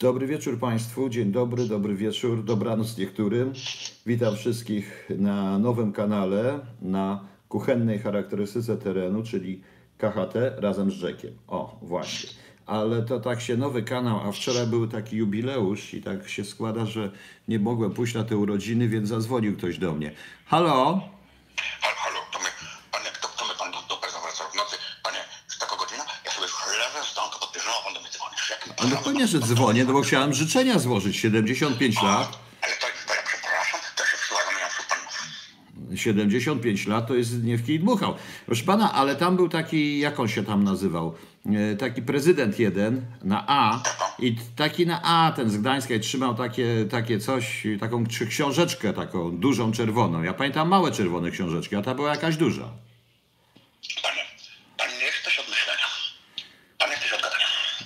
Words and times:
Dobry 0.00 0.26
wieczór 0.26 0.58
Państwu, 0.58 1.08
dzień 1.08 1.32
dobry, 1.32 1.64
dobry 1.64 1.94
wieczór, 1.94 2.44
dobranoc 2.44 2.98
niektórym. 2.98 3.52
Witam 4.06 4.36
wszystkich 4.36 5.08
na 5.18 5.58
nowym 5.58 5.92
kanale, 5.92 6.60
na 6.82 7.24
kuchennej 7.48 7.98
charakterystyce 7.98 8.76
terenu, 8.76 9.22
czyli 9.22 9.60
KHT 9.98 10.34
razem 10.56 10.90
z 10.90 10.94
Rzekiem. 10.94 11.30
O, 11.48 11.78
właśnie. 11.82 12.30
Ale 12.66 13.02
to 13.02 13.20
tak 13.20 13.40
się 13.40 13.56
nowy 13.56 13.82
kanał, 13.82 14.20
a 14.28 14.32
wczoraj 14.32 14.66
był 14.66 14.88
taki 14.88 15.16
jubileusz 15.16 15.94
i 15.94 16.02
tak 16.02 16.28
się 16.28 16.44
składa, 16.44 16.86
że 16.86 17.10
nie 17.48 17.58
mogłem 17.58 17.90
pójść 17.90 18.14
na 18.14 18.24
te 18.24 18.36
urodziny, 18.36 18.88
więc 18.88 19.08
zadzwonił 19.08 19.56
ktoś 19.56 19.78
do 19.78 19.92
mnie. 19.92 20.12
Halo? 20.44 21.00
No 28.94 29.00
pewnie, 29.04 29.26
że 29.26 29.38
dzwonię, 29.40 29.84
no 29.84 29.92
bo 29.92 30.02
chciałem 30.02 30.34
życzenia 30.34 30.78
złożyć. 30.78 31.16
75 31.16 32.02
lat. 32.02 32.38
Ale 32.62 32.72
to, 32.72 32.86
to 33.08 33.14
ja 33.14 33.22
przepraszam, 33.26 33.80
to 33.96 34.04
się 34.04 34.16
wsłucham, 34.16 34.54
ja 34.60 34.68
przy 34.68 34.82
panu. 34.88 35.96
75 35.96 36.86
lat 36.86 37.06
to 37.08 37.14
jest 37.14 37.42
nie 37.42 37.56
w 37.56 37.66
kij 37.66 37.80
dmuchał. 37.80 38.14
Proszę 38.46 38.64
pana, 38.64 38.92
ale 38.92 39.16
tam 39.16 39.36
był 39.36 39.48
taki, 39.48 39.98
jak 39.98 40.20
on 40.20 40.28
się 40.28 40.44
tam 40.44 40.64
nazywał? 40.64 41.14
E, 41.72 41.76
Taki 41.76 42.02
prezydent 42.02 42.58
jeden 42.58 43.06
na 43.24 43.44
A 43.46 43.82
i 44.18 44.36
taki 44.56 44.86
na 44.86 45.00
A, 45.02 45.32
ten 45.36 45.50
z 45.50 45.56
Gdańska 45.56 45.94
i 45.94 46.00
trzymał 46.00 46.34
takie, 46.34 46.84
takie 46.90 47.18
coś, 47.18 47.66
taką 47.80 48.04
ksi- 48.04 48.26
książeczkę 48.28 48.92
taką 48.92 49.36
dużą 49.38 49.72
czerwoną. 49.72 50.22
Ja 50.22 50.34
pamiętam 50.34 50.68
małe 50.68 50.92
czerwone 50.92 51.30
książeczki, 51.30 51.76
a 51.76 51.82
ta 51.82 51.94
była 51.94 52.10
jakaś 52.10 52.36
duża. 52.36 52.68
Panie, 54.02 54.22
pan 54.78 54.88
nie 54.98 55.04
jesteś 55.04 55.38
od 55.38 55.48
myślenia. 55.48 55.86
Pan 56.78 56.90
jesteś 56.90 57.12
od 57.12 57.22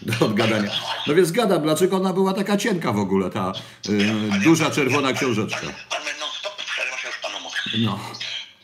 gadania. 0.06 0.26
Od 0.26 0.34
gadania. 0.34 0.70
No 1.06 1.14
więc 1.14 1.32
gadam, 1.32 1.62
dlaczego 1.62 1.96
ona 1.96 2.12
była 2.12 2.34
taka 2.34 2.56
cienka 2.56 2.92
w 2.92 2.98
ogóle, 2.98 3.30
ta 3.30 3.52
e, 3.88 4.40
duża 4.44 4.70
czerwona 4.70 5.12
książeczka. 5.12 5.60
Pan, 5.90 6.02
non 6.20 6.30
stop 6.40 6.62
się 6.98 7.08
już 7.08 7.18
panu 7.18 7.40
mówię. 7.40 7.56
No. 7.86 7.98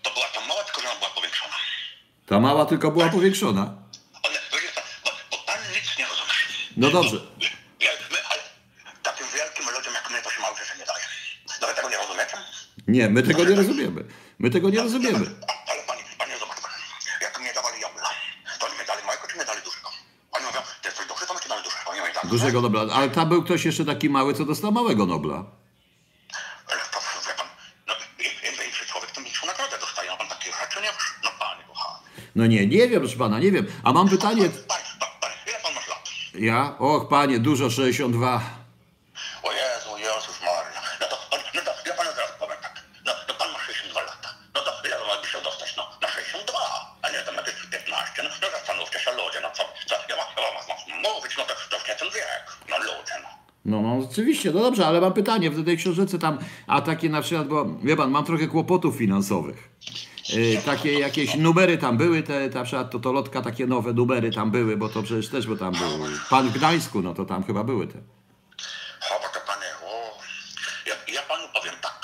To 0.02 0.10
była 0.14 0.26
ta 0.34 0.40
mała, 0.40 0.64
tylko 0.64 0.80
że 0.80 0.88
ona 0.88 0.98
była 0.98 1.10
powiększona. 1.10 1.54
Ta 2.26 2.40
mała 2.40 2.64
tylko 2.66 2.90
była 2.90 3.08
powiększona. 3.08 3.62
One, 4.22 4.38
bo, 5.04 5.10
bo 5.30 5.36
pan 5.46 5.58
nic 5.74 5.98
nie 5.98 6.06
rozumiesz. 6.06 6.72
No 6.76 6.90
dobrze. 6.90 7.16
Takim 9.02 9.26
wielkim 9.34 9.64
ludziom 9.76 9.94
jak 9.94 10.10
my 10.10 10.22
to 10.22 10.30
się 10.30 10.40
mało 10.40 10.54
nie 10.78 10.86
daje. 10.86 11.04
No 11.60 11.66
wy 11.68 11.74
tego 11.74 11.88
nie 11.88 11.96
rozumiecie? 11.96 12.36
Nie, 12.88 13.08
my 13.08 13.22
tego 13.22 13.44
nie 13.44 13.54
rozumiemy. 13.54 14.04
My 14.38 14.50
tego 14.50 14.70
nie 14.70 14.82
rozumiemy. 14.82 15.26
A, 15.48 15.70
ale 15.70 15.82
panie, 15.82 16.02
panie 16.18 16.38
zobacz 16.38 16.60
pan. 16.60 16.70
Jak 17.20 17.40
mnie 17.40 17.52
dawali 17.54 17.80
jabłka, 17.80 18.10
to 18.58 18.66
oni 18.66 18.78
mi 18.78 18.86
dali 18.86 19.02
małego, 19.06 19.26
czy 19.28 19.38
mi 19.38 19.44
dali 19.44 19.62
dużego? 19.62 19.90
Oni 20.32 20.46
mówią, 20.46 20.60
ty 20.82 20.88
jesteś 20.88 21.06
duży, 21.06 21.26
to 21.26 21.34
my 21.34 21.40
ci 21.40 21.48
dali 21.48 21.62
duże. 21.64 21.76
Oni 21.86 22.00
mi 22.00 22.14
dali 22.14 22.21
Dużego 22.32 22.60
Nobla. 22.60 22.86
Ale 22.92 23.10
tam 23.10 23.28
był 23.28 23.42
ktoś 23.42 23.64
jeszcze 23.64 23.84
taki 23.84 24.10
mały, 24.10 24.34
co 24.34 24.44
dostał 24.44 24.72
małego 24.72 25.06
Nobla. 25.06 25.44
No, 32.34 32.46
nie 32.46 32.66
nie, 32.66 32.66
nie 32.66 32.88
wiem, 32.88 33.00
proszę 33.00 33.16
pana, 33.16 33.38
nie 33.38 33.52
wiem. 33.52 33.66
A 33.82 33.92
mam 33.92 34.08
pytanie. 34.08 34.42
Ile 34.42 34.52
pan 35.62 35.74
masz 35.74 35.88
lat? 35.88 36.10
Ja? 36.34 36.78
Och, 36.78 37.08
panie, 37.08 37.38
dużo 37.38 37.70
62. 37.70 38.61
oczywiście, 54.12 54.50
no 54.50 54.60
dobrze, 54.60 54.86
ale 54.86 55.00
mam 55.00 55.12
pytanie 55.12 55.50
w 55.50 55.64
tej 55.64 55.76
książeczce 55.76 56.18
tam, 56.18 56.38
a 56.66 56.80
takie 56.80 57.08
na 57.08 57.22
przykład, 57.22 57.48
bo 57.48 57.64
wie 57.82 57.96
pan, 57.96 58.10
mam 58.10 58.24
trochę 58.24 58.46
kłopotów 58.46 58.96
finansowych. 58.96 59.68
Yy, 60.28 60.62
takie 60.64 60.98
jakieś 60.98 61.34
numery 61.36 61.78
tam 61.78 61.96
były, 61.96 62.22
te, 62.22 62.48
na 62.48 62.64
przykład 62.64 62.90
to, 62.90 62.98
to 63.00 63.12
lotka, 63.12 63.42
takie 63.42 63.66
nowe 63.66 63.92
numery 63.92 64.30
tam 64.30 64.50
były, 64.50 64.76
bo 64.76 64.88
to 64.88 65.02
przecież 65.02 65.28
też, 65.28 65.46
bo 65.46 65.56
tam 65.56 65.72
był 65.72 66.08
pan 66.30 66.48
w 66.48 66.52
Gdańsku, 66.52 67.02
no 67.02 67.14
to 67.14 67.24
tam 67.24 67.44
chyba 67.44 67.64
były 67.64 67.86
te. 67.86 67.98
Chowa 69.00 69.28
to 69.28 69.40
panie, 69.46 69.66
o, 69.84 70.18
ja, 70.86 71.14
ja 71.14 71.22
panu 71.22 71.44
powiem 71.54 71.74
tak. 71.82 72.00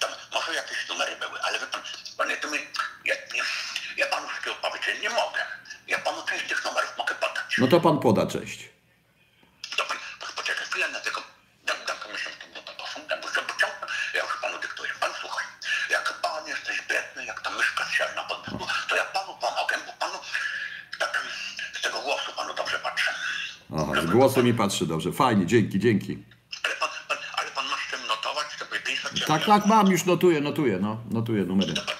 Tam 0.00 0.10
może 0.34 0.54
jakieś 0.54 0.88
numery 0.88 1.12
były, 1.20 1.40
ale 1.48 1.58
wie 1.58 1.66
pan, 1.66 1.80
panie, 2.18 2.36
to 2.36 2.50
mi, 2.50 2.58
ja, 3.04 3.14
ja, 3.14 3.44
ja 3.96 4.06
panu 4.06 4.28
wszystkiego 4.28 4.56
powiedzieć 4.62 5.02
nie 5.02 5.10
mogę. 5.10 5.40
Ja 5.88 5.98
panu 5.98 6.18
część 6.28 6.48
tych 6.48 6.64
numerów 6.64 6.94
mogę 6.98 7.14
podać. 7.14 7.58
No 7.58 7.66
to 7.66 7.80
pan 7.80 7.98
poda 7.98 8.26
cześć. 8.26 8.75
Głosu 24.16 24.42
mi 24.42 24.54
patrzy 24.54 24.86
dobrze. 24.86 25.12
Fajnie, 25.12 25.46
dzięki, 25.46 25.78
dzięki. 25.78 26.18
Ale 26.64 26.74
pan, 26.80 26.88
pan, 27.08 27.18
ale 27.38 27.50
pan 27.50 27.64
masz 27.70 27.90
czym 27.90 28.00
notować, 28.08 28.46
żeby 28.58 28.80
pisać? 28.80 29.24
Tak, 29.26 29.46
tak, 29.46 29.66
mam, 29.66 29.86
już 29.90 30.04
notuję, 30.04 30.40
notuję, 30.40 30.78
no, 30.80 31.00
notuję 31.10 31.44
numery. 31.44 31.74
To 31.74 31.82
pan, 31.82 31.94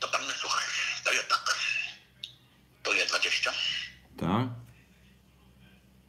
to 0.00 0.08
pan 0.08 0.20
mnie 0.22 0.32
słuchaj. 0.40 0.64
To 1.04 1.12
jest 1.12 1.28
tak. 1.28 1.56
To 2.82 2.92
jest 2.92 3.10
20. 3.10 3.52
Tak? 4.20 4.46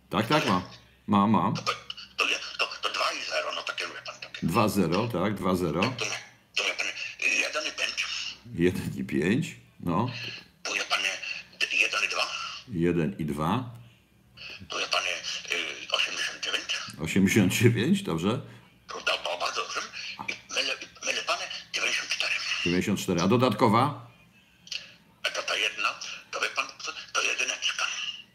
Tak, 0.10 0.28
tak, 0.28 0.46
mam. 0.50 0.62
Mam, 1.08 1.30
mam. 1.32 1.54
To, 1.56 1.62
to, 1.62 2.26
to, 2.60 2.66
to 2.82 2.90
2 2.94 3.02
i 3.22 3.26
0, 3.30 3.52
no 3.56 3.62
takie 3.64 3.86
lubię 3.88 4.00
pan 4.06 4.16
takie. 4.22 4.48
2-0, 4.48 5.12
tak, 5.12 5.36
2-0. 5.36 5.74
To, 5.74 5.80
nie- 6.06 6.12
to 6.56 6.64
wie 6.64 6.74
pan 6.74 6.88
1 7.26 7.64
i 7.68 7.72
5. 7.72 8.06
1 8.56 8.92
i 8.98 9.04
5, 9.04 9.56
no. 9.80 10.10
Tu 10.64 10.76
jest 10.76 10.88
pan 10.90 11.00
1 11.72 12.04
i 12.04 12.08
2. 12.10 12.28
1 12.74 13.16
i 13.20 13.26
2. 13.26 13.83
89. 17.20 17.52
89, 17.52 18.04
dobrze. 18.04 18.42
To 18.88 19.02
to 19.02 19.38
bardzo 19.40 19.62
pan 21.28 21.38
94. 21.74 22.34
94. 22.66 23.22
A 23.22 23.28
dodatkowa? 23.28 24.08
A 25.24 25.30
to 25.30 25.42
ta 25.44 25.56
jedna, 25.56 25.90
to 26.32 26.40
wie 26.40 26.50
pan, 26.56 26.66
to, 27.14 27.22
jedyneczka. 27.22 27.86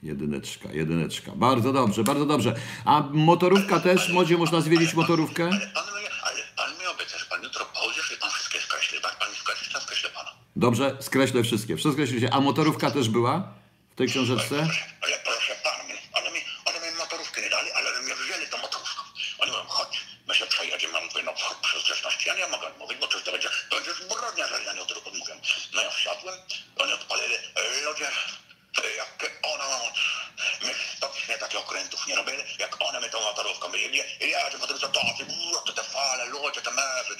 Jedyneczka, 0.02 0.68
jedyneczka. 0.72 1.32
Bardzo 1.34 1.72
dobrze, 1.72 2.04
bardzo 2.04 2.26
dobrze. 2.26 2.54
A 2.84 3.00
motorówka 3.00 3.80
też, 3.80 4.08
modzie 4.08 4.36
można 4.36 4.60
zwiedzić 4.60 4.94
motorówkę? 4.94 5.44
Ale 5.52 5.66
pan 5.74 5.84
ale 6.22 6.42
pan 6.56 6.78
mi 6.78 6.86
obieca, 6.86 7.18
że 7.18 7.24
pan 7.24 7.42
jutro 7.42 7.66
pójdziesz 7.66 8.12
i 8.12 8.16
pan 8.20 8.30
wszystkie 8.30 8.60
skreśli. 8.60 9.00
Tak 9.00 9.18
pan 9.18 9.30
mi 9.30 9.36
skreśli, 9.36 9.72
to 9.74 9.80
skreślę 9.80 10.10
pana. 10.10 10.30
Dobrze, 10.56 10.96
skreślę 11.00 11.42
wszystkie. 11.42 11.76
Wszystko 11.76 11.92
skreślicie. 11.92 12.34
A 12.34 12.40
motorówka 12.40 12.90
też 12.90 13.08
była 13.08 13.54
w 13.92 13.94
tej 13.94 14.08
książeczce? 14.08 14.56
Proszę, 14.56 14.84
ale 15.02 15.16
proszę 15.24 15.54
pan, 15.64 15.80
one 16.12 16.30
mi, 16.30 16.40
one 16.64 16.90
mi 16.90 16.98
motorówki 16.98 17.40
nie 17.40 17.50
dali, 17.50 17.72
ale 17.72 18.02
mnie 18.02 18.14
wzięli 18.14 18.46
tą 18.46 18.58
motorówką. 18.58 19.02
Oni 19.38 19.50
mówią, 19.50 19.64
chodź, 19.68 20.00
my 20.28 20.34
się 20.34 20.46
przejedziemy. 20.46 20.94
Ja 20.94 21.00
mówię, 21.00 21.22
no 21.24 21.32
przez 21.62 21.82
grzeczności 21.84 22.28
ja 22.28 22.34
nie 22.34 22.46
mogę 22.46 22.66
mówić, 22.78 22.98
bo 22.98 23.08
przecież 23.08 23.26
to 23.26 23.32
będzie, 23.32 23.48
to 23.70 23.76
będzie 23.76 23.94
zbrodnia, 23.94 24.44
jeżeli 24.44 24.64
ja 24.66 24.72
nie 24.72 24.82
od 24.82 24.88
tego 24.88 25.10
mówię. 25.18 25.34
No 25.74 25.82
ja 25.82 25.90
wsiadłem, 25.90 26.34
oni 26.78 26.92
odpalili, 26.92 27.34
e, 27.34 27.80
ludzie, 27.84 28.08
e, 28.84 28.90
jakie 28.96 29.28
one 29.42 29.64
mam, 29.72 29.80
my 30.62 30.74
stocznie 30.96 31.38
takich 31.38 31.60
okrętów 31.60 32.06
nie 32.06 32.16
robili, 32.16 32.42
jak 32.58 32.76
one 32.80 33.00
my 33.00 33.10
tą 33.10 33.20
motorówką 33.20 33.68
byli, 33.68 33.84
i 33.86 34.26
jedzie 34.34 34.58
po 34.60 34.66
tym 34.66 34.78
zatoczy, 34.78 35.24
uuu, 35.24 35.60
to 35.66 35.72
te 35.72 35.82
fale, 35.82 36.24
ludzie, 36.26 36.60
te 36.60 36.70
mewy. 36.70 37.14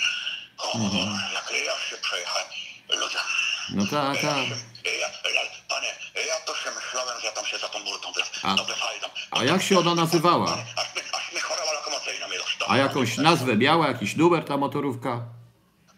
O, 0.59 0.79
jak 1.35 1.51
ja 1.67 1.79
się 1.91 1.97
przejechałem, 1.97 2.49
ludzie. 2.89 3.19
No 3.71 3.87
tak, 3.87 4.15
tak. 4.23 4.47
Ja, 4.85 5.09
ja, 5.31 5.41
panie, 5.69 5.95
ja 6.29 6.41
to 6.47 6.57
się 6.57 6.71
myślałem, 6.71 7.21
że 7.21 7.27
ja 7.27 7.33
tam 7.33 7.47
się 7.47 7.59
za 7.59 7.69
tą 7.69 7.85
burtą 7.85 8.13
teraz 8.13 8.31
A- 8.43 8.55
dobrze 8.55 8.77
fajdą. 8.77 9.07
A 9.31 9.45
jak 9.45 9.63
się 9.83 9.91
ona 9.91 10.03
nazywała? 10.03 10.59
A 12.69 12.77
jakąś 12.77 13.17
nazwę 13.17 13.57
miała, 13.57 13.89
jakiś 13.89 14.17
numer 14.17 14.45
ta 14.45 14.57
motorówka? 14.57 15.23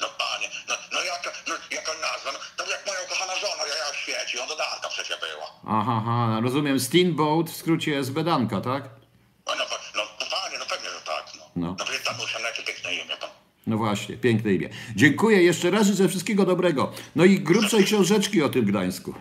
No 0.01 0.07
panie, 0.19 0.49
no, 0.69 0.75
no 0.93 1.01
jaka, 1.03 1.31
no 1.49 1.55
jaka 1.71 1.93
nazwa, 1.93 2.31
no, 2.33 2.39
to 2.57 2.71
jak 2.71 2.87
moja 2.87 2.99
ukochana 3.07 3.35
żona, 3.35 3.63
ja, 3.69 3.75
ja 3.75 3.95
świeci, 3.95 4.39
on 4.39 4.49
dodatka 4.49 4.89
przecież 4.89 5.19
była. 5.21 5.77
Aha, 5.81 6.03
aha, 6.07 6.41
rozumiem. 6.43 6.81
Steamboat, 6.81 7.51
w 7.51 7.57
skrócie 7.57 7.99
SB-danka, 7.99 8.61
tak? 8.61 8.83
No, 9.47 9.55
no, 9.59 9.65
no, 9.97 10.03
no 10.21 10.27
panie, 10.31 10.59
no 10.59 10.65
pewnie, 10.67 10.89
że 10.91 11.01
tak, 11.07 11.25
no. 11.39 11.45
No. 11.57 11.67
No, 11.67 11.85
no 12.19 12.25
no 12.41 12.47
jakie 12.49 12.63
piękne 12.63 12.95
imię 12.95 13.17
tam. 13.21 13.31
No 13.67 13.77
właśnie, 13.77 14.17
piękne 14.17 14.53
imię. 14.53 14.69
Dziękuję 14.97 15.43
jeszcze 15.43 15.71
raz, 15.71 15.87
życzę 15.87 16.09
wszystkiego 16.09 16.47
dobrego. 16.47 16.93
No 17.17 17.25
i 17.25 17.41
grubszej 17.41 17.85
książeczki 17.85 18.43
o 18.43 18.49
tym 18.49 18.65
Gdańsku. 18.65 19.15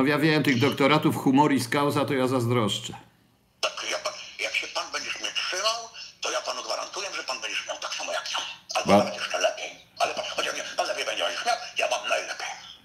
No 0.00 0.06
ja 0.06 0.18
wiem, 0.18 0.42
tych 0.42 0.58
doktoratów 0.60 1.16
humoris 1.16 1.68
causa 1.68 2.04
to 2.04 2.14
ja 2.14 2.26
zazdroszczę. 2.28 2.92
Tak, 3.60 3.84
ja 3.90 3.98
pan, 3.98 4.12
jak 4.38 4.54
się 4.56 4.66
pan 4.66 4.92
będziesz 4.92 5.20
mnie 5.20 5.30
trzymał, 5.34 5.88
to 6.20 6.30
ja 6.30 6.40
panu 6.40 6.62
gwarantuję, 6.62 7.08
że 7.16 7.22
pan 7.24 7.40
będziesz 7.40 7.66
miał 7.66 7.78
tak 7.78 7.94
samo 7.94 8.12
jak 8.12 8.32
ja. 8.32 8.38
Albo 8.74 8.88
Ba- 8.92 8.98
nawet 8.98 9.14
jeszcze 9.14 9.38
lepiej. 9.38 9.70
Ale 9.98 10.14
pan, 10.14 10.24
chociaż 10.36 10.54
nie, 10.56 10.64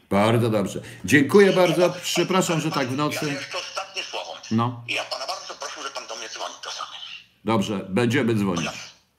Bardzo 0.09 0.49
dobrze. 0.49 0.79
Dziękuję 1.05 1.53
bardzo. 1.53 1.93
Przepraszam, 2.03 2.61
że 2.61 2.71
tak 2.71 2.87
w 2.87 2.91
Ja 2.91 2.97
nocy. 2.97 3.25
jeszcze 3.31 3.57
ostatnie 3.57 4.03
słowo. 4.03 4.37
No. 4.51 4.83
Ja 4.87 5.03
pana 5.03 5.27
bardzo 5.27 5.55
proszę, 5.55 5.83
że 5.83 5.89
pan 5.89 6.07
do 6.07 6.15
mnie 6.15 6.29
dzwoni 6.29 6.55
czasami. 6.63 6.97
Dobrze, 7.45 7.79
będziemy 7.89 8.35
dzwonić. 8.35 8.65
Ja, 8.65 8.71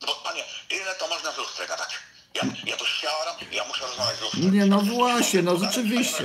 bo 0.07 0.15
panie, 0.25 0.45
ile 0.71 0.95
to 0.95 1.09
można 1.09 1.33
z 1.33 1.39
lustrze 1.39 1.67
gadać? 1.67 1.99
Ja, 2.35 2.43
ja 2.67 2.77
tu 2.77 2.87
siaram, 2.87 3.37
ja 3.53 3.65
muszę 3.65 3.87
rozmawiać 3.87 4.17
z 4.17 4.21
lustrem. 4.21 4.55
Nie, 4.55 4.67
no 4.67 4.81
właśnie, 4.81 5.43
no 5.43 5.57
rzeczywiście. 5.57 6.25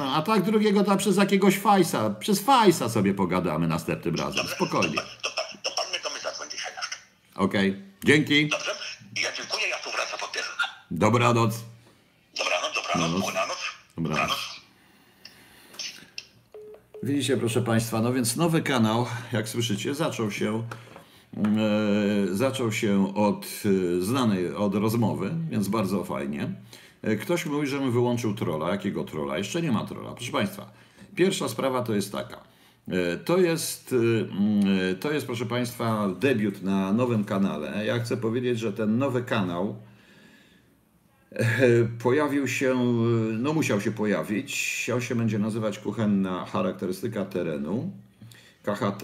No, 0.00 0.14
a 0.14 0.22
tak 0.22 0.42
drugiego 0.42 0.84
to 0.84 0.96
przez 0.96 1.16
jakiegoś 1.16 1.58
fajsa. 1.58 2.10
Przez 2.10 2.40
fajsa 2.40 2.88
sobie 2.88 3.14
pogadamy 3.14 3.68
następnym 3.68 4.14
razem. 4.16 4.36
Dobrze? 4.36 4.54
Spokojnie. 4.54 4.96
To, 4.96 5.02
to, 5.22 5.30
to, 5.30 5.70
to 5.70 5.70
pan 5.76 5.90
mnie 5.90 6.00
do 6.04 6.10
mnie 6.10 6.18
zadzwoni 6.20 6.50
dzisiaj 6.50 6.72
jeszcze. 6.76 6.96
Okej. 7.34 7.82
Dzięki. 8.04 8.48
Dobrze? 8.48 8.70
Ja 9.22 9.28
dziękuję, 9.36 9.68
ja 9.68 9.76
tu 9.76 9.90
wracam 9.90 10.18
pod 10.18 10.30
bieżunę. 10.34 10.64
Dobranoc. 10.90 11.54
Dobranoc, 12.38 12.74
dobranoc, 12.74 13.12
Dobranoc. 13.12 13.26
dobranoc. 13.26 13.58
Dobranoc. 13.96 14.36
Widzicie, 17.02 17.36
proszę 17.36 17.62
Państwa, 17.62 18.00
no 18.00 18.12
więc 18.12 18.36
nowy 18.36 18.62
kanał, 18.62 19.06
jak 19.32 19.48
słyszycie, 19.48 19.94
zaczął 19.94 20.30
się, 20.30 20.62
e, 21.36 22.34
zaczął 22.36 22.72
się 22.72 23.14
od 23.16 23.46
e, 23.46 24.00
znanej, 24.02 24.54
od 24.54 24.74
rozmowy, 24.74 25.30
więc 25.50 25.68
bardzo 25.68 26.04
fajnie. 26.04 26.48
E, 27.02 27.16
ktoś 27.16 27.46
mówi, 27.46 27.66
że 27.66 27.80
mi 27.80 27.90
wyłączył 27.90 28.34
trolla. 28.34 28.70
Jakiego 28.70 29.04
trolla? 29.04 29.38
Jeszcze 29.38 29.62
nie 29.62 29.72
ma 29.72 29.84
trolla. 29.86 30.12
Proszę 30.12 30.32
Państwa, 30.32 30.72
pierwsza 31.14 31.48
sprawa 31.48 31.82
to 31.82 31.94
jest 31.94 32.12
taka. 32.12 32.40
E, 32.88 33.16
To 33.16 33.38
jest, 33.38 33.92
e, 33.92 33.96
mm, 33.96 34.96
to 35.00 35.12
jest, 35.12 35.26
proszę 35.26 35.46
Państwa, 35.46 36.08
debiut 36.20 36.62
na 36.62 36.92
nowym 36.92 37.24
kanale. 37.24 37.86
Ja 37.86 37.98
chcę 37.98 38.16
powiedzieć, 38.16 38.58
że 38.58 38.72
ten 38.72 38.98
nowy 38.98 39.22
kanał 39.22 39.76
pojawił 42.02 42.48
się, 42.48 42.74
no 43.38 43.52
musiał 43.52 43.80
się 43.80 43.92
pojawić. 43.92 44.90
On 44.94 45.00
się 45.00 45.14
będzie 45.14 45.38
nazywać 45.38 45.78
Kuchenna 45.78 46.44
Charakterystyka 46.44 47.24
Terenu, 47.24 47.90
KHT. 48.62 49.02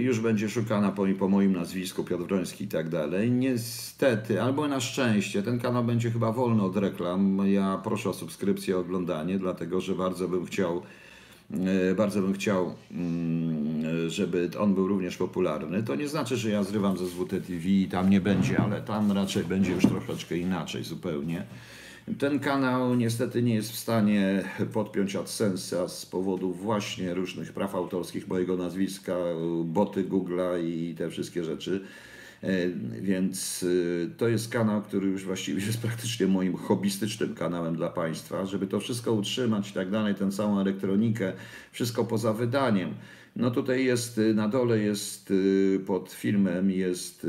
Już 0.00 0.20
będzie 0.20 0.48
szukana 0.48 0.92
po, 0.92 1.06
po 1.18 1.28
moim 1.28 1.52
nazwisku, 1.52 2.04
Piotr 2.04 2.24
Wroński 2.24 2.64
i 2.64 2.68
tak 2.68 2.88
dalej. 2.88 3.30
Niestety, 3.30 4.42
albo 4.42 4.68
na 4.68 4.80
szczęście, 4.80 5.42
ten 5.42 5.60
kanał 5.60 5.84
będzie 5.84 6.10
chyba 6.10 6.32
wolny 6.32 6.62
od 6.62 6.76
reklam. 6.76 7.38
Ja 7.46 7.80
proszę 7.84 8.10
o 8.10 8.14
subskrypcję, 8.14 8.78
oglądanie, 8.78 9.38
dlatego 9.38 9.80
że 9.80 9.94
bardzo 9.94 10.28
bym 10.28 10.46
chciał 10.46 10.82
E, 11.90 11.94
bardzo 11.94 12.22
bym 12.22 12.32
chciał, 12.32 12.74
mm, 12.90 14.10
żeby 14.10 14.50
on 14.58 14.74
był 14.74 14.88
również 14.88 15.16
popularny. 15.16 15.82
To 15.82 15.94
nie 15.94 16.08
znaczy, 16.08 16.36
że 16.36 16.50
ja 16.50 16.64
zrywam 16.64 16.98
ze 16.98 17.06
ZWT 17.06 17.40
TV 17.40 17.68
i 17.68 17.88
tam 17.90 18.10
nie 18.10 18.20
będzie, 18.20 18.58
ale 18.58 18.80
tam 18.80 19.12
raczej 19.12 19.44
będzie 19.44 19.72
już 19.72 19.86
troszeczkę 19.86 20.36
inaczej 20.36 20.84
zupełnie. 20.84 21.46
Ten 22.18 22.38
kanał 22.40 22.94
niestety 22.94 23.42
nie 23.42 23.54
jest 23.54 23.72
w 23.72 23.76
stanie 23.76 24.44
podpiąć 24.72 25.16
AdSense'a 25.16 25.88
z 25.88 26.06
powodu 26.06 26.52
właśnie 26.52 27.14
różnych 27.14 27.52
praw 27.52 27.74
autorskich 27.74 28.28
mojego 28.28 28.56
nazwiska, 28.56 29.16
boty 29.64 30.04
Google'a 30.04 30.64
i 30.64 30.94
te 30.94 31.10
wszystkie 31.10 31.44
rzeczy. 31.44 31.84
E, 32.42 32.68
Więc 33.00 33.62
y, 33.62 34.10
to 34.16 34.28
jest 34.28 34.48
kanał, 34.48 34.82
który 34.82 35.08
już 35.08 35.24
właściwie 35.24 35.66
jest 35.66 35.80
praktycznie 35.80 36.26
moim 36.26 36.56
hobbystycznym 36.56 37.34
kanałem 37.34 37.76
dla 37.76 37.90
Państwa, 37.90 38.46
żeby 38.46 38.66
to 38.66 38.80
wszystko 38.80 39.12
utrzymać 39.12 39.70
i 39.70 39.72
tak 39.72 39.90
dalej, 39.90 40.14
tę 40.14 40.30
całą 40.30 40.60
elektronikę, 40.60 41.32
wszystko 41.72 42.04
poza 42.04 42.32
wydaniem. 42.32 42.94
No 43.36 43.50
tutaj 43.50 43.84
jest, 43.84 44.20
na 44.34 44.48
dole 44.48 44.78
jest 44.78 45.30
y, 45.30 45.80
pod 45.86 46.12
filmem 46.12 46.70
jest 46.70 47.26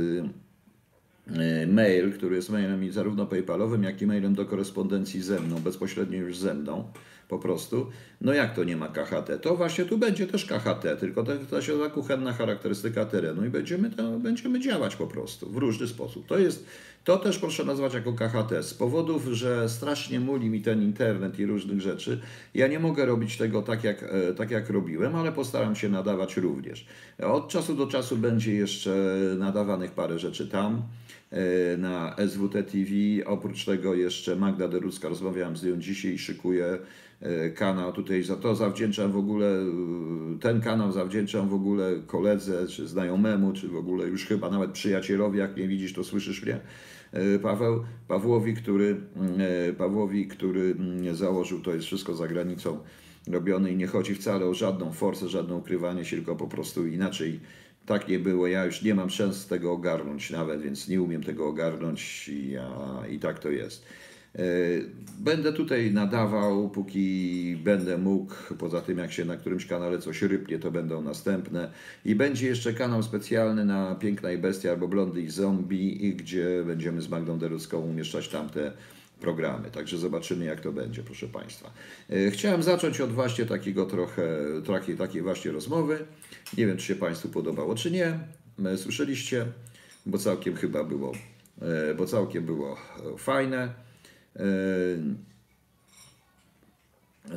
mail, 1.68 2.13
który 2.13 2.36
jest 2.36 2.50
mailem 2.50 2.92
zarówno 2.92 3.25
PayPalowym, 3.25 3.83
jak 3.83 4.01
i 4.01 4.07
mailem 4.07 4.36
do 4.36 4.45
korespondencji 4.45 5.22
ze 5.22 5.39
mną, 5.39 5.56
bezpośrednio 5.56 6.18
już 6.18 6.38
ze 6.38 6.54
mną 6.54 6.92
po 7.27 7.39
prostu. 7.39 7.89
No 8.22 8.33
jak 8.33 8.56
to 8.56 8.63
nie 8.63 8.77
ma 8.77 8.88
KHT? 8.88 9.42
To 9.42 9.56
właśnie 9.56 9.86
tu 9.86 9.98
będzie 9.98 10.27
też 10.27 10.45
KHT, 10.45 11.00
tylko 11.00 11.24
to, 11.24 11.31
to 11.50 11.62
się 11.62 11.72
nazywa 11.72 11.89
kuchenna 11.89 12.33
charakterystyka 12.33 13.06
terenu 13.06 13.45
i 13.45 13.50
będziemy, 13.50 13.89
to, 13.89 14.19
będziemy 14.19 14.60
działać 14.60 14.95
po 14.95 15.07
prostu 15.07 15.50
w 15.50 15.57
różny 15.57 15.88
sposób. 15.88 16.25
To 16.25 16.38
jest, 16.38 16.66
to 17.04 17.18
też 17.18 17.39
proszę 17.39 17.66
nazwać 17.66 17.94
jako 17.94 18.13
KHT. 18.13 18.63
Z 18.63 18.74
powodów, 18.74 19.25
że 19.31 19.69
strasznie 19.69 20.19
muli 20.19 20.50
mi 20.50 20.62
ten 20.62 20.83
internet 20.83 21.39
i 21.39 21.45
różnych 21.45 21.81
rzeczy, 21.81 22.22
ja 22.54 22.68
nie 22.68 22.80
mogę 22.80 23.06
robić 23.06 23.38
tego 23.38 23.62
tak 23.62 23.83
jak, 23.83 24.04
e, 24.04 24.33
tak 24.33 24.51
jak 24.51 24.69
robiłem, 24.69 25.16
ale 25.16 25.31
postaram 25.31 25.75
się 25.75 25.89
nadawać 25.89 26.38
również. 26.38 26.86
Od 27.24 27.50
czasu 27.50 27.75
do 27.75 27.88
czasu 27.88 28.18
będzie 28.18 28.54
jeszcze 28.54 29.16
nadawanych 29.38 29.92
parę 29.92 30.19
rzeczy 30.19 30.48
tam 30.48 30.81
e, 31.31 31.77
na 31.77 32.16
SWT 32.27 32.54
TV. 32.54 32.92
Oprócz 33.25 33.66
tego 33.66 33.95
jeszcze 33.95 34.36
Magda 34.36 34.68
Derucka, 34.68 35.10
rozmawiałem 35.10 35.57
z 35.57 35.63
nią 35.63 35.80
dzisiaj 35.80 36.12
i 36.12 36.19
szykuję 36.19 36.77
kanał. 37.56 37.94
Tutaj 37.94 38.23
za 38.23 38.35
to 38.35 38.56
zawdzięczam 38.56 39.12
w 39.12 39.17
ogóle, 39.17 39.47
e, 39.47 40.39
ten 40.39 40.62
kanał 40.62 40.91
zawdzięczam 40.91 41.50
w 41.50 41.53
ogóle 41.53 41.91
koledze, 42.07 42.67
czy 42.67 42.88
znajomemu, 42.88 43.53
czy 43.53 43.67
w 43.67 43.75
ogóle 43.75 44.07
już 44.07 44.25
chyba 44.25 44.50
nawet 44.50 44.71
przyjacielowi, 44.71 45.39
jak 45.39 45.56
mnie 45.56 45.67
widzisz, 45.67 45.94
to 45.94 46.03
słyszysz 46.03 46.44
mnie. 46.44 46.59
E, 47.12 47.39
Paweł, 47.39 47.83
Pawłowi, 48.07 48.53
który, 48.53 49.01
e, 49.69 49.73
Pawłowi, 49.73 50.27
który 50.27 50.75
mm, 50.79 51.15
założył, 51.15 51.62
to 51.62 51.73
jest 51.73 51.85
wszystko 51.85 52.15
za 52.15 52.27
granicą 52.27 52.79
robione 53.27 53.71
i 53.71 53.75
nie 53.75 53.88
chodzi 53.88 54.15
wcale 54.15 54.45
o 54.45 54.53
żadną 54.53 54.91
forsę, 54.91 55.29
żadne 55.29 55.56
ukrywanie 55.56 56.06
się, 56.06 56.15
tylko 56.15 56.35
po 56.35 56.47
prostu 56.47 56.88
inaczej 56.88 57.39
tak 57.85 58.07
nie 58.07 58.19
było. 58.19 58.47
Ja 58.47 58.65
już 58.65 58.81
nie 58.81 58.95
mam 58.95 59.09
szans 59.09 59.47
tego 59.47 59.71
ogarnąć 59.71 60.29
nawet, 60.31 60.62
więc 60.62 60.88
nie 60.88 61.01
umiem 61.01 61.23
tego 61.23 61.47
ogarnąć 61.47 62.29
i, 62.29 62.51
ja, 62.51 62.69
i 63.12 63.19
tak 63.19 63.39
to 63.39 63.50
jest. 63.50 63.85
E, 64.36 64.40
Będę 65.20 65.54
tutaj 65.54 65.92
nadawał, 65.92 66.70
póki 66.70 67.56
będę 67.64 67.98
mógł. 67.98 68.34
Poza 68.60 68.82
tym, 68.82 68.98
jak 68.98 69.12
się 69.12 69.26
na 69.26 69.38
którymś 69.38 69.66
kanale 69.66 70.00
coś 70.00 70.22
rypnie, 70.22 70.60
to 70.60 70.72
będą 70.72 71.02
następne. 71.02 71.72
I 72.06 72.16
będzie 72.16 72.48
jeszcze 72.48 72.74
kanał 72.74 73.04
specjalny 73.04 73.66
na 73.66 73.96
Piękna 73.96 74.32
i 74.32 74.38
Bestia 74.38 74.70
albo 74.70 74.88
Blondy 74.88 75.22
i 75.22 75.30
Zombie, 75.30 76.14
gdzie 76.18 76.64
będziemy 76.66 77.02
z 77.02 77.10
Magdą 77.10 77.40
Derucką 77.40 77.80
umieszczać 77.80 78.30
tamte 78.30 78.72
programy. 79.22 79.72
Także 79.72 79.98
zobaczymy, 79.98 80.46
jak 80.46 80.62
to 80.62 80.72
będzie, 80.72 81.04
proszę 81.04 81.28
Państwa. 81.28 81.72
E, 82.10 82.32
Chciałem 82.32 82.64
zacząć 82.64 83.02
od 83.02 83.12
właśnie 83.12 83.46
takiego 83.46 83.86
trochę, 83.86 84.28
takiej, 84.68 84.98
takiej 84.98 85.22
właśnie 85.22 85.52
rozmowy. 85.52 86.00
Nie 86.58 86.68
wiem, 86.68 86.78
czy 86.78 86.86
się 86.86 86.96
Państwu 86.96 87.30
podobało, 87.30 87.76
czy 87.76 87.92
nie. 87.92 88.20
E, 88.66 88.78
Słyszeliście? 88.78 89.46
Bo 90.06 90.18
całkiem 90.18 90.56
chyba 90.56 90.84
było, 90.84 91.12
bo 91.98 92.06
całkiem 92.06 92.46
było 92.46 92.77
fajne. 93.18 93.85
E, 94.36 94.44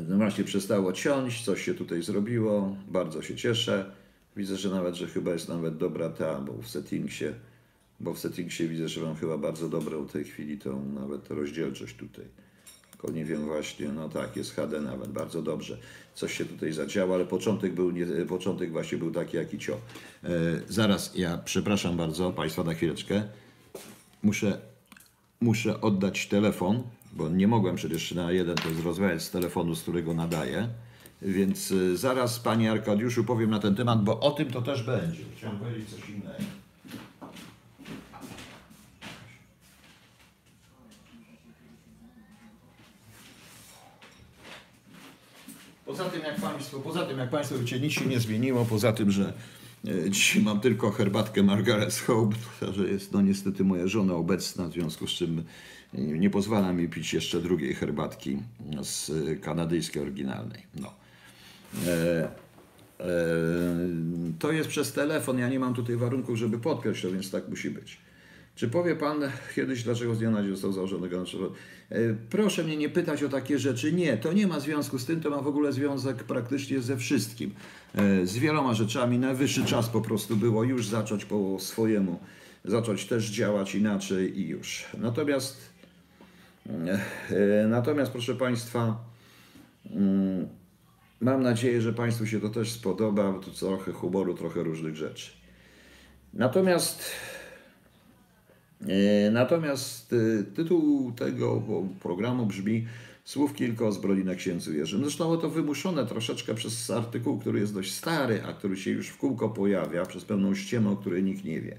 No 0.08 0.16
właśnie 0.16 0.44
przestało 0.44 0.92
ciąć, 0.92 1.44
coś 1.44 1.64
się 1.64 1.74
tutaj 1.74 2.02
zrobiło, 2.02 2.76
bardzo 2.88 3.22
się 3.22 3.36
cieszę. 3.36 3.90
Widzę, 4.36 4.56
że 4.56 4.70
nawet, 4.70 4.94
że 4.94 5.06
chyba 5.06 5.32
jest 5.32 5.48
nawet 5.48 5.76
dobra 5.76 6.08
ta, 6.08 6.40
bo 6.40 6.62
w 6.62 6.68
settingsie, 6.68 7.24
bo 8.00 8.14
w 8.14 8.18
settingsie 8.18 8.68
widzę, 8.68 8.88
że 8.88 9.00
mam 9.00 9.16
chyba 9.16 9.38
bardzo 9.38 9.68
dobrą 9.68 10.04
w 10.04 10.12
tej 10.12 10.24
chwili 10.24 10.58
tą 10.58 10.92
nawet 10.92 11.30
rozdzielczość 11.30 11.96
tutaj. 11.96 12.24
Tylko 12.90 13.10
nie 13.10 13.24
wiem 13.24 13.46
właśnie, 13.46 13.88
no 13.88 14.08
tak, 14.08 14.36
jest 14.36 14.54
HD 14.54 14.80
nawet, 14.80 15.08
bardzo 15.08 15.42
dobrze. 15.42 15.78
Coś 16.14 16.38
się 16.38 16.44
tutaj 16.44 16.72
zadziało, 16.72 17.14
ale 17.14 17.24
początek 17.24 17.72
był, 17.72 17.90
nie, 17.90 18.06
początek 18.06 18.72
właśnie 18.72 18.98
był 18.98 19.10
taki 19.10 19.36
jak 19.36 19.54
i 19.54 19.58
cio. 19.58 19.80
E, 20.24 20.28
zaraz, 20.68 21.12
ja 21.16 21.38
przepraszam 21.44 21.96
bardzo 21.96 22.30
Państwa 22.32 22.64
na 22.64 22.74
chwileczkę. 22.74 23.22
Muszę 24.22 24.60
muszę 25.40 25.80
oddać 25.80 26.26
telefon, 26.26 26.82
bo 27.12 27.28
nie 27.28 27.48
mogłem 27.48 27.76
przecież 27.76 28.12
na 28.12 28.32
jeden 28.32 28.56
to 28.56 28.68
rozmawiać 28.84 29.22
z 29.22 29.30
telefonu, 29.30 29.74
z 29.74 29.82
którego 29.82 30.14
nadaję. 30.14 30.68
Więc 31.22 31.70
y, 31.70 31.96
zaraz 31.96 32.38
Panie 32.38 32.70
Arkadiuszu 32.70 33.24
powiem 33.24 33.50
na 33.50 33.58
ten 33.58 33.74
temat, 33.74 34.04
bo 34.04 34.20
o 34.20 34.30
tym 34.30 34.50
to 34.50 34.62
też 34.62 34.82
będzie. 34.82 35.22
Chciałem 35.36 35.58
powiedzieć 35.58 35.90
coś 35.90 36.08
innego. 36.08 36.44
Poza 45.86 46.04
tym, 46.04 46.22
jak 46.22 46.40
Państwo, 46.40 46.80
poza 46.80 47.06
tym, 47.06 47.18
jak 47.18 47.30
Państwo 47.30 47.58
wiecie, 47.58 47.80
nic 47.80 47.92
się 47.92 48.06
nie 48.06 48.20
zmieniło, 48.20 48.64
poza 48.64 48.92
tym, 48.92 49.10
że 49.10 49.32
dzisiaj 50.08 50.42
mam 50.42 50.60
tylko 50.60 50.90
herbatkę 50.90 51.42
Margaret 51.42 51.94
Hope, 51.98 52.36
że 52.76 52.88
jest 52.88 53.12
no 53.12 53.22
niestety 53.22 53.64
moja 53.64 53.86
żona 53.86 54.14
obecna, 54.14 54.68
w 54.68 54.72
związku 54.72 55.06
z 55.06 55.10
czym 55.10 55.44
e, 55.94 56.00
nie 56.00 56.30
pozwala 56.30 56.72
mi 56.72 56.88
pić 56.88 57.14
jeszcze 57.14 57.40
drugiej 57.40 57.74
herbatki 57.74 58.38
z 58.82 59.10
e, 59.10 59.36
kanadyjskiej 59.36 60.02
oryginalnej. 60.02 60.62
No. 60.74 60.94
E, 61.86 62.28
e, 63.00 63.08
to 64.38 64.52
jest 64.52 64.68
przez 64.68 64.92
telefon, 64.92 65.38
ja 65.38 65.48
nie 65.48 65.58
mam 65.58 65.74
tutaj 65.74 65.96
warunków, 65.96 66.36
żeby 66.36 66.58
to, 66.58 67.10
więc 67.10 67.30
tak 67.30 67.48
musi 67.48 67.70
być. 67.70 68.07
Czy 68.58 68.68
powie 68.68 68.96
Pan 68.96 69.20
kiedyś, 69.54 69.82
dlaczego 69.82 70.14
z 70.14 70.18
dnia 70.18 70.30
na 70.30 70.42
dzień 70.42 70.50
został 70.50 70.72
założony 70.72 71.08
kanał? 71.08 71.26
E, 71.90 71.98
Proszę 72.30 72.64
mnie 72.64 72.76
nie 72.76 72.88
pytać 72.88 73.22
o 73.22 73.28
takie 73.28 73.58
rzeczy. 73.58 73.92
Nie, 73.92 74.16
to 74.16 74.32
nie 74.32 74.46
ma 74.46 74.60
związku 74.60 74.98
z 74.98 75.04
tym, 75.04 75.20
to 75.20 75.30
ma 75.30 75.42
w 75.42 75.46
ogóle 75.46 75.72
związek 75.72 76.24
praktycznie 76.24 76.80
ze 76.80 76.96
wszystkim. 76.96 77.54
E, 77.94 78.26
Z 78.26 78.38
wieloma 78.38 78.74
rzeczami. 78.74 79.18
Najwyższy 79.18 79.64
czas 79.64 79.88
po 79.88 80.00
prostu 80.00 80.36
było 80.36 80.64
już 80.64 80.86
zacząć 80.86 81.24
po 81.24 81.56
swojemu, 81.60 82.20
zacząć 82.64 83.06
też 83.06 83.30
działać 83.30 83.74
inaczej 83.74 84.40
i 84.40 84.48
już. 84.48 84.84
Natomiast 84.98 85.78
E, 87.30 87.66
Natomiast, 87.68 88.12
proszę 88.12 88.34
Państwa, 88.34 89.04
mm, 89.90 90.48
mam 91.20 91.42
nadzieję, 91.42 91.80
że 91.82 91.92
Państwu 91.92 92.26
się 92.26 92.40
to 92.40 92.48
też 92.48 92.72
spodoba, 92.72 93.32
tu 93.32 93.50
trochę 93.50 93.92
humoru, 93.92 94.34
trochę 94.34 94.62
różnych 94.62 94.96
rzeczy. 94.96 95.30
Natomiast, 96.34 97.04
natomiast 99.30 100.12
e, 100.12 100.42
tytuł 100.42 101.12
tego 101.12 101.62
programu 102.00 102.46
brzmi 102.46 102.86
Słów 103.24 103.54
kilka 103.54 103.86
o 103.86 103.92
zbroi 103.92 104.24
na 104.24 104.34
księdzu 104.34 104.72
Jerzym. 104.72 105.00
Zresztą 105.00 105.36
to 105.36 105.50
wymuszone 105.50 106.06
troszeczkę 106.06 106.54
przez 106.54 106.90
artykuł, 106.90 107.38
który 107.38 107.60
jest 107.60 107.74
dość 107.74 107.94
stary, 107.94 108.42
a 108.46 108.52
który 108.52 108.76
się 108.76 108.90
już 108.90 109.08
w 109.08 109.16
kółko 109.16 109.48
pojawia, 109.48 110.06
przez 110.06 110.24
pewną 110.24 110.54
ściemę, 110.54 110.90
o 110.90 110.96
której 110.96 111.22
nikt 111.22 111.44
nie 111.44 111.60
wie. 111.60 111.76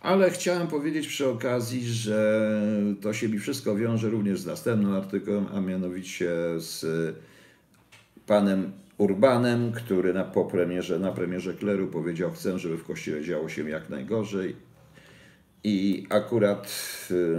Ale 0.00 0.30
chciałem 0.30 0.68
powiedzieć 0.68 1.08
przy 1.08 1.28
okazji, 1.28 1.86
że 1.86 2.60
to 3.00 3.12
się 3.12 3.28
mi 3.28 3.38
wszystko 3.38 3.76
wiąże 3.76 4.10
również 4.10 4.40
z 4.40 4.46
następnym 4.46 4.92
artykułem, 4.92 5.46
a 5.54 5.60
mianowicie 5.60 6.30
z 6.56 6.84
panem 8.26 8.72
Urbanem, 8.98 9.72
który 9.72 10.14
na, 10.14 10.24
po 10.24 10.44
premierze, 10.44 10.98
na 10.98 11.12
premierze 11.12 11.54
Kleru 11.54 11.86
powiedział, 11.86 12.30
chcę, 12.30 12.58
żeby 12.58 12.76
w 12.76 12.84
kościele 12.84 13.24
działo 13.24 13.48
się 13.48 13.70
jak 13.70 13.90
najgorzej. 13.90 14.56
I 15.64 16.06
akurat 16.10 16.68
y, 17.10 17.38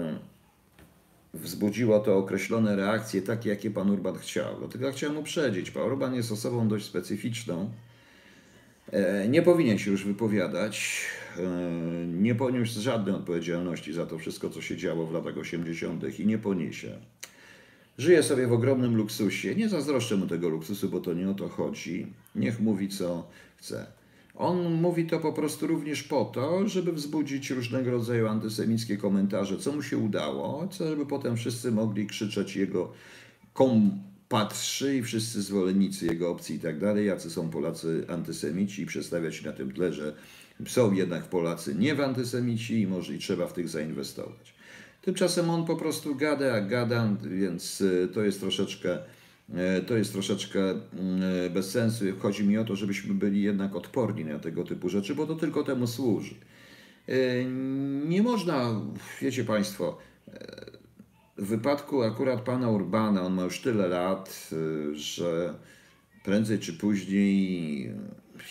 wzbudziło 1.33 1.99
to 1.99 2.17
określone 2.17 2.75
reakcje, 2.75 3.21
takie 3.21 3.49
jakie 3.49 3.71
pan 3.71 3.89
Urban 3.89 4.15
chciał. 4.15 4.59
Dlatego 4.59 4.85
ja 4.85 4.91
chciałem 4.91 5.17
uprzedzić, 5.17 5.71
pan 5.71 5.83
Urban 5.83 6.15
jest 6.15 6.31
osobą 6.31 6.67
dość 6.67 6.85
specyficzną. 6.85 7.69
E, 8.91 9.27
Nie 9.27 9.41
powinien 9.41 9.77
się 9.77 9.91
już 9.91 10.05
wypowiadać, 10.05 11.05
e, 11.37 11.41
nie 12.07 12.35
poniósł 12.35 12.81
żadnej 12.81 13.15
odpowiedzialności 13.15 13.93
za 13.93 14.05
to 14.05 14.17
wszystko, 14.17 14.49
co 14.49 14.61
się 14.61 14.77
działo 14.77 15.05
w 15.05 15.13
latach 15.13 15.37
80. 15.37 16.19
i 16.19 16.25
nie 16.25 16.37
poniesie. 16.37 16.97
Żyje 17.97 18.23
sobie 18.23 18.47
w 18.47 18.53
ogromnym 18.53 18.95
luksusie. 18.95 19.55
Nie 19.55 19.69
zazdroszczę 19.69 20.15
mu 20.15 20.27
tego 20.27 20.49
luksusu, 20.49 20.89
bo 20.89 20.99
to 20.99 21.13
nie 21.13 21.29
o 21.29 21.33
to 21.33 21.49
chodzi. 21.49 22.13
Niech 22.35 22.59
mówi, 22.59 22.89
co 22.89 23.27
chce. 23.57 23.87
On 24.35 24.73
mówi 24.73 25.05
to 25.05 25.19
po 25.19 25.33
prostu 25.33 25.67
również 25.67 26.03
po 26.03 26.25
to, 26.25 26.67
żeby 26.67 26.91
wzbudzić 26.91 27.49
różnego 27.49 27.91
rodzaju 27.91 28.27
antysemickie 28.27 28.97
komentarze, 28.97 29.57
co 29.57 29.71
mu 29.71 29.81
się 29.81 29.97
udało, 29.97 30.67
co 30.67 30.87
żeby 30.87 31.05
potem 31.05 31.37
wszyscy 31.37 31.71
mogli 31.71 32.07
krzyczeć 32.07 32.55
jego 32.55 32.91
kompatrzy 33.53 34.97
i 34.97 35.03
wszyscy 35.03 35.41
zwolennicy 35.41 36.05
jego 36.05 36.31
opcji 36.31 36.55
i 36.55 36.59
tak 36.59 36.79
dalej, 36.79 37.07
jacy 37.07 37.29
są 37.29 37.49
Polacy 37.49 38.05
antysemici 38.09 38.81
i 38.81 38.85
przedstawiać 38.85 39.43
na 39.43 39.51
tym 39.51 39.71
tle, 39.71 39.93
że 39.93 40.15
są 40.67 40.93
jednak 40.93 41.23
Polacy 41.23 41.75
nie 41.75 41.95
w 41.95 42.01
antysemici 42.01 42.81
i 42.81 42.87
może 42.87 43.13
i 43.13 43.19
trzeba 43.19 43.47
w 43.47 43.53
tych 43.53 43.69
zainwestować. 43.69 44.53
Tymczasem 45.01 45.49
on 45.49 45.65
po 45.65 45.75
prostu 45.75 46.15
gada 46.15 46.61
gada, 46.61 47.09
więc 47.21 47.81
y, 47.81 48.09
to 48.13 48.23
jest 48.23 48.39
troszeczkę, 48.39 48.99
to 49.87 49.97
jest 49.97 50.11
troszeczkę 50.13 50.71
y, 51.45 51.49
bez 51.49 51.71
sensu. 51.71 52.05
Chodzi 52.19 52.43
mi 52.43 52.57
o 52.57 52.65
to, 52.65 52.75
żebyśmy 52.75 53.13
byli 53.13 53.41
jednak 53.41 53.75
odporni 53.75 54.25
na 54.25 54.39
tego 54.39 54.63
typu 54.63 54.89
rzeczy, 54.89 55.15
bo 55.15 55.27
to 55.27 55.35
tylko 55.35 55.63
temu 55.63 55.87
służy. 55.87 56.35
Y, 57.09 57.45
Nie 58.05 58.23
można, 58.23 58.81
wiecie 59.21 59.43
Państwo, 59.43 59.97
w 61.37 61.45
wypadku 61.45 62.03
akurat 62.03 62.41
pana 62.41 62.69
Urbana, 62.69 63.21
on 63.21 63.33
ma 63.33 63.43
już 63.43 63.61
tyle 63.61 63.87
lat, 63.87 64.49
że 64.93 65.53
prędzej 66.23 66.59
czy 66.59 66.73
później 66.73 67.91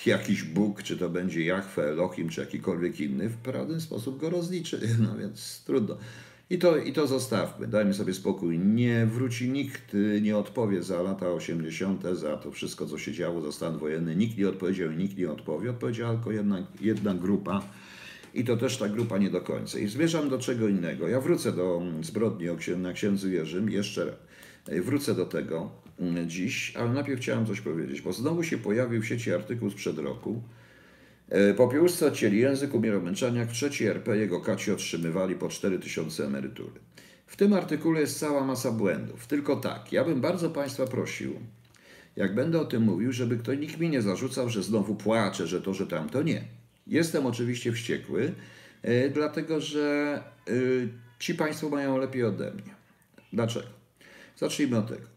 jakiś 0.06 0.42
Bóg, 0.44 0.82
czy 0.82 0.96
to 0.96 1.08
będzie 1.08 1.44
Jahwe, 1.44 1.88
Elohim, 1.88 2.28
czy 2.28 2.40
jakikolwiek 2.40 3.00
inny, 3.00 3.28
w 3.28 3.36
pewien 3.36 3.80
sposób 3.80 4.20
go 4.20 4.30
rozliczy. 4.30 4.80
No 5.06 5.18
więc 5.18 5.62
trudno. 5.66 5.96
I 6.52 6.58
to, 6.58 6.76
I 6.76 6.92
to 6.92 7.06
zostawmy, 7.06 7.66
dajmy 7.66 7.94
sobie 7.94 8.14
spokój. 8.14 8.58
Nie 8.58 9.06
wróci 9.06 9.50
nikt, 9.50 9.96
nie 10.22 10.36
odpowie 10.36 10.82
za 10.82 11.02
lata 11.02 11.28
80., 11.28 12.04
za 12.12 12.36
to 12.36 12.50
wszystko, 12.50 12.86
co 12.86 12.98
się 12.98 13.12
działo, 13.12 13.40
za 13.40 13.52
stan 13.52 13.78
wojenny. 13.78 14.16
Nikt 14.16 14.38
nie 14.38 14.48
odpowiedział 14.48 14.90
i 14.90 14.96
nikt 14.96 15.16
nie 15.16 15.30
odpowie. 15.30 15.70
Odpowiedziała 15.70 16.14
tylko 16.14 16.32
jedna, 16.32 16.66
jedna 16.80 17.14
grupa. 17.14 17.62
I 18.34 18.44
to 18.44 18.56
też 18.56 18.76
ta 18.76 18.88
grupa 18.88 19.18
nie 19.18 19.30
do 19.30 19.40
końca. 19.40 19.78
I 19.78 19.88
zmierzam 19.88 20.28
do 20.28 20.38
czego 20.38 20.68
innego. 20.68 21.08
Ja 21.08 21.20
wrócę 21.20 21.52
do 21.52 21.78
mm, 21.82 22.04
zbrodni 22.04 22.46
na 22.76 22.92
księdzu 22.92 23.30
Jerzym, 23.30 23.70
jeszcze 23.70 24.04
raz. 24.04 24.14
E, 24.68 24.80
Wrócę 24.80 25.14
do 25.14 25.26
tego 25.26 25.70
mm, 25.98 26.30
dziś, 26.30 26.76
ale 26.76 26.92
najpierw 26.92 27.20
chciałem 27.20 27.46
coś 27.46 27.60
powiedzieć, 27.60 28.00
bo 28.00 28.12
znowu 28.12 28.42
się 28.42 28.58
pojawił 28.58 29.02
w 29.02 29.06
sieci 29.06 29.32
artykuł 29.32 29.70
sprzed 29.70 29.98
roku. 29.98 30.42
E, 31.32 31.54
Po 31.54 31.70
odcięli 32.06 32.38
język, 32.38 32.74
umierał 32.74 33.02
męczaniak, 33.02 33.48
w 33.48 33.52
trzeciej 33.52 33.88
RP 33.88 34.16
jego 34.16 34.40
kaci 34.40 34.72
otrzymywali 34.72 35.34
po 35.34 35.48
4000 35.48 36.24
emerytury. 36.24 36.80
W 37.26 37.36
tym 37.36 37.52
artykule 37.52 38.00
jest 38.00 38.18
cała 38.18 38.44
masa 38.44 38.72
błędów. 38.72 39.26
Tylko 39.26 39.56
tak, 39.56 39.92
ja 39.92 40.04
bym 40.04 40.20
bardzo 40.20 40.50
Państwa 40.50 40.86
prosił, 40.86 41.40
jak 42.16 42.34
będę 42.34 42.60
o 42.60 42.64
tym 42.64 42.82
mówił, 42.82 43.12
żeby 43.12 43.36
ktoś 43.36 43.58
nikt 43.58 43.78
mi 43.78 43.90
nie 43.90 44.02
zarzucał, 44.02 44.48
że 44.48 44.62
znowu 44.62 44.94
płaczę, 44.94 45.46
że 45.46 45.60
to, 45.60 45.74
że 45.74 45.86
tamto 45.86 46.22
nie. 46.22 46.44
Jestem 46.86 47.26
oczywiście 47.26 47.72
wściekły, 47.72 48.34
e, 48.82 49.08
dlatego 49.08 49.60
że 49.60 50.16
e, 50.48 50.52
ci 51.18 51.34
Państwo 51.34 51.68
mają 51.68 51.98
lepiej 51.98 52.24
ode 52.24 52.50
mnie. 52.50 52.74
Dlaczego? 53.32 53.68
Zacznijmy 54.36 54.78
od 54.78 54.88
tego. 54.88 55.11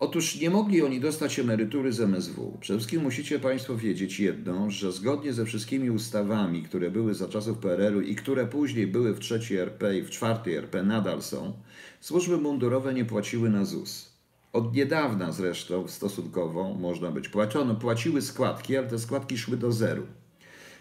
Otóż 0.00 0.40
nie 0.40 0.50
mogli 0.50 0.82
oni 0.82 1.00
dostać 1.00 1.38
emerytury 1.38 1.92
z 1.92 2.00
MSW. 2.00 2.58
Przede 2.60 2.78
wszystkim 2.78 3.02
musicie 3.02 3.38
Państwo 3.38 3.76
wiedzieć 3.76 4.20
jedno, 4.20 4.70
że 4.70 4.92
zgodnie 4.92 5.32
ze 5.32 5.44
wszystkimi 5.44 5.90
ustawami, 5.90 6.62
które 6.62 6.90
były 6.90 7.14
za 7.14 7.28
czasów 7.28 7.58
PRL-u 7.58 8.00
i 8.00 8.14
które 8.14 8.46
później 8.46 8.86
były 8.86 9.14
w 9.14 9.20
trzeciej 9.20 9.58
RP 9.58 9.98
i 9.98 10.02
w 10.02 10.10
czwartej 10.10 10.54
RP 10.54 10.82
nadal 10.82 11.22
są, 11.22 11.52
służby 12.00 12.36
mundurowe 12.36 12.94
nie 12.94 13.04
płaciły 13.04 13.50
na 13.50 13.64
ZUS. 13.64 14.12
Od 14.52 14.74
niedawna 14.74 15.32
zresztą 15.32 15.88
stosunkowo 15.88 16.74
można 16.74 17.10
być 17.10 17.28
płacono, 17.28 17.74
płaciły 17.74 18.22
składki, 18.22 18.76
ale 18.76 18.86
te 18.86 18.98
składki 18.98 19.38
szły 19.38 19.56
do 19.56 19.72
zeru. 19.72 20.06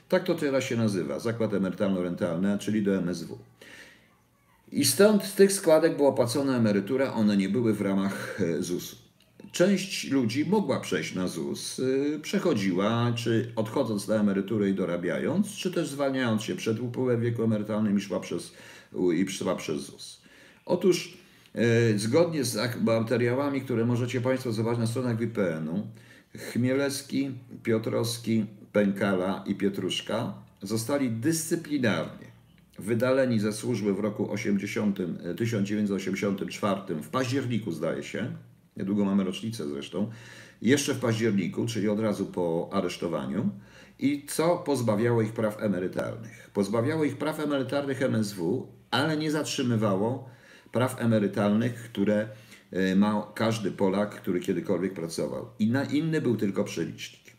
Tak 0.09 0.23
to 0.23 0.35
teraz 0.35 0.63
się 0.63 0.77
nazywa, 0.77 1.19
zakład 1.19 1.53
emerytalno-rentalny, 1.53 2.57
czyli 2.57 2.83
do 2.83 2.95
MSW. 2.95 3.38
I 4.71 4.85
stąd 4.85 5.23
z 5.23 5.35
tych 5.35 5.53
składek 5.53 5.97
była 5.97 6.11
płacona 6.11 6.57
emerytura, 6.57 7.13
one 7.13 7.38
nie 7.38 7.49
były 7.49 7.73
w 7.73 7.81
ramach 7.81 8.41
e, 8.41 8.63
ZUS-u. 8.63 9.08
Część 9.51 10.10
ludzi 10.12 10.46
mogła 10.46 10.79
przejść 10.79 11.15
na 11.15 11.27
ZUS, 11.27 11.79
y, 11.79 12.20
przechodziła, 12.22 13.13
czy 13.15 13.51
odchodząc 13.56 14.08
na 14.08 14.15
emeryturę 14.15 14.70
i 14.70 14.74
dorabiając, 14.74 15.56
czy 15.56 15.72
też 15.72 15.89
zwalniając 15.89 16.44
się 16.44 16.56
przed 16.56 16.79
upływem 16.79 17.22
wieku 17.22 17.44
emerytalnym 17.44 17.98
i 17.98 18.01
szła 18.01 18.20
przez, 18.20 18.53
i 19.13 19.29
szła 19.29 19.56
przez 19.56 19.82
ZUS. 19.82 20.22
Otóż 20.65 21.18
e, 21.56 22.00
zgodnie 22.00 22.44
z 22.44 22.82
materiałami, 22.82 23.62
które 23.62 23.86
możecie 23.86 24.22
Państwo 24.22 24.51
zobaczyć 24.51 24.79
na 24.79 24.88
stronach 24.88 25.18
VPN-u, 25.18 25.88
Chmielewski, 26.38 27.32
Piotrowski, 27.63 28.46
Pękala 28.72 29.44
i 29.48 29.56
Pietruszka 29.56 30.34
zostali 30.62 31.12
dyscyplinarnie 31.12 32.29
wydaleni 32.79 33.39
ze 33.39 33.53
służby 33.53 33.94
w 33.94 34.00
roku 34.00 34.32
80, 34.32 35.00
e, 35.00 35.36
1984, 35.36 36.96
w 37.01 37.10
październiku 37.10 37.72
zdaje 37.72 38.03
się, 38.03 38.32
niedługo 38.79 39.05
mamy 39.05 39.24
rocznicę 39.24 39.67
zresztą, 39.67 40.09
jeszcze 40.62 40.93
w 40.93 41.00
październiku, 41.00 41.65
czyli 41.65 41.89
od 41.89 42.00
razu 42.00 42.25
po 42.25 42.69
aresztowaniu, 42.71 43.50
i 44.00 44.25
co 44.27 44.57
pozbawiało 44.57 45.21
ich 45.21 45.33
praw 45.33 45.62
emerytalnych. 45.63 46.50
Pozbawiało 46.53 47.03
ich 47.03 47.17
praw 47.17 47.39
emerytalnych 47.39 48.01
MSW, 48.01 48.67
ale 48.91 49.17
nie 49.17 49.31
zatrzymywało 49.31 50.29
praw 50.71 51.01
emerytalnych, 51.01 51.74
które 51.74 52.27
e, 52.71 52.95
ma 52.95 53.31
każdy 53.36 53.71
Polak, 53.71 54.15
który 54.15 54.39
kiedykolwiek 54.39 54.93
pracował. 54.93 55.50
I 55.59 55.67
na 55.67 55.83
inny 55.83 56.21
był 56.21 56.38
tylko 56.38 56.63
przelicznik. 56.63 57.33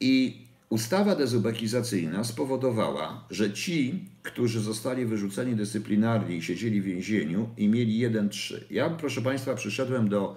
I 0.00 0.46
ustawa 0.68 1.16
dezubekizacyjna 1.16 2.24
spowodowała, 2.24 3.24
że 3.30 3.52
ci, 3.52 4.04
którzy 4.22 4.60
zostali 4.60 5.06
wyrzuceni 5.06 5.54
dyscyplinarnie 5.54 6.36
i 6.36 6.42
siedzieli 6.42 6.80
w 6.80 6.84
więzieniu 6.84 7.48
i 7.56 7.68
mieli 7.68 8.08
1-3. 8.08 8.54
Ja, 8.70 8.90
proszę 8.90 9.22
Państwa, 9.22 9.54
przyszedłem 9.54 10.08
do 10.08 10.36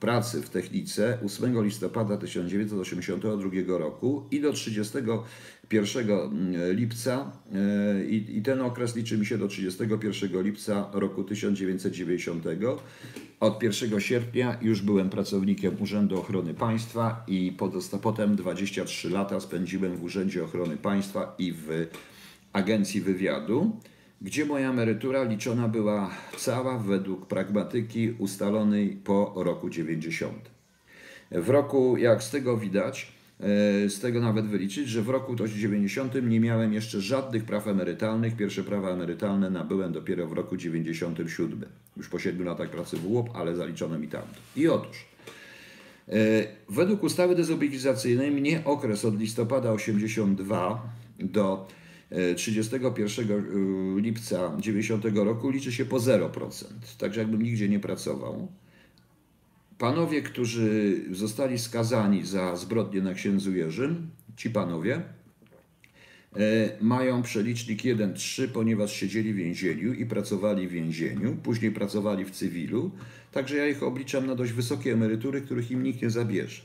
pracy 0.00 0.42
w 0.42 0.50
technice 0.50 1.18
8 1.26 1.64
listopada 1.64 2.16
1982 2.16 3.78
roku 3.78 4.24
i 4.30 4.40
do 4.40 4.52
31 4.52 5.26
lipca 6.74 7.32
e, 7.52 8.04
i, 8.04 8.38
i 8.38 8.42
ten 8.42 8.60
okres 8.60 8.96
liczy 8.96 9.18
mi 9.18 9.26
się 9.26 9.38
do 9.38 9.48
31 9.48 10.42
lipca 10.42 10.90
roku 10.92 11.24
1990. 11.24 12.44
Od 13.40 13.62
1 13.62 14.00
sierpnia 14.00 14.58
już 14.62 14.82
byłem 14.82 15.10
pracownikiem 15.10 15.82
Urzędu 15.82 16.18
Ochrony 16.18 16.54
Państwa 16.54 17.24
i 17.26 17.56
potem 18.02 18.36
23 18.36 19.10
lata 19.10 19.40
spędziłem 19.40 19.96
w 19.96 20.04
Urzędzie 20.04 20.44
Ochrony 20.44 20.76
Państwa 20.76 21.34
i 21.38 21.52
w 21.52 21.86
Agencji 22.52 23.00
Wywiadu, 23.00 23.80
gdzie 24.20 24.44
moja 24.44 24.70
emerytura 24.70 25.24
liczona 25.24 25.68
była 25.68 26.10
cała 26.36 26.78
według 26.78 27.26
pragmatyki 27.26 28.10
ustalonej 28.18 28.88
po 29.04 29.32
roku 29.36 29.70
90. 29.70 30.50
W 31.30 31.48
roku, 31.48 31.96
jak 31.96 32.22
z 32.22 32.30
tego 32.30 32.56
widać, 32.56 33.12
e, 33.40 33.44
z 33.88 34.00
tego 34.00 34.20
nawet 34.20 34.46
wyliczyć, 34.46 34.88
że 34.88 35.02
w 35.02 35.08
roku 35.08 35.36
90 35.46 36.14
nie 36.28 36.40
miałem 36.40 36.72
jeszcze 36.72 37.00
żadnych 37.00 37.44
praw 37.44 37.68
emerytalnych. 37.68 38.36
Pierwsze 38.36 38.64
prawa 38.64 38.90
emerytalne 38.90 39.50
nabyłem 39.50 39.92
dopiero 39.92 40.26
w 40.26 40.32
roku 40.32 40.56
97. 40.56 41.68
Już 41.96 42.08
po 42.08 42.18
7 42.18 42.46
latach 42.46 42.70
pracy 42.70 42.96
w 42.96 43.06
UOP, 43.06 43.30
ale 43.34 43.56
zaliczono 43.56 43.98
mi 43.98 44.08
tamto. 44.08 44.40
I 44.56 44.68
otóż, 44.68 45.04
e, 46.08 46.12
według 46.68 47.02
ustawy 47.02 47.34
dezobligizacyjnej 47.34 48.30
mnie 48.30 48.62
okres 48.64 49.04
od 49.04 49.18
listopada 49.18 49.72
82 49.72 50.82
do 51.18 51.66
31 52.36 53.96
lipca 53.96 54.56
90 54.58 55.04
roku 55.04 55.50
liczy 55.50 55.72
się 55.72 55.84
po 55.84 55.96
0%. 55.96 56.64
Także 56.98 57.20
jakbym 57.20 57.42
nigdzie 57.42 57.68
nie 57.68 57.80
pracował. 57.80 58.48
Panowie, 59.78 60.22
którzy 60.22 61.00
zostali 61.10 61.58
skazani 61.58 62.26
za 62.26 62.56
zbrodnię 62.56 63.02
na 63.02 63.14
księdzu 63.14 63.52
Jerzym, 63.52 64.10
ci 64.36 64.50
panowie, 64.50 64.94
e, 64.96 65.00
mają 66.80 67.22
przelicznik 67.22 67.84
1-3, 67.84 68.48
ponieważ 68.48 68.92
siedzieli 68.92 69.32
w 69.32 69.36
więzieniu 69.36 69.92
i 69.92 70.06
pracowali 70.06 70.68
w 70.68 70.70
więzieniu, 70.70 71.36
później 71.42 71.72
pracowali 71.72 72.24
w 72.24 72.30
cywilu, 72.30 72.90
także 73.32 73.56
ja 73.56 73.66
ich 73.68 73.82
obliczam 73.82 74.26
na 74.26 74.34
dość 74.34 74.52
wysokie 74.52 74.92
emerytury, 74.92 75.40
których 75.40 75.70
im 75.70 75.82
nikt 75.82 76.02
nie 76.02 76.10
zabierze. 76.10 76.62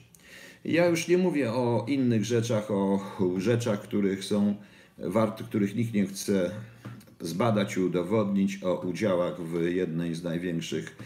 Ja 0.66 0.88
już 0.88 1.08
nie 1.08 1.18
mówię 1.18 1.52
o 1.52 1.86
innych 1.88 2.26
rzeczach, 2.26 2.72
o 2.72 3.00
rzeczach, 3.38 3.82
których 3.82 4.24
są 4.24 4.56
warte, 4.98 5.44
których 5.44 5.76
nikt 5.76 5.94
nie 5.94 6.06
chce 6.06 6.52
zbadać 7.20 7.78
i 7.78 7.80
udowodnić, 7.80 8.64
o 8.64 8.80
udziałach 8.80 9.42
w 9.42 9.64
jednej 9.64 10.16
z 10.16 10.24
największych 10.24 10.98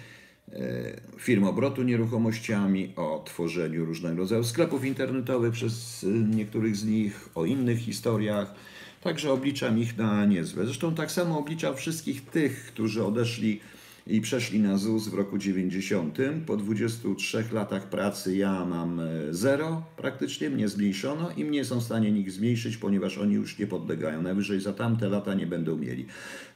e, 0.51 1.01
firm 1.17 1.43
obrotu 1.43 1.84
nieruchomościami, 1.84 2.93
o 2.96 3.24
tworzeniu 3.25 3.86
różnego 3.86 4.17
rodzaju 4.17 4.43
sklepów 4.43 4.86
internetowych 4.86 5.53
przez 5.53 6.03
e, 6.03 6.08
niektórych 6.08 6.75
z 6.75 6.86
nich, 6.86 7.29
o 7.36 7.46
innych 7.46 7.79
historiach. 7.79 8.53
Także 9.01 9.31
obliczam 9.31 9.79
ich 9.79 9.98
na 9.98 10.25
niezłe. 10.25 10.65
Zresztą 10.65 10.96
tak 10.96 11.12
samo 11.12 11.39
obliczam 11.39 11.75
wszystkich 11.75 12.25
tych, 12.25 12.65
którzy 12.65 13.05
odeszli 13.05 13.60
i 14.09 14.21
przeszli 14.21 14.59
na 14.59 14.77
ZUS 14.77 15.07
w 15.07 15.13
roku 15.13 15.37
90. 15.37 16.17
Po 16.45 16.57
23 16.57 17.43
latach 17.51 17.89
pracy 17.89 18.37
ja 18.37 18.65
mam 18.65 18.99
e, 18.99 19.03
zero, 19.31 19.83
praktycznie 19.97 20.49
mnie 20.49 20.67
zmniejszono 20.67 21.31
i 21.37 21.45
mnie 21.45 21.65
są 21.65 21.79
w 21.79 21.83
stanie 21.83 22.11
nikt 22.11 22.31
zmniejszyć, 22.31 22.77
ponieważ 22.77 23.17
oni 23.17 23.33
już 23.33 23.59
nie 23.59 23.67
podlegają. 23.67 24.21
Najwyżej 24.21 24.61
za 24.61 24.73
tamte 24.73 25.09
lata 25.09 25.33
nie 25.33 25.47
będą 25.47 25.77
mieli. 25.77 26.05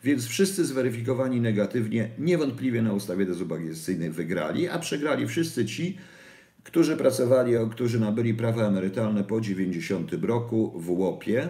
Więc 0.03 0.25
wszyscy 0.27 0.65
zweryfikowani 0.65 1.41
negatywnie, 1.41 2.09
niewątpliwie 2.19 2.81
na 2.81 2.93
ustawie 2.93 3.25
dezubagizacyjnej 3.25 4.09
wygrali, 4.09 4.67
a 4.67 4.79
przegrali 4.79 5.27
wszyscy 5.27 5.65
ci, 5.65 5.97
którzy 6.63 6.97
pracowali, 6.97 7.53
którzy 7.71 7.99
nabyli 7.99 8.33
prawa 8.33 8.67
emerytalne 8.67 9.23
po 9.23 9.41
90 9.41 10.13
roku 10.13 10.73
w 10.75 10.89
łopie, 10.89 11.47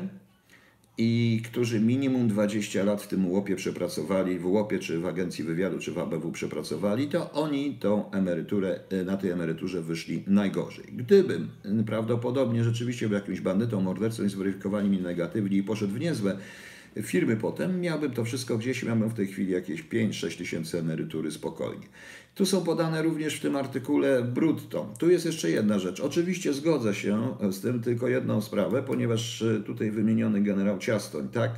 i 0.97 1.41
którzy 1.45 1.79
minimum 1.79 2.27
20 2.27 2.83
lat 2.83 3.01
w 3.01 3.07
tym 3.07 3.31
łopie 3.31 3.55
przepracowali, 3.55 4.39
w 4.39 4.45
łopie 4.45 4.79
czy 4.79 4.99
w 4.99 5.05
agencji 5.05 5.43
wywiadu, 5.43 5.79
czy 5.79 5.91
w 5.91 5.97
ABW 5.97 6.31
przepracowali, 6.31 7.07
to 7.07 7.31
oni 7.31 7.73
tą 7.73 8.11
emeryturę, 8.11 8.79
e, 8.89 9.03
na 9.03 9.17
tej 9.17 9.31
emeryturze 9.31 9.81
wyszli 9.81 10.23
najgorzej. 10.27 10.85
Gdybym 10.91 11.49
prawdopodobnie 11.85 12.63
rzeczywiście 12.63 13.07
był 13.07 13.15
jakimś 13.15 13.41
bandytą, 13.41 13.81
mordercą 13.81 14.23
i 14.23 14.29
zweryfikowali 14.29 14.89
mi 14.89 15.01
negatywnie 15.01 15.57
i 15.57 15.63
poszedł 15.63 15.93
w 15.93 15.99
niezłe 15.99 16.37
firmy 17.01 17.37
potem, 17.37 17.81
miałbym 17.81 18.11
to 18.11 18.25
wszystko 18.25 18.57
gdzieś, 18.57 18.83
miałbym 18.83 19.09
w 19.09 19.13
tej 19.13 19.27
chwili 19.27 19.51
jakieś 19.51 19.83
5-6 19.83 20.37
tysięcy 20.37 20.79
emerytury 20.79 21.31
spokojnie. 21.31 21.87
Tu 22.35 22.45
są 22.45 22.63
podane 22.63 23.01
również 23.01 23.35
w 23.35 23.41
tym 23.41 23.55
artykule 23.55 24.23
brutto. 24.23 24.93
Tu 24.99 25.09
jest 25.09 25.25
jeszcze 25.25 25.49
jedna 25.49 25.79
rzecz. 25.79 25.99
Oczywiście 25.99 26.53
zgodzę 26.53 26.95
się 26.95 27.35
z 27.51 27.61
tym 27.61 27.81
tylko 27.81 28.07
jedną 28.07 28.41
sprawę, 28.41 28.83
ponieważ 28.83 29.41
e, 29.41 29.59
tutaj 29.59 29.91
wymieniony 29.91 30.41
generał 30.41 30.79
Ciastoń, 30.79 31.29
tak, 31.29 31.51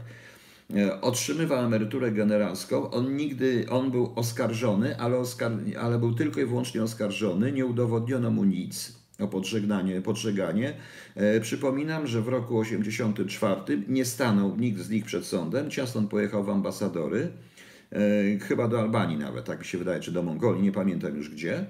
e, 0.75 1.01
otrzymywał 1.01 1.65
emeryturę 1.65 2.11
generalską. 2.11 2.91
On 2.91 3.15
nigdy, 3.15 3.65
on 3.69 3.91
był 3.91 4.13
oskarżony, 4.15 4.99
ale, 4.99 5.17
oskar, 5.17 5.51
ale 5.79 5.99
był 5.99 6.13
tylko 6.13 6.41
i 6.41 6.45
wyłącznie 6.45 6.83
oskarżony. 6.83 7.51
Nie 7.51 7.65
udowodniono 7.65 8.31
mu 8.31 8.43
nic 8.43 8.95
o 9.19 9.27
podżegnanie, 9.27 10.01
podżeganie. 10.01 10.73
E, 11.15 11.39
przypominam, 11.39 12.07
że 12.07 12.21
w 12.21 12.27
roku 12.27 12.63
1984 12.63 13.83
nie 13.87 14.05
stanął 14.05 14.55
nikt 14.57 14.79
z 14.79 14.89
nich 14.89 15.05
przed 15.05 15.25
sądem. 15.25 15.71
Ciaston 15.71 16.07
pojechał 16.07 16.43
w 16.43 16.49
ambasadory. 16.49 17.31
E, 17.91 18.39
chyba 18.39 18.67
do 18.67 18.81
Albanii 18.81 19.17
nawet, 19.17 19.45
tak 19.45 19.59
mi 19.59 19.65
się 19.65 19.77
wydaje, 19.77 19.99
czy 19.99 20.11
do 20.11 20.23
Mongolii, 20.23 20.63
nie 20.63 20.71
pamiętam 20.71 21.15
już 21.15 21.29
gdzie. 21.29 21.65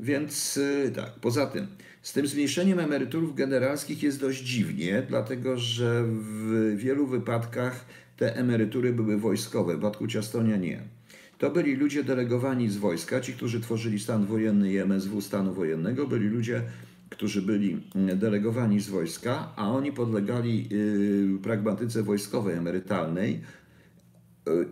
Więc 0.00 0.60
e, 0.86 0.90
tak, 0.90 1.12
poza 1.20 1.46
tym, 1.46 1.66
z 2.02 2.12
tym 2.12 2.26
zmniejszeniem 2.26 2.78
emerytur 2.78 3.34
generalskich 3.34 4.02
jest 4.02 4.20
dość 4.20 4.42
dziwnie, 4.42 5.02
dlatego 5.08 5.58
że 5.58 6.04
w 6.04 6.74
wielu 6.76 7.06
wypadkach 7.06 7.84
te 8.16 8.36
emerytury 8.36 8.92
były 8.92 9.18
wojskowe, 9.18 9.72
w 9.74 9.76
przypadku 9.76 10.06
Ciastonia 10.06 10.56
nie. 10.56 10.82
To 11.38 11.50
byli 11.50 11.74
ludzie 11.74 12.04
delegowani 12.04 12.70
z 12.70 12.76
wojska, 12.76 13.20
ci, 13.20 13.32
którzy 13.32 13.60
tworzyli 13.60 13.98
stan 13.98 14.26
wojenny 14.26 14.72
i 14.72 14.78
MSW 14.78 15.20
stanu 15.20 15.54
wojennego, 15.54 16.06
byli 16.06 16.28
ludzie, 16.28 16.62
którzy 17.10 17.42
byli 17.42 17.80
mm, 17.94 18.18
delegowani 18.18 18.80
z 18.80 18.88
wojska, 18.88 19.52
a 19.56 19.70
oni 19.70 19.92
podlegali 19.92 20.68
y, 20.72 21.42
pragmatyce 21.42 22.02
wojskowej 22.02 22.56
emerytalnej, 22.56 23.40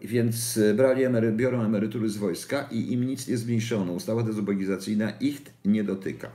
więc 0.03 0.59
brali 0.77 1.05
emery, 1.05 1.33
biorą 1.33 1.63
emerytury 1.63 2.09
z 2.09 2.17
wojska 2.17 2.69
i 2.73 2.93
im 2.93 3.07
nic 3.07 3.29
nie 3.29 3.37
zmniejszono. 3.37 3.93
Ustawa 3.93 4.23
dezubekizacyjna 4.23 5.11
ich 5.11 5.43
nie 5.65 5.85
dotyka. 5.85 6.31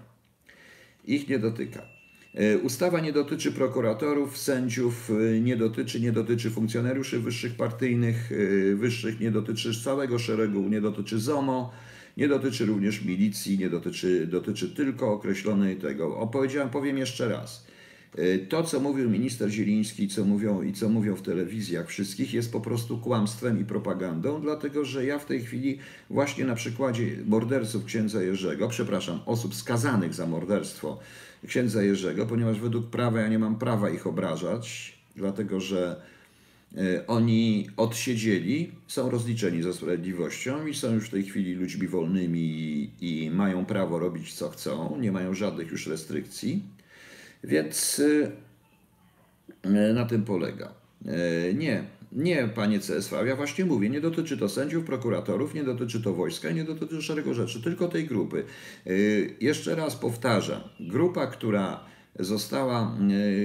Ich 1.06 1.30
nie 1.30 1.40
dotyka. 1.40 1.82
Y, 2.40 2.60
ustawa 2.60 3.00
nie 3.00 3.14
dotyczy 3.14 3.52
prokuratorów, 3.52 4.38
sędziów, 4.38 5.10
y, 5.10 5.42
nie 5.42 5.58
dotyczy, 5.58 6.02
nie 6.02 6.12
dotyczy 6.12 6.50
funkcjonariuszy 6.50 7.20
wyższych 7.20 7.56
partyjnych, 7.56 8.30
wyższych, 8.76 9.20
nie 9.20 9.32
dotyczy 9.32 9.84
całego 9.84 10.20
szeregu, 10.20 10.70
nie 10.70 10.82
dotyczy 10.82 11.20
ZOMO, 11.20 11.72
nie 12.18 12.28
dotyczy 12.28 12.66
również 12.66 13.06
milicji, 13.06 13.58
nie 13.58 13.70
dotyczy, 13.70 14.28
dotyczy 14.28 14.70
tylko 14.70 15.14
określonej 15.14 15.76
tego. 15.76 16.18
Opowiedziałem, 16.18 16.70
powiem 16.70 16.98
jeszcze 16.98 17.30
raz. 17.30 17.71
E, 18.18 18.40
to, 18.40 18.64
co 18.64 18.80
mówił 18.80 19.10
minister 19.10 19.50
Zieliński 19.50 20.08
co 20.08 20.26
mówią, 20.26 20.62
i 20.62 20.74
co 20.74 20.90
mówią 20.90 21.16
w 21.16 21.22
telewizjach 21.22 21.88
wszystkich, 21.88 22.34
jest 22.34 22.52
po 22.52 22.62
prostu 22.62 22.98
kłamstwem 22.98 23.62
i 23.62 23.66
propagandą, 23.66 24.42
dlatego 24.42 24.86
że 24.86 25.06
ja 25.06 25.20
w 25.20 25.26
tej 25.26 25.42
chwili 25.42 25.78
właśnie 26.10 26.46
na 26.46 26.56
przykładzie 26.56 27.04
morderców 27.26 27.86
księdza 27.86 28.22
Jerzego, 28.22 28.68
przepraszam, 28.68 29.20
osób 29.26 29.56
skazanych 29.56 30.14
za 30.14 30.28
morderstwo 30.28 31.00
księdza 31.48 31.84
Jerzego, 31.84 32.26
ponieważ 32.26 32.60
według 32.60 32.90
prawa 32.90 33.22
ja 33.22 33.28
nie 33.28 33.40
mam 33.40 33.56
prawa 33.56 33.90
ich 33.90 34.08
obrażać, 34.08 34.98
dlatego 35.16 35.60
że 35.60 36.02
e, 36.78 37.08
oni 37.08 37.70
odsiedzieli, 37.78 38.72
są 38.88 39.10
rozliczeni 39.10 39.62
za 39.62 39.74
sprawiedliwością 39.74 40.68
i 40.68 40.74
są 40.74 40.94
już 40.94 41.08
w 41.08 41.12
tej 41.12 41.24
chwili 41.24 41.54
ludźmi 41.54 41.88
wolnymi 41.88 42.40
i, 42.40 43.26
i 43.26 43.30
mają 43.32 43.66
prawo 43.66 44.00
robić 44.00 44.34
co 44.34 44.50
chcą, 44.50 44.98
nie 45.00 45.12
mają 45.12 45.34
żadnych 45.34 45.72
już 45.72 45.88
restrykcji. 45.88 46.64
Więc 47.44 48.00
y, 48.00 48.32
na 49.94 50.06
tym 50.06 50.24
polega. 50.24 50.74
Y, 51.50 51.54
nie, 51.54 51.84
nie, 52.12 52.48
panie 52.56 52.80
CSV, 52.80 53.28
ja 53.28 53.36
właśnie 53.36 53.66
mówię, 53.66 53.90
nie 53.90 54.02
dotyczy 54.02 54.38
to 54.38 54.50
sędziów, 54.50 54.86
prokuratorów, 54.86 55.54
nie 55.54 55.64
dotyczy 55.64 56.02
to 56.02 56.14
wojska, 56.14 56.52
nie 56.52 56.64
dotyczy 56.64 57.02
szeregu 57.02 57.34
rzeczy, 57.34 57.62
tylko 57.62 57.88
tej 57.88 58.06
grupy. 58.06 58.44
Jeszcze 59.42 59.76
raz 59.76 59.96
powtarzam, 59.96 60.62
grupa, 60.80 61.28
która 61.28 61.84
została, 62.20 62.98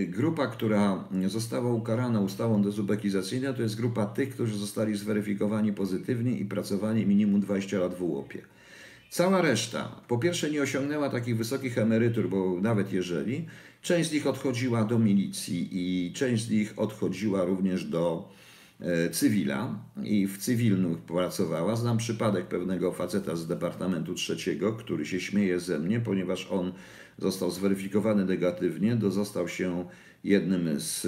grupa, 0.09 0.46
która 0.46 1.04
została 1.26 1.72
ukarana 1.72 2.20
ustawą 2.20 2.62
dezubekizacyjną, 2.62 3.54
to 3.54 3.62
jest 3.62 3.76
grupa 3.76 4.06
tych, 4.06 4.35
którzy 4.35 4.59
zostali 4.59 4.96
zweryfikowani 4.96 5.72
pozytywnie 5.72 6.38
i 6.38 6.44
pracowali 6.44 7.06
minimum 7.06 7.40
20 7.40 7.78
lat 7.78 7.94
w 7.94 8.02
UOP-ie. 8.02 8.56
Cała 9.11 9.42
reszta, 9.42 10.01
po 10.09 10.19
pierwsze, 10.19 10.51
nie 10.51 10.62
osiągnęła 10.62 11.11
takich 11.11 11.37
wysokich 11.37 11.79
emerytur, 11.79 12.29
bo 12.29 12.61
nawet 12.61 12.92
jeżeli, 12.92 13.47
część 13.83 14.11
z 14.11 14.12
nich 14.12 14.27
odchodziła 14.27 14.85
do 14.85 14.99
milicji 14.99 15.69
i 15.73 16.12
część 16.12 16.45
z 16.45 16.51
nich 16.51 16.75
odchodziła 16.77 17.45
również 17.45 17.85
do 17.85 18.29
e, 18.81 19.11
cywila 19.11 19.79
i 20.05 20.27
w 20.27 20.38
cywilnu 20.38 20.97
pracowała. 20.97 21.77
Znam 21.77 21.99
przypadek 21.99 22.47
pewnego 22.47 22.92
faceta 22.92 23.37
z 23.37 23.47
Departamentu 23.47 24.14
Trzeciego, 24.14 24.73
który 24.73 25.07
się 25.07 25.21
śmieje 25.21 25.61
ze 25.61 25.79
mnie, 25.79 26.01
ponieważ 26.01 26.49
on 26.51 26.73
został 27.19 27.51
zweryfikowany 27.51 28.25
negatywnie, 28.25 28.99
został 29.09 29.49
się 29.49 29.85
jednym 30.27 30.81
z 30.81 31.07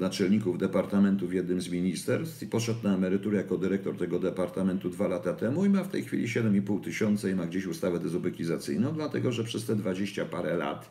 naczelników 0.00 0.58
departamentu 0.58 1.28
w 1.28 1.32
jednym 1.32 1.60
z 1.60 1.68
ministerstw 1.68 2.42
i 2.42 2.46
poszedł 2.46 2.78
na 2.82 2.94
emeryturę 2.94 3.36
jako 3.36 3.58
dyrektor 3.58 3.96
tego 3.96 4.18
departamentu 4.18 4.90
dwa 4.90 5.08
lata 5.08 5.32
temu 5.32 5.64
i 5.64 5.68
ma 5.68 5.84
w 5.84 5.88
tej 5.88 6.04
chwili 6.04 6.26
7,5 6.26 6.84
tysiąca 6.84 7.28
i 7.28 7.34
ma 7.34 7.46
gdzieś 7.46 7.66
ustawę 7.66 8.00
dezubekizacyjną, 8.00 8.92
dlatego 8.92 9.32
że 9.32 9.44
przez 9.44 9.66
te 9.66 9.76
20 9.76 10.24
parę 10.24 10.56
lat, 10.56 10.90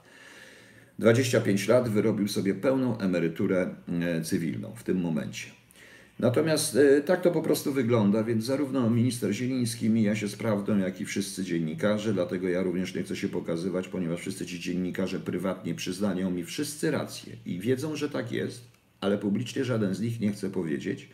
25 1.00 1.68
lat 1.68 1.90
wyrobił 1.90 2.28
sobie 2.28 2.56
pełną 2.56 2.98
emeryturę 2.98 3.76
e, 4.02 4.22
cywilną 4.22 4.74
w 4.76 4.84
tym 4.84 5.02
momencie. 5.02 5.57
Natomiast 6.20 6.76
y, 6.76 7.04
tak 7.06 7.22
to 7.22 7.32
po 7.32 7.42
prostu 7.42 7.74
wygląda, 7.74 8.24
więc 8.24 8.46
zarówno 8.46 8.90
minister 8.90 9.34
Zieliński 9.34 9.90
mija 9.90 10.16
się 10.16 10.28
z 10.28 10.36
prawdą, 10.36 10.78
jak 10.78 11.02
i 11.02 11.06
wszyscy 11.06 11.44
dziennikarze, 11.44 12.14
dlatego 12.14 12.50
ja 12.50 12.64
również 12.64 12.96
nie 12.96 13.04
chcę 13.04 13.16
się 13.16 13.30
pokazywać, 13.30 13.88
ponieważ 13.88 14.20
wszyscy 14.20 14.46
ci 14.46 14.60
dziennikarze 14.60 15.20
prywatnie 15.20 15.76
przyznają 15.76 16.32
mi 16.32 16.46
wszyscy 16.46 16.92
rację 16.92 17.36
i 17.46 17.60
wiedzą, 17.60 17.96
że 17.96 18.10
tak 18.10 18.32
jest, 18.32 18.62
ale 19.02 19.18
publicznie 19.18 19.64
żaden 19.64 19.96
z 19.96 20.02
nich 20.02 20.20
nie 20.20 20.32
chce 20.32 20.50
powiedzieć. 20.50 21.10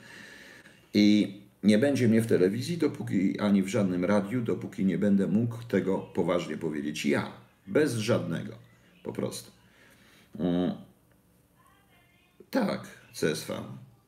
I 0.94 1.38
nie 1.64 1.78
będzie 1.78 2.08
mnie 2.08 2.22
w 2.22 2.28
telewizji, 2.28 2.78
dopóki 2.78 3.40
ani 3.40 3.64
w 3.64 3.68
żadnym 3.68 4.06
radiu, 4.06 4.42
dopóki 4.42 4.86
nie 4.86 4.98
będę 4.98 5.28
mógł 5.28 5.64
tego 5.64 6.00
poważnie 6.00 6.58
powiedzieć 6.58 7.06
ja, 7.06 7.32
bez 7.68 7.96
żadnego, 7.96 8.54
po 9.04 9.14
prostu. 9.14 9.52
Mm. 10.40 10.72
Tak, 12.52 12.88
CSV. 13.14 13.64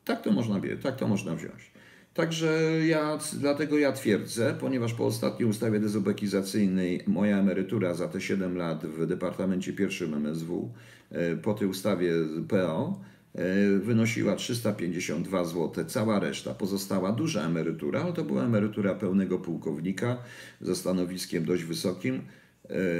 Tak 0.06 0.22
to 0.22 0.32
można, 0.32 0.60
tak 0.82 0.96
to 0.96 1.08
można 1.08 1.34
wziąć. 1.34 1.70
Także 2.14 2.70
ja, 2.86 3.18
dlatego 3.32 3.78
ja 3.78 3.92
twierdzę, 3.92 4.54
ponieważ 4.60 4.94
po 4.94 5.06
ostatniej 5.06 5.48
ustawie 5.48 5.80
dezubekizacyjnej 5.80 7.02
moja 7.06 7.38
emerytura 7.38 7.94
za 7.94 8.08
te 8.08 8.20
7 8.20 8.56
lat 8.56 8.86
w 8.86 9.06
Departamencie 9.06 9.72
Pierwszym 9.72 10.14
MSW, 10.14 10.72
e, 11.10 11.36
po 11.36 11.54
tej 11.54 11.68
ustawie 11.68 12.12
PO, 12.48 13.00
e, 13.34 13.78
wynosiła 13.78 14.36
352 14.36 15.44
zł. 15.44 15.84
Cała 15.86 16.20
reszta 16.20 16.54
pozostała 16.54 17.12
duża 17.12 17.42
emerytura, 17.42 18.02
ale 18.02 18.12
to 18.12 18.24
była 18.24 18.44
emerytura 18.44 18.94
pełnego 18.94 19.38
pułkownika 19.38 20.18
ze 20.60 20.76
stanowiskiem 20.76 21.44
dość 21.44 21.64
wysokim, 21.64 22.14
e, 22.14 22.20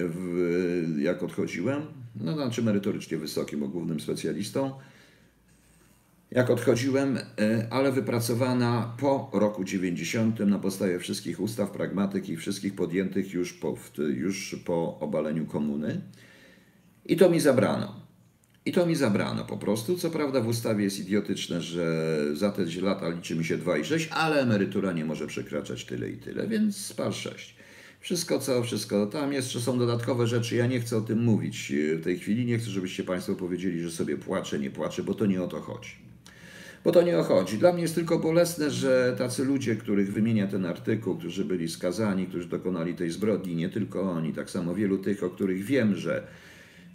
w, 0.09 0.97
jak 0.99 1.23
odchodziłem, 1.23 1.83
no 2.17 2.35
znaczy 2.35 2.63
merytorycznie 2.63 3.19
wysokim, 3.19 3.61
bo 3.61 3.69
głównym 3.69 4.01
specjalistą 4.01 4.73
jak 6.31 6.51
odchodziłem, 6.51 7.19
e, 7.19 7.67
ale 7.71 7.93
wypracowana 7.93 8.95
po 8.99 9.31
roku 9.33 9.65
90 9.65 10.41
na 10.41 10.59
podstawie 10.59 10.99
wszystkich 10.99 11.41
ustaw, 11.41 11.71
pragmatyk 11.71 12.29
i 12.29 12.37
wszystkich 12.37 12.75
podjętych 12.75 13.33
już 13.33 13.53
po, 13.53 13.77
już 13.99 14.57
po 14.65 14.99
obaleniu 15.01 15.47
komuny. 15.47 16.01
I 17.05 17.17
to 17.17 17.31
mi 17.31 17.41
zabrano. 17.41 18.07
I 18.65 18.73
to 18.73 18.87
mi 18.87 18.97
zabrano 18.97 19.45
po 19.45 19.57
prostu. 19.57 19.99
Co 19.99 20.11
prawda 20.11 20.41
w 20.41 20.49
ustawie 20.49 20.85
jest 20.85 21.01
idiotyczne, 21.01 21.61
że 21.61 22.17
za 22.37 22.51
te 22.51 22.65
lata 22.83 23.09
liczy 23.09 23.37
mi 23.37 23.45
się 23.45 23.59
2,6, 23.59 24.07
ale 24.11 24.41
emerytura 24.41 24.93
nie 24.93 25.05
może 25.05 25.27
przekraczać 25.27 25.85
tyle 25.85 26.11
i 26.11 26.17
tyle, 26.17 26.49
więc 26.49 26.77
spal 26.77 27.13
6. 27.13 27.57
Wszystko 28.01 28.39
co, 28.39 28.63
wszystko. 28.63 29.07
Tam 29.07 29.33
jeszcze 29.33 29.61
są 29.61 29.79
dodatkowe 29.79 30.27
rzeczy. 30.27 30.57
Ja 30.57 30.67
nie 30.67 30.81
chcę 30.81 30.97
o 30.97 31.01
tym 31.01 31.25
mówić 31.25 31.73
w 31.99 32.05
tej 32.05 32.19
chwili. 32.19 32.47
Nie 32.47 32.59
chcę, 32.59 32.71
żebyście 32.71 33.05
Państwo 33.05 33.35
powiedzieli, 33.35 33.81
że 33.81 33.91
sobie 33.91 34.17
płaczę, 34.17 34.59
nie 34.59 34.71
płaczę, 34.71 35.03
bo 35.03 35.15
to 35.15 35.27
nie 35.27 35.43
o 35.43 35.49
to 35.49 35.61
chodzi. 35.61 36.06
Bo 36.87 36.93
to 36.93 37.03
nie 37.03 37.19
o 37.19 37.23
chodzi. 37.23 37.59
Dla 37.59 37.73
mnie 37.73 37.83
jest 37.83 37.95
tylko 37.95 38.19
bolesne, 38.19 38.71
że 38.71 39.15
tacy 39.19 39.45
ludzie, 39.45 39.77
których 39.77 40.13
wymienia 40.13 40.47
ten 40.47 40.67
artykuł, 40.67 41.17
którzy 41.17 41.45
byli 41.45 41.69
skazani, 41.69 42.27
którzy 42.27 42.49
dokonali 42.49 42.95
tej 42.95 43.11
zbrodni, 43.11 43.57
nie 43.57 43.69
tylko 43.69 44.11
oni, 44.11 44.33
tak 44.33 44.51
samo 44.51 44.75
wielu 44.75 44.99
tych, 44.99 45.23
o 45.23 45.31
których 45.31 45.65
wiem, 45.65 45.95
że 45.95 46.27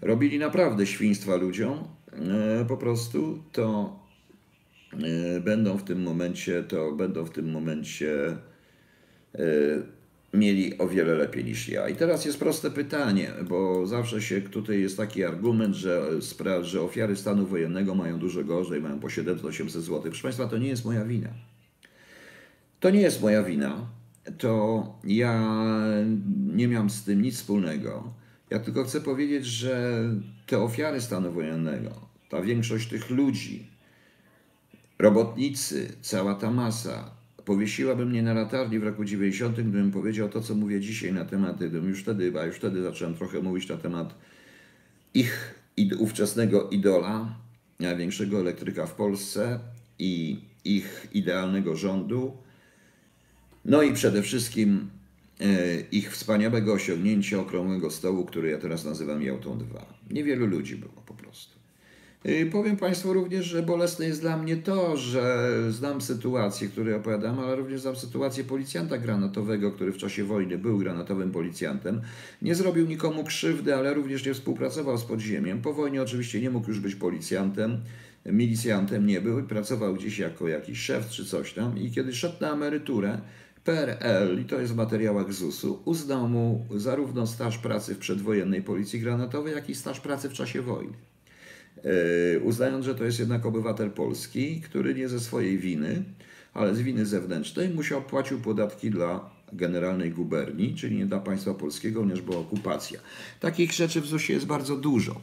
robili 0.01 0.39
naprawdę 0.39 0.86
świństwa 0.86 1.36
ludziom, 1.36 1.84
e, 2.13 2.65
po 2.65 2.77
prostu, 2.77 3.43
to 3.51 3.99
e, 4.93 5.39
będą 5.39 5.77
w 5.77 5.84
tym 5.84 6.04
momencie, 6.04 6.63
to 6.63 6.91
będą 6.91 7.25
w 7.25 7.32
tym 7.32 7.51
momencie 7.51 8.38
e, 9.36 9.41
mieli 10.33 10.77
o 10.77 10.87
wiele 10.87 11.15
lepiej 11.15 11.45
niż 11.45 11.69
ja. 11.69 11.89
I 11.89 11.95
teraz 11.95 12.25
jest 12.25 12.39
proste 12.39 12.71
pytanie, 12.71 13.31
bo 13.49 13.87
zawsze 13.87 14.21
się 14.21 14.41
tutaj 14.41 14.81
jest 14.81 14.97
taki 14.97 15.23
argument, 15.23 15.75
że, 15.75 16.01
że 16.61 16.81
ofiary 16.81 17.15
stanu 17.15 17.45
wojennego 17.45 17.95
mają 17.95 18.19
dużo 18.19 18.43
gorzej, 18.43 18.81
mają 18.81 18.99
po 18.99 19.07
700-800 19.07 19.67
zł. 19.67 20.01
Proszę 20.01 20.23
Państwa, 20.23 20.47
to 20.47 20.57
nie 20.57 20.67
jest 20.67 20.85
moja 20.85 21.05
wina. 21.05 21.29
To 22.79 22.89
nie 22.89 23.01
jest 23.01 23.21
moja 23.21 23.43
wina. 23.43 23.87
To 24.37 24.83
ja 25.03 25.63
nie 26.53 26.67
miałem 26.67 26.89
z 26.89 27.03
tym 27.03 27.21
nic 27.21 27.35
wspólnego. 27.35 28.13
Ja 28.49 28.59
tylko 28.59 28.83
chcę 28.83 29.01
powiedzieć, 29.01 29.45
że 29.45 30.03
te 30.47 30.59
ofiary 30.59 31.01
stanu 31.01 31.31
wojennego, 31.31 31.91
ta 32.29 32.41
większość 32.41 32.89
tych 32.89 33.09
ludzi, 33.09 33.67
robotnicy, 34.99 35.93
cała 36.01 36.35
ta 36.35 36.51
masa, 36.51 37.20
powiesiłaby 37.45 38.06
mnie 38.06 38.23
na 38.23 38.34
latarni 38.34 38.80
w 38.80 38.84
roku 38.84 39.06
90, 39.06 39.56
gdybym 39.56 39.91
powiedział 39.91 40.30
to, 40.30 40.41
co 40.41 40.56
mówię 40.56 40.80
dzisiaj 40.80 41.13
na 41.13 41.25
temat, 41.25 41.58
gdybym 41.58 41.89
już 41.89 42.01
wtedy, 42.01 42.34
a 42.39 42.45
już 42.45 42.56
wtedy 42.56 42.82
zacząłem 42.82 43.15
trochę 43.15 43.41
mówić 43.41 43.69
na 43.69 43.77
temat 43.77 44.15
ich 45.13 45.56
id- 45.77 45.95
ówczesnego 45.99 46.69
idola, 46.69 47.36
największego 47.80 48.39
elektryka 48.39 48.86
w 48.86 48.93
Polsce 48.95 49.60
i 49.99 50.39
ich 50.65 51.08
idealnego 51.13 51.75
rządu, 51.75 52.38
no 53.65 53.82
i 53.82 53.93
przede 53.93 54.21
wszystkim 54.21 54.89
e, 55.39 55.82
ich 55.91 56.12
wspaniałego 56.12 56.73
osiągnięcia 56.73 57.39
okrągłego 57.39 57.91
stołu, 57.91 58.25
który 58.25 58.49
ja 58.49 58.58
teraz 58.58 58.86
nazywam 58.86 59.21
Jałtą 59.21 59.58
2. 59.58 59.86
Niewielu 60.12 60.45
ludzi 60.45 60.75
było 60.75 61.01
po 61.06 61.13
prostu. 61.13 61.61
Y, 62.25 62.49
Powiem 62.51 62.77
Państwu 62.77 63.13
również, 63.13 63.45
że 63.45 63.63
bolesne 63.63 64.05
jest 64.07 64.21
dla 64.21 64.38
mnie 64.38 64.57
to, 64.57 64.97
że 64.97 65.47
znam 65.71 66.01
sytuację, 66.01 66.67
które 66.67 66.95
opowiadam, 66.95 67.39
ale 67.39 67.55
również 67.55 67.81
znam 67.81 67.95
sytuację 67.95 68.43
policjanta 68.43 68.97
granatowego, 68.97 69.71
który 69.71 69.91
w 69.91 69.97
czasie 69.97 70.23
wojny 70.23 70.57
był 70.57 70.77
granatowym 70.77 71.31
policjantem. 71.31 72.01
Nie 72.41 72.55
zrobił 72.55 72.88
nikomu 72.88 73.23
krzywdy, 73.23 73.75
ale 73.75 73.93
również 73.93 74.25
nie 74.25 74.34
współpracował 74.34 74.97
z 74.97 75.03
podziemiem. 75.03 75.62
Po 75.62 75.73
wojnie 75.73 76.01
oczywiście 76.01 76.41
nie 76.41 76.49
mógł 76.49 76.67
już 76.67 76.79
być 76.79 76.95
policjantem, 76.95 77.77
milicjantem 78.25 79.05
nie 79.05 79.21
był, 79.21 79.43
pracował 79.43 79.93
gdzieś 79.93 80.19
jako 80.19 80.47
jakiś 80.47 80.79
szef 80.79 81.10
czy 81.10 81.25
coś 81.25 81.53
tam 81.53 81.77
i 81.77 81.91
kiedy 81.91 82.13
szedł 82.13 82.36
na 82.41 82.51
emeryturę, 82.51 83.21
PRL, 83.63 84.41
i 84.41 84.45
to 84.45 84.60
jest 84.60 84.73
w 84.73 84.75
materiałach 84.75 85.34
ZUS-u, 85.34 85.81
uznał 85.86 86.29
mu 86.29 86.65
zarówno 86.75 87.27
staż 87.27 87.57
pracy 87.57 87.95
w 87.95 87.97
przedwojennej 87.97 88.62
policji 88.62 88.99
granatowej, 88.99 89.53
jak 89.53 89.69
i 89.69 89.75
staż 89.75 89.99
pracy 89.99 90.29
w 90.29 90.34
czasie 90.34 90.62
wojny. 90.62 91.11
E, 91.77 92.39
uznając, 92.39 92.86
że 92.86 92.95
to 92.95 93.03
jest 93.03 93.19
jednak 93.19 93.45
obywatel 93.45 93.91
polski, 93.91 94.62
który 94.62 94.95
nie 94.95 95.10
ze 95.10 95.19
swojej 95.19 95.57
winy, 95.57 96.03
ale 96.53 96.75
z 96.75 96.81
winy 96.81 97.05
zewnętrznej 97.05 97.69
musiał 97.69 98.01
płacił 98.01 98.39
podatki 98.39 98.89
dla 98.89 99.29
generalnej 99.53 100.12
guberni, 100.12 100.75
czyli 100.75 100.97
nie 100.97 101.05
dla 101.05 101.19
państwa 101.19 101.53
polskiego, 101.53 101.99
ponieważ 101.99 102.21
była 102.21 102.38
okupacja. 102.38 102.99
Takich 103.39 103.71
rzeczy 103.71 104.01
w 104.01 104.05
ZUS-ie 104.05 104.36
jest 104.36 104.47
bardzo 104.47 104.77
dużo. 104.77 105.21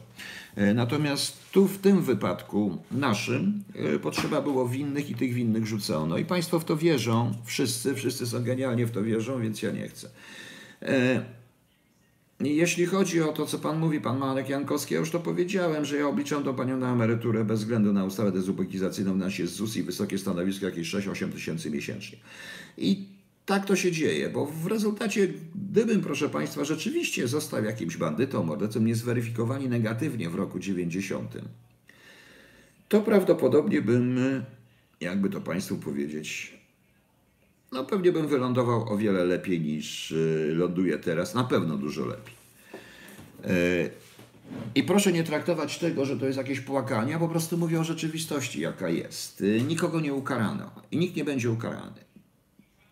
E, 0.55 0.73
Natomiast 0.73 1.37
tu 1.51 1.67
w 1.67 1.77
tym 1.77 2.01
wypadku 2.01 2.77
naszym 2.91 3.63
e, 3.75 3.99
potrzeba 3.99 4.41
było 4.41 4.67
winnych 4.67 5.09
i 5.09 5.15
tych 5.15 5.33
winnych 5.33 5.65
rzucono. 5.65 6.17
I 6.17 6.25
państwo 6.25 6.59
w 6.59 6.65
to 6.65 6.77
wierzą, 6.77 7.31
wszyscy, 7.45 7.95
wszyscy 7.95 8.27
są 8.27 8.43
genialnie 8.43 8.85
w 8.85 8.91
to 8.91 9.03
wierzą, 9.03 9.41
więc 9.41 9.61
ja 9.61 9.71
nie 9.71 9.87
chcę. 9.87 10.09
Jeśli 12.39 12.85
chodzi 12.85 13.21
o 13.21 13.33
to, 13.33 13.45
co 13.45 13.59
pan 13.59 13.79
mówi, 13.79 14.01
pan 14.01 14.17
Marek 14.17 14.49
Jankowski, 14.49 14.93
ja 14.93 14.99
już 14.99 15.11
to 15.11 15.19
powiedziałem, 15.19 15.85
że 15.85 15.97
ja 15.97 16.07
obliczam 16.07 16.43
tą 16.43 16.55
panią 16.55 16.77
na 16.77 16.93
emeryturę 16.93 17.45
bez 17.45 17.59
względu 17.59 17.93
na 17.93 18.05
ustawę 18.05 18.31
dezubekizacyjną, 18.31 19.15
na 19.15 19.31
się 19.31 19.47
ZUS 19.47 19.77
i 19.77 19.83
wysokie 19.83 20.17
stanowisko 20.17 20.65
jakieś 20.65 20.93
6-8 20.93 21.31
tysięcy 21.31 21.71
miesięcznie. 21.71 22.17
I 22.77 23.07
tak 23.45 23.65
to 23.65 23.75
się 23.75 23.91
dzieje, 23.91 24.29
bo 24.29 24.45
w 24.45 24.67
rezultacie, 24.67 25.27
gdybym, 25.55 26.01
proszę 26.01 26.29
państwa, 26.29 26.63
rzeczywiście 26.65 27.27
został 27.27 27.63
jakimś 27.63 27.97
bandytą, 27.97 28.43
mordercą 28.43 28.79
niezweryfikowani 28.79 29.69
negatywnie 29.69 30.29
w 30.29 30.35
roku 30.35 30.59
90, 30.59 31.37
to 32.89 33.01
prawdopodobnie 33.01 33.81
bym, 33.81 34.19
jakby 35.01 35.29
to 35.29 35.41
państwu 35.41 35.77
powiedzieć, 35.77 36.58
no 37.71 37.83
pewnie 37.85 38.11
bym 38.11 38.27
wylądował 38.27 38.93
o 38.93 38.97
wiele 38.97 39.25
lepiej 39.25 39.61
niż 39.61 40.11
y, 40.11 40.53
ląduję 40.55 40.97
teraz, 40.97 41.35
na 41.35 41.43
pewno 41.43 41.77
dużo 41.77 42.05
lepiej. 42.05 42.33
Y, 43.45 43.91
I 44.75 44.83
proszę 44.83 45.11
nie 45.11 45.23
traktować 45.23 45.77
tego, 45.79 46.05
że 46.05 46.17
to 46.17 46.25
jest 46.25 46.37
jakieś 46.37 46.59
płakanie, 46.59 47.11
ja 47.11 47.19
po 47.19 47.27
prostu 47.29 47.57
mówię 47.57 47.79
o 47.79 47.83
rzeczywistości, 47.83 48.61
jaka 48.61 48.89
jest. 48.89 49.41
Y, 49.41 49.61
Nikogo 49.61 49.99
nie 49.99 50.13
ukarano 50.13 50.71
i 50.91 50.97
nikt 50.97 51.15
nie 51.15 51.25
będzie 51.25 51.51
ukarany. 51.51 52.09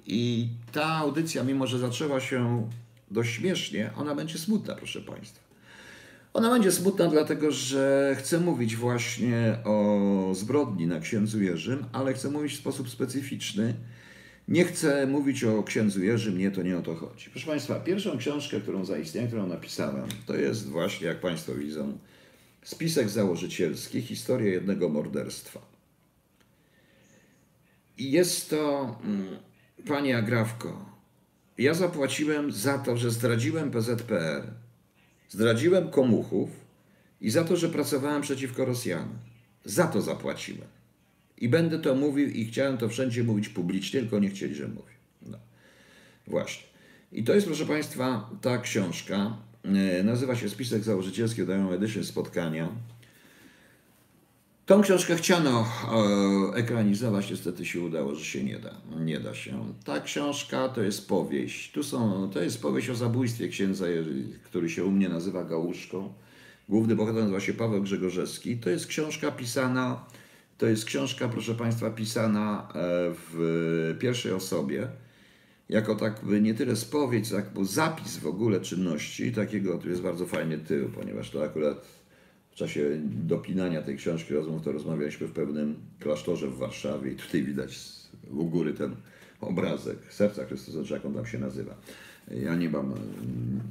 I 0.06 0.48
ta 0.72 0.86
audycja, 0.86 1.44
mimo 1.44 1.68
że 1.68 1.80
zaczęła 1.80 2.20
się 2.20 2.70
dość 3.12 3.34
śmiesznie, 3.34 3.92
ona 3.96 4.16
będzie 4.16 4.38
smutna, 4.38 4.76
proszę 4.76 5.02
Państwa. 5.02 5.48
Ona 6.34 6.50
będzie 6.50 6.72
smutna, 6.72 7.08
dlatego 7.08 7.52
że 7.52 8.16
chcę 8.20 8.40
mówić 8.40 8.76
właśnie 8.76 9.58
o 9.66 10.32
zbrodni 10.36 10.88
na 10.88 11.00
księdzu 11.00 11.42
Jerzym, 11.42 11.86
ale 11.94 12.14
chcę 12.14 12.30
mówić 12.30 12.54
w 12.54 12.60
sposób 12.60 12.90
specyficzny. 12.90 13.74
Nie 14.48 14.66
chcę 14.66 15.08
mówić 15.08 15.44
o 15.44 15.64
księdzu 15.64 16.04
Jerzym, 16.04 16.38
nie, 16.38 16.52
to 16.52 16.64
nie 16.64 16.78
o 16.78 16.82
to 16.82 16.96
chodzi. 16.96 17.30
Proszę 17.30 17.48
Państwa, 17.48 17.80
pierwszą 17.80 18.18
książkę, 18.18 18.62
którą 18.62 18.86
zaistniałem, 18.86 19.28
którą 19.28 19.48
napisałem, 19.48 20.08
to 20.26 20.36
jest 20.36 20.68
właśnie, 20.70 21.08
jak 21.08 21.20
Państwo 21.20 21.56
widzą, 21.56 21.98
spisek 22.64 23.10
założycielski, 23.10 24.02
historia 24.02 24.52
jednego 24.52 24.90
morderstwa. 24.90 25.62
I 27.98 28.12
jest 28.12 28.50
to, 28.50 28.96
mm, 29.04 29.26
Pani 29.88 30.14
Agrawko, 30.14 30.86
ja 31.58 31.74
zapłaciłem 31.74 32.52
za 32.52 32.78
to, 32.78 32.98
że 32.98 33.12
zdradziłem 33.12 33.72
PZPR, 33.72 34.44
zdradziłem 35.30 35.90
komuchów 35.90 36.50
i 37.22 37.30
za 37.30 37.44
to, 37.44 37.58
że 37.58 37.70
pracowałem 37.70 38.22
przeciwko 38.22 38.66
Rosjanom. 38.66 39.18
Za 39.66 39.88
to 39.88 40.02
zapłaciłem. 40.02 40.77
I 41.38 41.50
będę 41.50 41.80
to 41.80 41.96
mówił 41.96 42.30
i 42.30 42.46
chciałem 42.46 42.78
to 42.78 42.90
wszędzie 42.90 43.24
mówić 43.24 43.50
publicznie, 43.50 44.00
tylko 44.00 44.20
nie 44.20 44.30
chcieli, 44.30 44.56
że 44.56 44.68
mówię. 44.68 44.94
No. 45.22 45.38
Właśnie. 46.28 46.68
I 47.12 47.24
to 47.24 47.34
jest, 47.36 47.48
proszę 47.48 47.66
Państwa, 47.66 48.30
ta 48.42 48.58
książka. 48.58 49.38
E, 49.64 50.04
Nazywa 50.04 50.36
się 50.36 50.50
Spisek 50.50 50.84
Założycielski 50.84 51.46
Dają 51.46 51.72
Edition 51.72 52.04
Spotkania. 52.04 52.70
Tą 54.66 54.82
książkę 54.82 55.16
chciano 55.16 55.66
e, 56.54 56.56
ekranizować, 56.56 57.30
niestety 57.30 57.66
się 57.66 57.82
udało, 57.82 58.16
że 58.16 58.26
się 58.26 58.44
nie 58.44 58.60
da. 58.60 58.74
Nie 59.00 59.20
da 59.20 59.34
się. 59.34 59.74
Ta 59.86 60.02
książka 60.02 60.70
to 60.70 60.82
jest 60.82 61.08
powieść. 61.08 61.72
Tu 61.72 61.84
są, 61.84 62.30
to 62.34 62.42
jest 62.42 62.62
powieść 62.62 62.90
o 62.90 62.96
zabójstwie 62.96 63.48
księdza, 63.48 63.86
który 64.44 64.70
się 64.70 64.86
u 64.86 64.92
mnie 64.92 65.10
nazywa 65.10 65.44
Gałuszką. 65.44 66.14
Główny 66.70 66.96
bohater 66.96 67.22
nazywa 67.22 67.40
się 67.40 67.54
Paweł 67.54 67.82
Grzegorzewski. 67.84 68.58
To 68.58 68.70
jest 68.70 68.88
książka 68.88 69.32
pisana, 69.32 70.06
to 70.58 70.66
jest 70.66 70.86
książka, 70.86 71.30
proszę 71.30 71.56
Państwa, 71.56 71.90
pisana 71.90 72.68
e, 72.70 72.74
w 73.32 73.96
pierwszej 74.00 74.32
osobie. 74.32 74.88
Jako 75.70 75.96
tak 75.96 76.22
nie 76.42 76.54
tyle 76.54 76.76
spowiedź, 76.76 77.32
jak 77.32 77.46
zapis 77.62 78.18
w 78.18 78.28
ogóle 78.28 78.62
czynności. 78.62 79.32
Takiego, 79.32 79.78
tu 79.78 79.90
jest 79.90 80.02
bardzo 80.02 80.26
fajny 80.26 80.58
tył, 80.58 80.90
ponieważ 80.90 81.30
to 81.30 81.44
akurat 81.44 81.86
w 82.52 82.56
czasie 82.56 83.00
dopinania 83.04 83.82
tej 83.82 83.98
książki 83.98 84.34
rozmów, 84.34 84.64
to 84.64 84.72
rozmawialiśmy 84.72 85.28
w 85.28 85.32
pewnym 85.32 85.76
klasztorze 86.00 86.48
w 86.48 86.58
Warszawie 86.58 87.12
i 87.12 87.16
tutaj 87.16 87.44
widać 87.44 87.80
u 88.32 88.46
góry 88.46 88.74
ten 88.74 88.96
obrazek 89.42 89.98
serca 90.10 90.46
Chrystusa, 90.46 90.84
czy 90.84 90.94
jak 90.94 91.06
on 91.06 91.14
tam 91.14 91.26
się 91.26 91.40
nazywa. 91.40 91.76
Ja 92.32 92.56
nie 92.56 92.70
mam, 92.70 92.86
mm, 92.86 93.62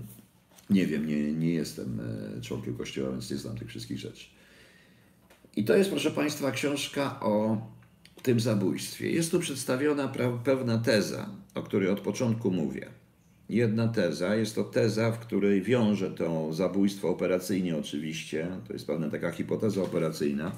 nie 0.70 0.86
wiem, 0.86 1.06
nie, 1.06 1.32
nie 1.32 1.54
jestem 1.54 2.00
e, 2.38 2.40
członkiem 2.40 2.76
kościoła, 2.76 3.10
więc 3.10 3.30
nie 3.30 3.36
znam 3.36 3.58
tych 3.58 3.68
wszystkich 3.68 3.98
rzeczy. 3.98 4.35
I 5.56 5.64
to 5.64 5.76
jest, 5.76 5.90
proszę 5.90 6.10
Państwa, 6.10 6.50
książka 6.50 7.20
o 7.20 7.58
tym 8.22 8.40
zabójstwie. 8.40 9.10
Jest 9.10 9.30
tu 9.30 9.40
przedstawiona 9.40 10.12
pewna 10.44 10.78
teza, 10.78 11.30
o 11.54 11.62
której 11.62 11.88
od 11.88 12.00
początku 12.00 12.50
mówię. 12.50 12.86
Jedna 13.48 13.88
teza, 13.88 14.34
jest 14.34 14.54
to 14.54 14.64
teza, 14.64 15.12
w 15.12 15.18
której 15.18 15.62
wiąże 15.62 16.10
to 16.10 16.52
zabójstwo 16.52 17.08
operacyjnie 17.08 17.76
oczywiście, 17.76 18.48
to 18.66 18.72
jest 18.72 18.86
pewna 18.86 19.10
taka 19.10 19.30
hipoteza 19.30 19.82
operacyjna, 19.82 20.52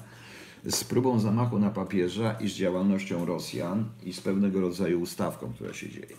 z 0.65 0.83
próbą 0.83 1.19
zamachu 1.19 1.59
na 1.59 1.69
papieża 1.69 2.33
i 2.33 2.49
z 2.49 2.53
działalnością 2.53 3.25
Rosjan 3.25 3.85
i 4.03 4.13
z 4.13 4.21
pewnego 4.21 4.61
rodzaju 4.61 5.01
ustawką, 5.01 5.53
która 5.53 5.73
się 5.73 5.89
dzieje. 5.89 6.15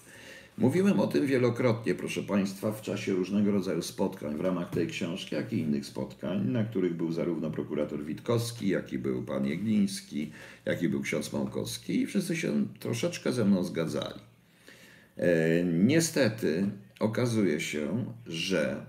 Mówiłem 0.60 1.00
o 1.00 1.06
tym 1.06 1.26
wielokrotnie, 1.26 1.94
proszę 1.94 2.22
Państwa, 2.22 2.72
w 2.72 2.82
czasie 2.82 3.12
różnego 3.12 3.50
rodzaju 3.50 3.82
spotkań 3.82 4.36
w 4.36 4.40
ramach 4.40 4.70
tej 4.70 4.86
książki, 4.86 5.34
jak 5.34 5.52
i 5.52 5.58
innych 5.58 5.86
spotkań, 5.86 6.48
na 6.48 6.64
których 6.64 6.94
był 6.94 7.12
zarówno 7.12 7.50
prokurator 7.50 8.04
Witkowski, 8.04 8.68
jak 8.68 8.92
i 8.92 8.98
był 8.98 9.22
pan 9.22 9.46
Jegliński, 9.46 10.30
jak 10.64 10.82
i 10.82 10.88
był 10.88 11.00
ksiądz 11.00 11.32
Małkowski 11.32 12.00
i 12.00 12.06
wszyscy 12.06 12.36
się 12.36 12.66
troszeczkę 12.80 13.32
ze 13.32 13.44
mną 13.44 13.64
zgadzali. 13.64 14.20
E, 15.16 15.64
niestety 15.64 16.70
okazuje 16.98 17.60
się, 17.60 18.04
że 18.26 18.86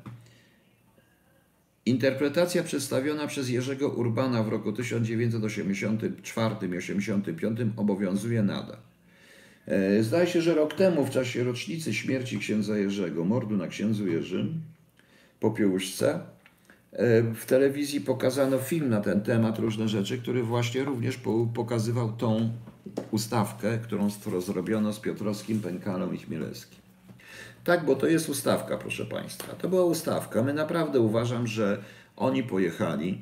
interpretacja 1.86 2.63
przedstawiona 2.63 3.27
przez 3.27 3.49
Jerzego 3.49 3.89
Urbana 3.89 4.43
w 4.43 4.49
roku 4.49 4.73
1984 4.73 6.55
i 6.55 6.57
1985 6.57 7.60
obowiązuje 7.77 8.43
nadal. 8.43 8.90
E, 9.67 10.04
Zdaje 10.04 10.28
się, 10.28 10.41
że 10.41 10.56
rok 10.56 10.74
temu, 10.74 11.06
w 11.06 11.10
czasie 11.10 11.43
rocznicy 11.43 11.93
śmierci 11.93 12.39
księdza 12.39 12.78
Jerzego, 12.78 13.26
mordu 13.26 13.58
na 13.58 13.67
księdzu 13.67 14.08
Jerzym, 14.08 14.62
Popiełuszce, 15.39 16.19
e, 16.91 17.24
w 17.34 17.45
telewizji 17.45 18.02
pokazano 18.02 18.58
film 18.58 18.89
na 18.89 19.02
ten 19.02 19.21
temat, 19.21 19.60
różne 19.60 19.88
rzeczy, 19.89 20.17
który 20.17 20.43
właśnie 20.43 20.84
również 20.84 21.17
po- 21.17 21.47
pokazywał 21.54 22.12
tą 22.12 22.50
ustawkę, 23.12 23.78
którą 23.78 24.10
zrobiono 24.41 24.93
z 24.93 25.00
Piotrowskim, 25.00 25.60
Pękalą 25.60 26.12
i 26.12 26.17
Chmielewskim. 26.17 26.82
Tak, 27.63 27.86
bo 27.86 27.95
to 27.95 28.08
jest 28.08 28.30
ustawka, 28.30 28.78
proszę 28.78 29.06
Państwa. 29.06 29.54
To 29.54 29.69
była 29.69 29.86
ustawka. 29.86 30.43
My 30.43 30.54
naprawdę 30.54 31.00
uważam, 31.00 31.47
że 31.47 31.84
oni 32.17 32.43
pojechali, 32.43 33.21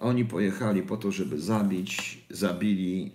oni 0.00 0.24
pojechali 0.24 0.82
po 0.82 0.96
to, 0.96 1.12
żeby 1.12 1.40
zabić, 1.40 2.18
zabili 2.30 3.12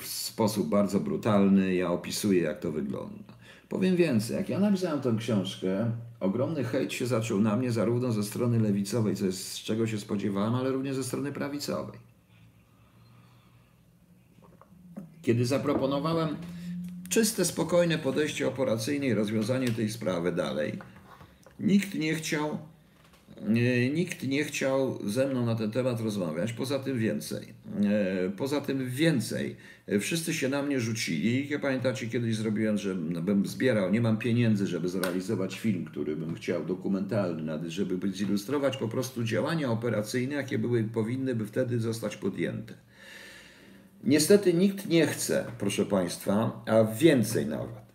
w 0.00 0.04
sposób 0.04 0.68
bardzo 0.68 1.00
brutalny. 1.00 1.74
Ja 1.74 1.92
opisuję, 1.92 2.42
jak 2.42 2.60
to 2.60 2.72
wygląda. 2.72 3.34
Powiem 3.68 3.96
więcej, 3.96 4.36
jak 4.36 4.48
ja 4.48 4.60
napisałem 4.60 5.00
tę 5.00 5.16
książkę, 5.18 5.90
ogromny 6.20 6.64
hejt 6.64 6.92
się 6.92 7.06
zaczął 7.06 7.40
na 7.40 7.56
mnie 7.56 7.72
zarówno 7.72 8.12
ze 8.12 8.22
strony 8.22 8.60
lewicowej, 8.60 9.16
co 9.16 9.26
jest, 9.26 9.52
z 9.52 9.58
czego 9.58 9.86
się 9.86 9.98
spodziewałem, 9.98 10.54
ale 10.54 10.70
również 10.70 10.96
ze 10.96 11.04
strony 11.04 11.32
prawicowej. 11.32 11.98
Kiedy 15.22 15.46
zaproponowałem 15.46 16.36
czyste, 17.08 17.44
spokojne 17.44 17.98
podejście 17.98 18.48
operacyjne 18.48 19.06
i 19.06 19.14
rozwiązanie 19.14 19.68
tej 19.68 19.90
sprawy 19.90 20.32
dalej, 20.32 20.78
nikt 21.60 21.94
nie 21.94 22.14
chciał, 22.14 22.58
nikt 23.94 24.22
nie 24.22 24.44
chciał 24.44 24.98
ze 25.08 25.28
mną 25.28 25.46
na 25.46 25.54
ten 25.54 25.70
temat 25.70 26.00
rozmawiać. 26.00 26.52
Poza 26.52 26.78
tym 26.78 26.98
więcej. 26.98 27.54
E, 27.84 28.30
Poza 28.30 28.60
tym 28.60 28.90
więcej. 28.90 29.56
E, 29.86 29.98
Wszyscy 29.98 30.34
się 30.34 30.48
na 30.48 30.62
mnie 30.62 30.80
rzucili. 30.80 31.48
Jak 31.48 31.60
pamiętacie, 31.60 32.06
kiedyś 32.06 32.36
zrobiłem, 32.36 32.78
że 32.78 32.94
bym 32.94 33.46
zbierał, 33.46 33.92
nie 33.92 34.00
mam 34.00 34.16
pieniędzy, 34.18 34.66
żeby 34.66 34.88
zrealizować 34.88 35.58
film, 35.58 35.84
który 35.84 36.16
bym 36.16 36.34
chciał, 36.34 36.64
dokumentalny, 36.64 37.70
żeby 37.70 38.12
zilustrować 38.12 38.76
po 38.76 38.88
prostu 38.88 39.24
działania 39.24 39.70
operacyjne, 39.70 40.34
jakie 40.34 40.58
były, 40.58 40.84
powinny 40.84 41.34
by 41.34 41.46
wtedy 41.46 41.80
zostać 41.80 42.16
podjęte. 42.16 42.74
Niestety 44.04 44.54
nikt 44.54 44.88
nie 44.88 45.06
chce, 45.06 45.44
proszę 45.58 45.86
Państwa, 45.86 46.64
a 46.66 46.84
więcej 46.84 47.46
nawet. 47.46 47.89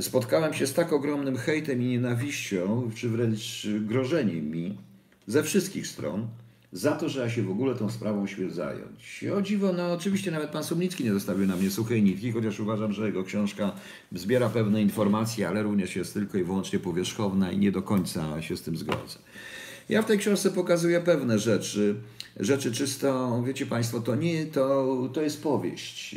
Spotkałem 0.00 0.54
się 0.54 0.66
z 0.66 0.74
tak 0.74 0.92
ogromnym 0.92 1.36
hejtem 1.36 1.82
i 1.82 1.86
nienawiścią, 1.86 2.90
czy 2.94 3.08
wręcz 3.08 3.66
grożeniem 3.80 4.50
mi 4.50 4.78
ze 5.26 5.42
wszystkich 5.42 5.86
stron, 5.86 6.26
za 6.72 6.92
to, 6.92 7.08
że 7.08 7.20
ja 7.20 7.30
się 7.30 7.42
w 7.42 7.50
ogóle 7.50 7.74
tą 7.74 7.90
sprawą 7.90 8.26
śmiem 8.26 8.50
zająć. 8.50 9.24
O 9.36 9.42
dziwo, 9.42 9.72
no 9.72 9.92
oczywiście 9.92 10.30
nawet 10.30 10.50
pan 10.50 10.64
Sumnicki 10.64 11.04
nie 11.04 11.12
zostawił 11.12 11.46
na 11.46 11.56
mnie 11.56 11.70
suchej 11.70 12.02
nitki, 12.02 12.32
chociaż 12.32 12.60
uważam, 12.60 12.92
że 12.92 13.06
jego 13.06 13.24
książka 13.24 13.72
zbiera 14.12 14.48
pewne 14.48 14.82
informacje, 14.82 15.48
ale 15.48 15.62
również 15.62 15.96
jest 15.96 16.14
tylko 16.14 16.38
i 16.38 16.44
wyłącznie 16.44 16.78
powierzchowna 16.78 17.52
i 17.52 17.58
nie 17.58 17.72
do 17.72 17.82
końca 17.82 18.42
się 18.42 18.56
z 18.56 18.62
tym 18.62 18.76
zgodzę. 18.76 19.18
Ja 19.88 20.02
w 20.02 20.06
tej 20.06 20.18
książce 20.18 20.50
pokazuję 20.50 21.00
pewne 21.00 21.38
rzeczy, 21.38 21.94
rzeczy 22.40 22.72
czysto, 22.72 23.42
wiecie 23.46 23.66
Państwo, 23.66 24.00
to 24.00 24.16
nie, 24.16 24.46
to, 24.46 25.08
to 25.12 25.22
jest 25.22 25.42
powieść. 25.42 26.16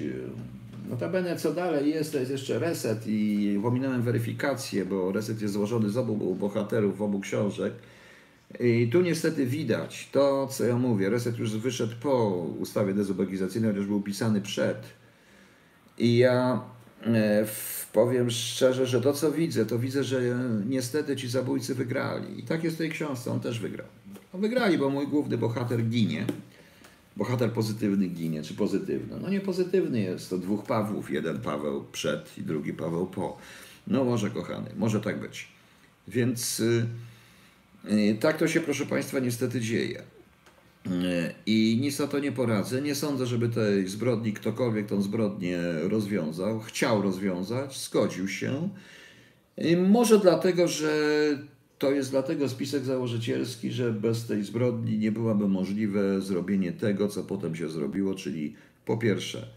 Notabene 0.89 1.35
co 1.35 1.53
dalej 1.53 1.89
jest, 1.89 2.11
to 2.11 2.17
jest 2.17 2.31
jeszcze 2.31 2.59
reset 2.59 3.03
i 3.07 3.59
pominąłem 3.63 4.01
weryfikację, 4.01 4.85
bo 4.85 5.11
reset 5.11 5.41
jest 5.41 5.53
złożony 5.53 5.89
z 5.89 5.97
obu 5.97 6.35
bohaterów, 6.35 7.01
obu 7.01 7.19
książek. 7.19 7.73
I 8.59 8.89
tu 8.91 9.01
niestety 9.01 9.45
widać 9.45 10.09
to, 10.11 10.47
co 10.47 10.63
ja 10.65 10.77
mówię. 10.77 11.09
Reset 11.09 11.37
już 11.39 11.57
wyszedł 11.57 11.93
po 12.01 12.27
ustawie 12.59 12.93
dezubekizacyjnej, 12.93 13.71
chociaż 13.71 13.85
był 13.87 14.01
pisany 14.01 14.41
przed. 14.41 14.77
I 15.97 16.17
ja 16.17 16.61
e, 17.03 17.45
w- 17.45 17.89
powiem 17.93 18.29
szczerze, 18.29 18.85
że 18.87 19.01
to, 19.01 19.13
co 19.13 19.31
widzę, 19.31 19.65
to 19.65 19.79
widzę, 19.79 20.03
że 20.03 20.21
niestety 20.69 21.15
ci 21.15 21.29
zabójcy 21.29 21.75
wygrali. 21.75 22.39
I 22.39 22.43
tak 22.43 22.63
jest 22.63 22.75
w 22.75 22.79
tej 22.79 22.89
książce, 22.89 23.31
on 23.31 23.39
też 23.39 23.59
wygrał. 23.59 23.87
No, 24.33 24.39
wygrali, 24.39 24.77
bo 24.77 24.89
mój 24.89 25.07
główny 25.07 25.37
bohater 25.37 25.83
ginie. 25.83 26.25
Bohater 27.17 27.51
pozytywny 27.51 28.07
ginie, 28.07 28.43
czy 28.43 28.53
pozytywny? 28.53 29.19
No 29.21 29.29
nie 29.29 29.41
pozytywny 29.41 29.99
jest, 30.01 30.29
to 30.29 30.37
dwóch 30.37 30.63
Pawłów, 30.65 31.11
jeden 31.11 31.41
Paweł 31.41 31.85
przed 31.91 32.37
i 32.37 32.41
drugi 32.41 32.73
Paweł 32.73 33.07
po. 33.07 33.37
No 33.87 34.03
może 34.03 34.29
kochany, 34.29 34.69
może 34.77 35.01
tak 35.01 35.19
być. 35.19 35.47
Więc 36.07 36.59
y, 36.59 36.85
y, 37.91 38.17
tak 38.19 38.37
to 38.37 38.47
się, 38.47 38.61
proszę 38.61 38.85
Państwa, 38.85 39.19
niestety 39.19 39.61
dzieje. 39.61 40.03
Y, 40.87 41.33
I 41.45 41.77
nic 41.81 41.99
na 41.99 42.07
to 42.07 42.19
nie 42.19 42.31
poradzę. 42.31 42.81
Nie 42.81 42.95
sądzę, 42.95 43.25
żeby 43.25 43.49
tej 43.49 43.87
zbrodni 43.87 44.33
ktokolwiek 44.33 44.87
tą 44.87 45.01
zbrodnię 45.01 45.59
rozwiązał. 45.81 46.59
Chciał 46.59 47.01
rozwiązać, 47.01 47.79
zgodził 47.79 48.27
się. 48.27 48.69
Y, 49.61 49.77
Może 49.77 50.19
dlatego, 50.19 50.67
że 50.67 50.89
to 51.85 51.91
jest 51.91 52.11
dlatego 52.11 52.49
spisek 52.49 52.83
założycielski, 52.83 53.71
że 53.71 53.91
bez 53.91 54.27
tej 54.27 54.43
zbrodni 54.43 54.97
nie 54.97 55.11
byłoby 55.11 55.47
możliwe 55.47 56.21
zrobienie 56.21 56.71
tego, 56.71 57.07
co 57.07 57.23
potem 57.23 57.55
się 57.55 57.69
zrobiło, 57.69 58.15
czyli 58.15 58.55
po 58.85 58.97
pierwsze 58.97 59.47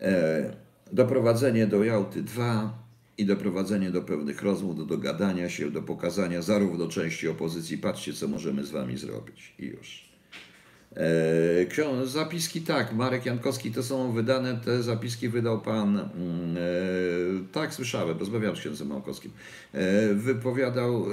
e, 0.00 0.56
doprowadzenie 0.92 1.66
do 1.66 1.84
Jałty 1.84 2.22
2 2.22 2.78
i 3.18 3.24
doprowadzenie 3.26 3.90
do 3.90 4.02
pewnych 4.02 4.42
rozmów, 4.42 4.76
do 4.76 4.84
dogadania 4.84 5.48
się, 5.48 5.70
do 5.70 5.82
pokazania 5.82 6.42
zarówno 6.42 6.88
części 6.88 7.28
opozycji, 7.28 7.78
patrzcie, 7.78 8.12
co 8.12 8.28
możemy 8.28 8.64
z 8.64 8.70
wami 8.70 8.98
zrobić 8.98 9.54
i 9.58 9.64
już. 9.66 10.09
E, 10.96 12.06
Zapiski 12.06 12.60
tak, 12.60 12.92
Marek 12.92 13.26
Jankowski 13.26 13.72
to 13.72 13.82
są 13.82 14.12
wydane, 14.12 14.60
te 14.64 14.82
zapiski 14.82 15.28
wydał 15.28 15.60
pan, 15.60 15.98
mm, 15.98 16.56
e, 16.56 17.52
tak 17.52 17.74
słyszałem, 17.74 18.18
rozmawiałem 18.18 18.56
z 18.56 18.60
księdzem 18.60 18.88
Małkowskim, 18.88 19.30
e, 19.72 20.14
wypowiadał, 20.14 21.06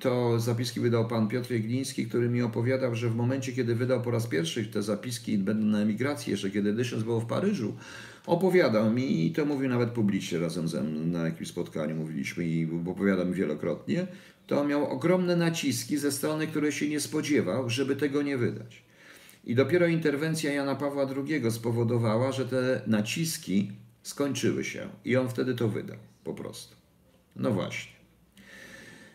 to 0.00 0.40
zapiski 0.40 0.80
wydał 0.80 1.08
pan 1.08 1.28
Piotr 1.28 1.50
Jegliński, 1.50 2.06
który 2.06 2.28
mi 2.28 2.42
opowiadał, 2.42 2.94
że 2.94 3.08
w 3.10 3.16
momencie, 3.16 3.52
kiedy 3.52 3.74
wydał 3.74 4.02
po 4.02 4.10
raz 4.10 4.26
pierwszy 4.26 4.66
te 4.66 4.82
zapiski, 4.82 5.38
będą 5.38 5.66
na 5.66 5.80
emigracji, 5.80 6.30
jeszcze 6.30 6.50
kiedy 6.50 6.72
Dyszens 6.72 7.02
był 7.02 7.20
w 7.20 7.26
Paryżu, 7.26 7.74
opowiadał 8.26 8.90
mi 8.90 9.26
i 9.26 9.32
to 9.32 9.44
mówił 9.44 9.68
nawet 9.68 9.90
publicznie 9.90 10.38
razem 10.38 10.68
ze 10.68 10.82
mną. 10.82 11.06
Na 11.06 11.24
jakimś 11.24 11.48
spotkaniu, 11.48 11.96
mówiliśmy 11.96 12.46
i 12.46 12.68
opowiadał 12.86 13.26
mi 13.26 13.34
wielokrotnie, 13.34 14.06
to 14.46 14.64
miał 14.64 14.90
ogromne 14.90 15.36
naciski 15.36 15.98
ze 15.98 16.12
strony, 16.12 16.46
której 16.46 16.72
się 16.72 16.88
nie 16.88 17.00
spodziewał, 17.00 17.70
żeby 17.70 17.96
tego 17.96 18.22
nie 18.22 18.38
wydać. 18.38 18.84
I 19.46 19.54
dopiero 19.54 19.86
interwencja 19.86 20.52
Jana 20.52 20.74
Pawła 20.74 21.06
II 21.16 21.50
spowodowała, 21.50 22.32
że 22.32 22.46
te 22.46 22.80
naciski 22.86 23.72
skończyły 24.02 24.64
się 24.64 24.88
i 25.04 25.16
on 25.16 25.28
wtedy 25.28 25.54
to 25.54 25.68
wydał, 25.68 25.96
po 26.24 26.34
prostu. 26.34 26.76
No 27.36 27.50
właśnie. 27.50 27.92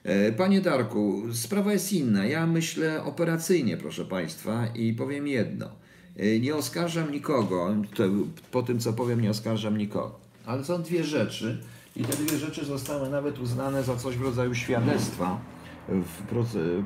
E, 0.04 0.32
Panie 0.32 0.62
Darku, 0.62 1.24
sprawa 1.34 1.74
jest 1.74 1.94
inna. 1.94 2.26
Ja 2.26 2.48
myślę 2.48 3.04
operacyjnie, 3.04 3.78
proszę 3.78 4.06
Państwa, 4.06 4.68
i 4.68 4.94
powiem 4.94 5.28
jedno. 5.28 5.70
E, 6.18 6.39
Nie 6.39 6.56
oskarżam 6.56 7.12
nikogo, 7.12 7.76
po 8.52 8.63
tym 8.63 8.80
co 8.80 8.94
powiem, 8.94 9.22
nie 9.22 9.30
oskarżam 9.30 9.78
nikogo. 9.78 10.20
Ale 10.46 10.65
są 10.65 10.82
dwie 10.84 11.04
rzeczy, 11.04 11.58
i 11.96 12.04
te 12.04 12.18
dwie 12.18 12.38
rzeczy 12.38 12.65
zostały 12.65 13.10
nawet 13.10 13.39
uznane 13.39 13.84
za 13.84 13.96
coś 13.96 14.15
w 14.15 14.22
rodzaju 14.22 14.56
świadectwa 14.56 15.42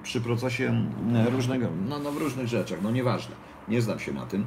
przy 0.04 0.22
procesie 0.22 0.86
różnego, 1.32 1.68
no, 1.90 2.00
no 2.00 2.12
w 2.12 2.18
różnych 2.18 2.48
rzeczach, 2.48 2.80
no 2.82 2.92
nieważne, 2.92 3.36
nie 3.68 3.82
znam 3.82 4.00
się 4.00 4.14
na 4.14 4.26
tym. 4.26 4.46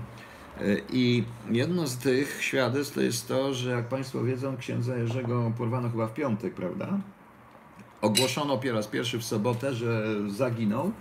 E, 0.61 0.63
I 0.93 1.25
jedno 1.51 1.87
z 1.87 1.99
tych 1.99 2.43
świadectw 2.43 2.95
to 2.95 3.01
jest 3.01 3.29
to, 3.29 3.55
że 3.55 3.71
jak 3.71 3.89
Państwo 3.89 4.25
wiedzą, 4.25 4.57
księdza 4.57 4.97
Jerzego 4.97 5.53
porwano 5.59 5.91
chyba 5.91 6.07
w 6.07 6.15
piątek, 6.15 6.55
prawda? 6.55 6.99
Ogłoszono 8.01 8.59
po 8.59 8.73
raz 8.73 8.87
pierwszy 8.87 9.19
w 9.19 9.25
sobotę, 9.25 9.75
że 9.75 10.15
zaginął. 10.31 10.93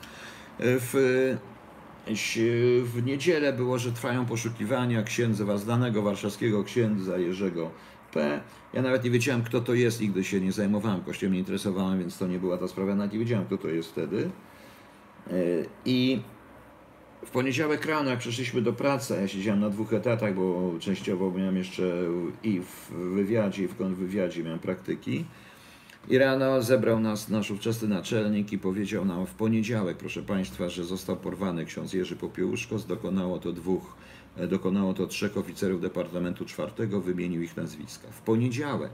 W, 0.60 1.36
w 2.84 3.05
niedzielę 3.05 3.53
było, 3.53 3.79
że 3.79 3.91
trwają 3.91 4.25
poszukiwania 4.25 5.03
księdza, 5.03 5.58
znanego 5.58 6.01
warszawskiego 6.01 6.63
księdza 6.63 7.17
Jerzego 7.17 7.71
P. 8.12 8.41
Ja 8.75 8.81
nawet 8.81 9.03
nie 9.03 9.11
wiedziałem, 9.11 9.43
kto 9.43 9.61
to 9.61 9.73
jest, 9.73 10.01
nigdy 10.01 10.23
się 10.23 10.41
nie 10.41 10.51
zajmowałem, 10.51 11.01
kościołem 11.01 11.33
nie 11.33 11.39
interesowałem, 11.39 11.99
więc 11.99 12.17
to 12.17 12.27
nie 12.27 12.39
była 12.39 12.57
ta 12.57 12.67
sprawa, 12.67 12.95
nawet 12.95 13.13
nie 13.13 13.19
wiedziałem, 13.19 13.45
kto 13.45 13.57
to 13.57 13.67
jest 13.67 13.89
wtedy. 13.89 14.29
E, 15.27 15.33
I 15.85 16.21
w 17.25 17.29
poniedziałek 17.29 17.85
rano, 17.85 18.09
jak 18.09 18.19
przyszliśmy 18.19 18.61
do 18.61 18.73
pracy, 18.73 19.17
ja 19.21 19.27
siedziałem 19.27 19.59
na 19.59 19.69
dwóch 19.69 19.93
etatach, 19.93 20.35
bo 20.35 20.71
częściowo 20.79 21.31
miałem 21.31 21.57
jeszcze 21.57 21.83
i 22.43 22.59
w 22.59 22.89
wywiadzie, 22.93 23.63
i 23.63 23.67
w 23.67 23.75
kontrwywiadzie 23.75 24.43
miałem 24.43 24.59
praktyki. 24.59 25.25
I 26.09 26.17
rano 26.17 26.61
zebrał 26.61 26.99
nas 26.99 27.29
nasz 27.29 27.51
ówczesny 27.51 27.88
naczelnik 27.88 28.53
i 28.53 28.57
powiedział 28.57 29.05
nam 29.05 29.25
w 29.25 29.33
poniedziałek, 29.33 29.97
proszę 29.97 30.23
Państwa, 30.23 30.69
że 30.69 30.83
został 30.83 31.17
porwany 31.17 31.65
ksiądz 31.65 31.93
Jerzy 31.93 32.15
Popiełuszko. 32.15 32.79
Dokonało 32.79 33.39
to 33.39 33.53
dwóch, 33.53 33.95
dokonało 34.47 34.93
to 34.93 35.07
trzech 35.07 35.37
oficerów 35.37 35.81
Departamentu 35.81 36.45
Czwartego, 36.45 37.01
wymienił 37.01 37.41
ich 37.41 37.57
nazwiska. 37.57 38.07
W 38.11 38.21
poniedziałek, 38.21 38.91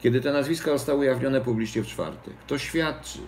kiedy 0.00 0.20
te 0.20 0.32
nazwiska 0.32 0.70
zostały 0.70 0.98
ujawnione 0.98 1.40
publicznie 1.40 1.82
w 1.82 1.86
czwartek, 1.86 2.34
to 2.46 2.58
świadczy, 2.58 3.18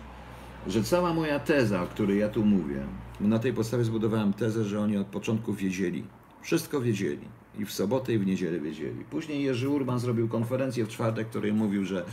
że 0.66 0.82
cała 0.82 1.14
moja 1.14 1.38
teza, 1.38 1.82
o 1.82 1.86
której 1.86 2.18
ja 2.18 2.28
tu 2.28 2.44
mówię, 2.44 2.86
na 3.20 3.38
tej 3.38 3.52
podstawie 3.52 3.84
zbudowałem 3.84 4.32
tezę, 4.32 4.64
że 4.64 4.80
oni 4.80 4.96
od 4.96 5.06
początku 5.06 5.54
wiedzieli. 5.54 6.04
Wszystko 6.42 6.80
wiedzieli. 6.80 7.28
I 7.58 7.64
w 7.64 7.72
sobotę, 7.72 8.12
i 8.12 8.18
w 8.18 8.26
niedzielę 8.26 8.60
wiedzieli. 8.60 9.04
Później 9.10 9.44
Jerzy 9.44 9.68
Urban 9.68 9.98
zrobił 9.98 10.28
konferencję 10.28 10.84
w 10.84 10.88
czwartek, 10.88 11.26
w 11.26 11.30
której 11.30 11.52
mówił, 11.52 11.84
że 11.84 12.04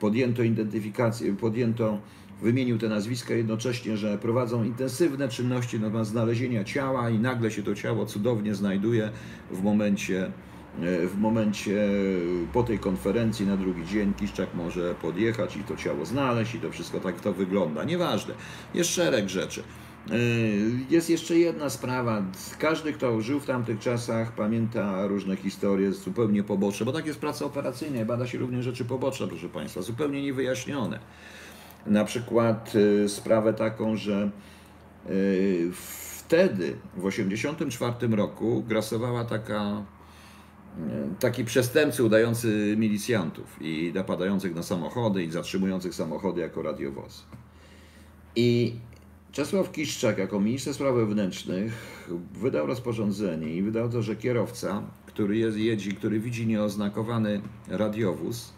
podjęto 0.00 0.42
identyfikację, 0.42 1.36
podjęto, 1.36 1.98
wymienił 2.42 2.78
te 2.78 2.88
nazwiska 2.88 3.34
jednocześnie, 3.34 3.96
że 3.96 4.18
prowadzą 4.18 4.64
intensywne 4.64 5.28
czynności 5.28 5.80
na 5.80 5.86
temat 5.86 6.06
znalezienia 6.06 6.64
ciała 6.64 7.10
i 7.10 7.18
nagle 7.18 7.50
się 7.50 7.62
to 7.62 7.74
ciało 7.74 8.06
cudownie 8.06 8.54
znajduje 8.54 9.10
w 9.50 9.62
momencie, 9.62 10.26
e, 10.82 11.06
w 11.06 11.18
momencie 11.18 11.88
po 12.52 12.62
tej 12.62 12.78
konferencji 12.78 13.46
na 13.46 13.56
drugi 13.56 13.86
dzień 13.86 14.14
Kiszczak 14.14 14.54
może 14.54 14.94
podjechać 14.94 15.56
i 15.56 15.64
to 15.64 15.76
ciało 15.76 16.06
znaleźć 16.06 16.54
i 16.54 16.60
to 16.60 16.70
wszystko 16.70 17.00
tak 17.00 17.20
to 17.20 17.32
wygląda. 17.32 17.84
Nieważne. 17.84 18.34
Jest 18.74 18.90
szereg 18.90 19.28
rzeczy. 19.28 19.62
Yy, 20.10 20.16
Jest 20.90 21.10
jeszcze 21.10 21.38
jedna 21.38 21.70
sprawa. 21.70 22.22
Każdy, 22.58 22.92
kto 22.92 23.20
żył 23.20 23.40
w 23.40 23.46
tamtych 23.46 23.78
czasach, 23.78 24.32
pamięta 24.32 25.06
różne 25.06 25.36
historie 25.36 25.92
zupełnie 25.92 26.42
poboczne, 26.42 26.86
bo 26.86 26.92
tak 26.92 27.06
jest 27.06 27.18
praca 27.18 27.44
operacyjna, 27.44 28.04
bada 28.04 28.26
się 28.26 28.38
również 28.38 28.64
rzeczy 28.64 28.84
poboczne, 28.84 29.28
proszę 29.28 29.48
Państwa, 29.48 29.82
zupełnie 29.82 30.22
niewyjaśnione. 30.22 31.00
Na 31.86 32.04
przykład 32.04 32.74
yy, 32.74 33.08
sprawę 33.08 33.54
taką, 33.54 33.96
że 33.96 34.30
yy, 35.08 35.70
wtedy, 35.72 36.76
w 36.96 37.10
1984 37.10 38.16
roku, 38.16 38.62
grasowała 38.68 39.24
taka 39.24 39.82
taki 41.20 41.44
przestępcy 41.44 42.04
udający 42.04 42.74
milicjantów 42.78 43.56
i 43.60 43.92
napadających 43.94 44.54
na 44.54 44.62
samochody 44.62 45.24
i 45.24 45.30
zatrzymujących 45.30 45.94
samochody 45.94 46.40
jako 46.40 46.62
radiowozy. 46.62 47.22
I 48.36 48.76
Czesław 49.32 49.72
Kiszczak 49.72 50.18
jako 50.18 50.40
minister 50.40 50.74
spraw 50.74 50.94
wewnętrznych 50.94 51.72
wydał 52.34 52.66
rozporządzenie 52.66 53.54
i 53.54 53.62
wydał 53.62 53.88
to, 53.88 54.02
że 54.02 54.16
kierowca, 54.16 54.82
który 55.06 55.36
jest, 55.36 55.58
który 55.98 56.20
widzi 56.20 56.46
nieoznakowany 56.46 57.40
radiowóz 57.68 58.52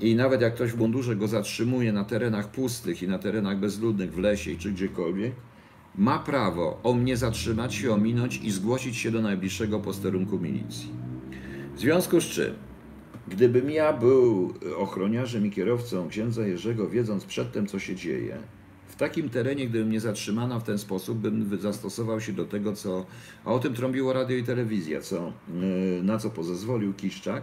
i 0.00 0.14
nawet 0.14 0.40
jak 0.40 0.54
ktoś 0.54 0.72
w 0.72 0.78
mundurze 0.78 1.16
go 1.16 1.28
zatrzymuje 1.28 1.92
na 1.92 2.04
terenach 2.04 2.50
pustych 2.50 3.02
i 3.02 3.08
na 3.08 3.18
terenach 3.18 3.58
bezludnych 3.58 4.12
w 4.12 4.18
lesie 4.18 4.56
czy 4.58 4.72
gdziekolwiek, 4.72 5.32
ma 5.94 6.18
prawo 6.18 6.80
o 6.82 6.94
mnie 6.94 7.16
zatrzymać 7.16 7.74
się, 7.74 7.92
ominąć 7.92 8.36
i 8.36 8.50
zgłosić 8.50 8.96
się 8.96 9.10
do 9.10 9.22
najbliższego 9.22 9.80
posterunku 9.80 10.38
milicji. 10.38 10.90
W 11.74 11.80
związku 11.80 12.20
z 12.20 12.24
czym, 12.24 12.54
gdybym 13.28 13.70
ja 13.70 13.92
był 13.92 14.54
ochroniarzem 14.76 15.46
i 15.46 15.50
kierowcą 15.50 16.08
księdza 16.08 16.46
Jerzego, 16.46 16.88
wiedząc 16.88 17.24
przedtem, 17.24 17.66
co 17.66 17.78
się 17.78 17.96
dzieje, 17.96 18.38
w 18.88 18.96
takim 18.96 19.28
terenie, 19.28 19.68
gdyby 19.68 19.84
mnie 19.84 20.00
zatrzymano 20.00 20.60
w 20.60 20.64
ten 20.64 20.78
sposób, 20.78 21.18
bym 21.18 21.58
zastosował 21.60 22.20
się 22.20 22.32
do 22.32 22.44
tego, 22.44 22.72
co. 22.72 23.06
A 23.44 23.52
o 23.52 23.58
tym 23.58 23.74
trąbiło 23.74 24.12
radio 24.12 24.36
i 24.36 24.44
telewizja, 24.44 25.00
co, 25.00 25.32
yy, 25.60 26.02
na 26.02 26.18
co 26.18 26.30
pozezwolił 26.30 26.94
Kiszczak. 26.94 27.42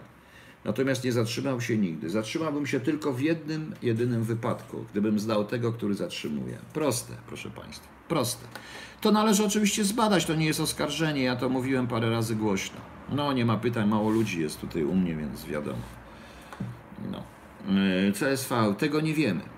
Natomiast 0.65 1.03
nie 1.03 1.11
zatrzymał 1.11 1.61
się 1.61 1.77
nigdy. 1.77 2.09
Zatrzymałbym 2.09 2.67
się 2.67 2.79
tylko 2.79 3.13
w 3.13 3.21
jednym, 3.21 3.73
jedynym 3.81 4.23
wypadku, 4.23 4.85
gdybym 4.91 5.19
znał 5.19 5.45
tego, 5.45 5.73
który 5.73 5.93
zatrzymuje. 5.93 6.57
Proste, 6.73 7.13
proszę 7.27 7.49
Państwa, 7.49 7.87
proste. 8.07 8.47
To 9.01 9.11
należy 9.11 9.45
oczywiście 9.45 9.83
zbadać, 9.83 10.25
to 10.25 10.35
nie 10.35 10.45
jest 10.45 10.59
oskarżenie, 10.59 11.23
ja 11.23 11.35
to 11.35 11.49
mówiłem 11.49 11.87
parę 11.87 12.09
razy 12.09 12.35
głośno. 12.35 12.77
No, 13.09 13.33
nie 13.33 13.45
ma 13.45 13.57
pytań, 13.57 13.89
mało 13.89 14.09
ludzi 14.09 14.41
jest 14.41 14.61
tutaj 14.61 14.83
u 14.83 14.95
mnie, 14.95 15.15
więc 15.15 15.45
wiadomo. 15.45 15.81
No. 17.11 17.23
Yy, 17.67 18.11
CSV, 18.11 18.75
tego 18.77 19.01
nie 19.01 19.13
wiemy. 19.13 19.54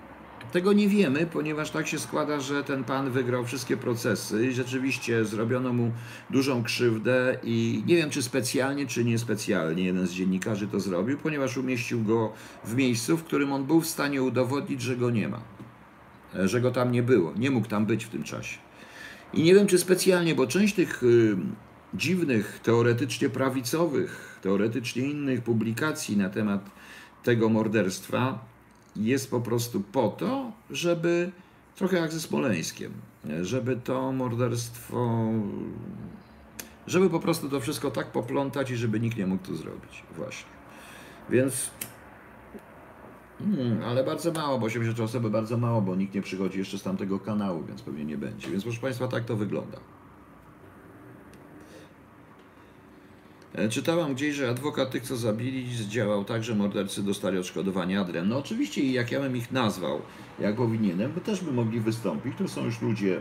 Tego 0.52 0.72
nie 0.72 0.88
wiemy, 0.88 1.26
ponieważ 1.26 1.70
tak 1.70 1.86
się 1.86 1.98
składa, 1.98 2.40
że 2.40 2.64
ten 2.64 2.84
pan 2.84 3.10
wygrał 3.10 3.44
wszystkie 3.44 3.76
procesy 3.76 4.46
i 4.46 4.52
rzeczywiście 4.52 5.24
zrobiono 5.24 5.72
mu 5.72 5.92
dużą 6.30 6.62
krzywdę 6.62 7.38
i 7.42 7.82
nie 7.86 7.96
wiem, 7.96 8.10
czy 8.10 8.22
specjalnie, 8.22 8.86
czy 8.86 9.04
niespecjalnie 9.04 9.84
jeden 9.84 10.06
z 10.06 10.12
dziennikarzy 10.12 10.68
to 10.68 10.80
zrobił, 10.80 11.18
ponieważ 11.18 11.56
umieścił 11.56 12.04
go 12.04 12.32
w 12.64 12.74
miejscu, 12.74 13.16
w 13.16 13.24
którym 13.24 13.52
on 13.52 13.64
był 13.64 13.80
w 13.80 13.86
stanie 13.86 14.22
udowodnić, 14.22 14.82
że 14.82 14.96
go 14.96 15.10
nie 15.10 15.28
ma, 15.28 15.40
e, 16.34 16.48
że 16.48 16.60
go 16.60 16.70
tam 16.70 16.92
nie 16.92 17.02
było, 17.02 17.32
nie 17.36 17.50
mógł 17.50 17.68
tam 17.68 17.86
być 17.86 18.04
w 18.04 18.08
tym 18.08 18.22
czasie. 18.22 18.58
I 19.34 19.42
nie 19.42 19.54
wiem, 19.54 19.66
czy 19.66 19.78
specjalnie, 19.78 20.34
bo 20.34 20.46
część 20.46 20.74
tych 20.74 21.02
y, 21.02 21.36
dziwnych, 21.94 22.60
teoretycznie 22.62 23.28
prawicowych, 23.28 24.38
teoretycznie 24.42 25.02
innych 25.02 25.42
publikacji 25.42 26.16
na 26.16 26.30
temat 26.30 26.70
tego 27.22 27.48
morderstwa 27.48 28.47
jest 28.98 29.30
po 29.30 29.40
prostu 29.40 29.80
po 29.80 30.08
to, 30.08 30.52
żeby 30.70 31.30
trochę 31.76 31.96
jak 31.96 32.12
ze 32.12 32.20
Smoleńskiem, 32.20 32.92
żeby 33.42 33.76
to 33.76 34.12
morderstwo, 34.12 35.18
żeby 36.86 37.10
po 37.10 37.20
prostu 37.20 37.48
to 37.48 37.60
wszystko 37.60 37.90
tak 37.90 38.06
poplątać 38.12 38.70
i 38.70 38.76
żeby 38.76 39.00
nikt 39.00 39.18
nie 39.18 39.26
mógł 39.26 39.44
tu 39.44 39.56
zrobić. 39.56 40.02
Właśnie. 40.16 40.50
Więc 41.30 41.70
Hmm, 43.38 43.84
ale 43.84 44.04
bardzo 44.04 44.32
mało, 44.32 44.58
bo 44.58 44.66
80 44.66 45.00
osoby 45.00 45.30
bardzo 45.30 45.56
mało, 45.58 45.80
bo 45.80 45.96
nikt 45.96 46.14
nie 46.14 46.22
przychodzi 46.22 46.58
jeszcze 46.58 46.78
z 46.78 46.82
tamtego 46.82 47.20
kanału, 47.20 47.64
więc 47.64 47.82
pewnie 47.82 48.04
nie 48.04 48.18
będzie. 48.18 48.50
Więc 48.50 48.62
proszę 48.62 48.80
Państwa, 48.80 49.08
tak 49.08 49.24
to 49.24 49.36
wygląda. 49.36 49.78
Czytałam 53.70 54.14
gdzieś, 54.14 54.34
że 54.34 54.50
adwokat 54.50 54.90
tych, 54.90 55.02
co 55.02 55.16
zabili, 55.16 55.76
zdziałał 55.76 56.24
tak, 56.24 56.44
że 56.44 56.54
mordercy 56.54 57.02
dostali 57.02 57.38
odszkodowanie 57.38 58.00
adrem. 58.00 58.28
No 58.28 58.38
oczywiście, 58.38 58.92
jak 58.92 59.12
ja 59.12 59.20
bym 59.20 59.36
ich 59.36 59.52
nazwał, 59.52 60.02
jak 60.40 60.56
powinienem, 60.56 61.12
by 61.12 61.20
też 61.20 61.40
by 61.40 61.52
mogli 61.52 61.80
wystąpić. 61.80 62.32
To 62.38 62.48
są 62.48 62.64
już 62.64 62.82
ludzie 62.82 63.20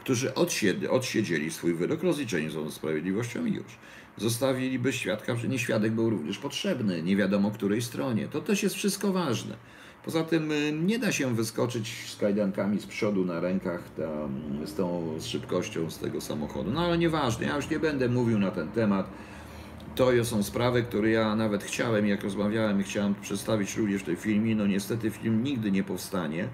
którzy 0.00 0.34
odsiedli, 0.34 0.88
odsiedzieli 0.88 1.50
swój 1.50 1.74
wyrok, 1.74 2.02
rozliczeni 2.02 2.50
są 2.50 2.64
ze 2.64 2.70
sprawiedliwością 2.70 3.44
i 3.44 3.52
już. 3.52 3.78
Zostawiliby 4.16 4.92
świadka, 4.92 5.36
że 5.36 5.48
nie 5.48 5.58
świadek 5.58 5.92
był 5.92 6.10
również 6.10 6.38
potrzebny, 6.38 7.02
nie 7.02 7.16
wiadomo 7.16 7.50
której 7.50 7.82
stronie. 7.82 8.28
To 8.28 8.40
też 8.40 8.62
jest 8.62 8.74
wszystko 8.74 9.12
ważne. 9.12 9.56
Poza 10.04 10.24
tym 10.24 10.52
y, 10.52 10.72
nie 10.72 10.98
da 10.98 11.12
się 11.12 11.34
wyskoczyć 11.34 12.10
z 12.10 12.16
kajdankami 12.16 12.80
z 12.80 12.86
przodu 12.86 13.24
na 13.24 13.40
rękach 13.40 13.82
tam, 13.96 14.66
z 14.66 14.74
tą 14.74 15.14
z 15.18 15.26
szybkością 15.26 15.90
z 15.90 15.98
tego 15.98 16.20
samochodu. 16.20 16.70
No 16.70 16.80
ale 16.80 16.98
nieważne, 16.98 17.46
ja 17.46 17.56
już 17.56 17.70
nie 17.70 17.78
będę 17.78 18.08
mówił 18.08 18.38
na 18.38 18.50
ten 18.50 18.68
temat. 18.68 19.10
To 19.94 20.24
są 20.24 20.42
sprawy, 20.42 20.82
które 20.82 21.10
ja 21.10 21.36
nawet 21.36 21.64
chciałem, 21.64 22.06
jak 22.06 22.22
rozmawiałem 22.22 22.82
chciałem 22.82 23.14
przedstawić 23.14 23.76
również 23.76 24.02
w 24.02 24.06
tej 24.06 24.16
filmie. 24.16 24.56
No 24.56 24.66
niestety 24.66 25.10
film 25.10 25.42
nigdy 25.44 25.70
nie 25.70 25.82
powstanie. 25.82 26.48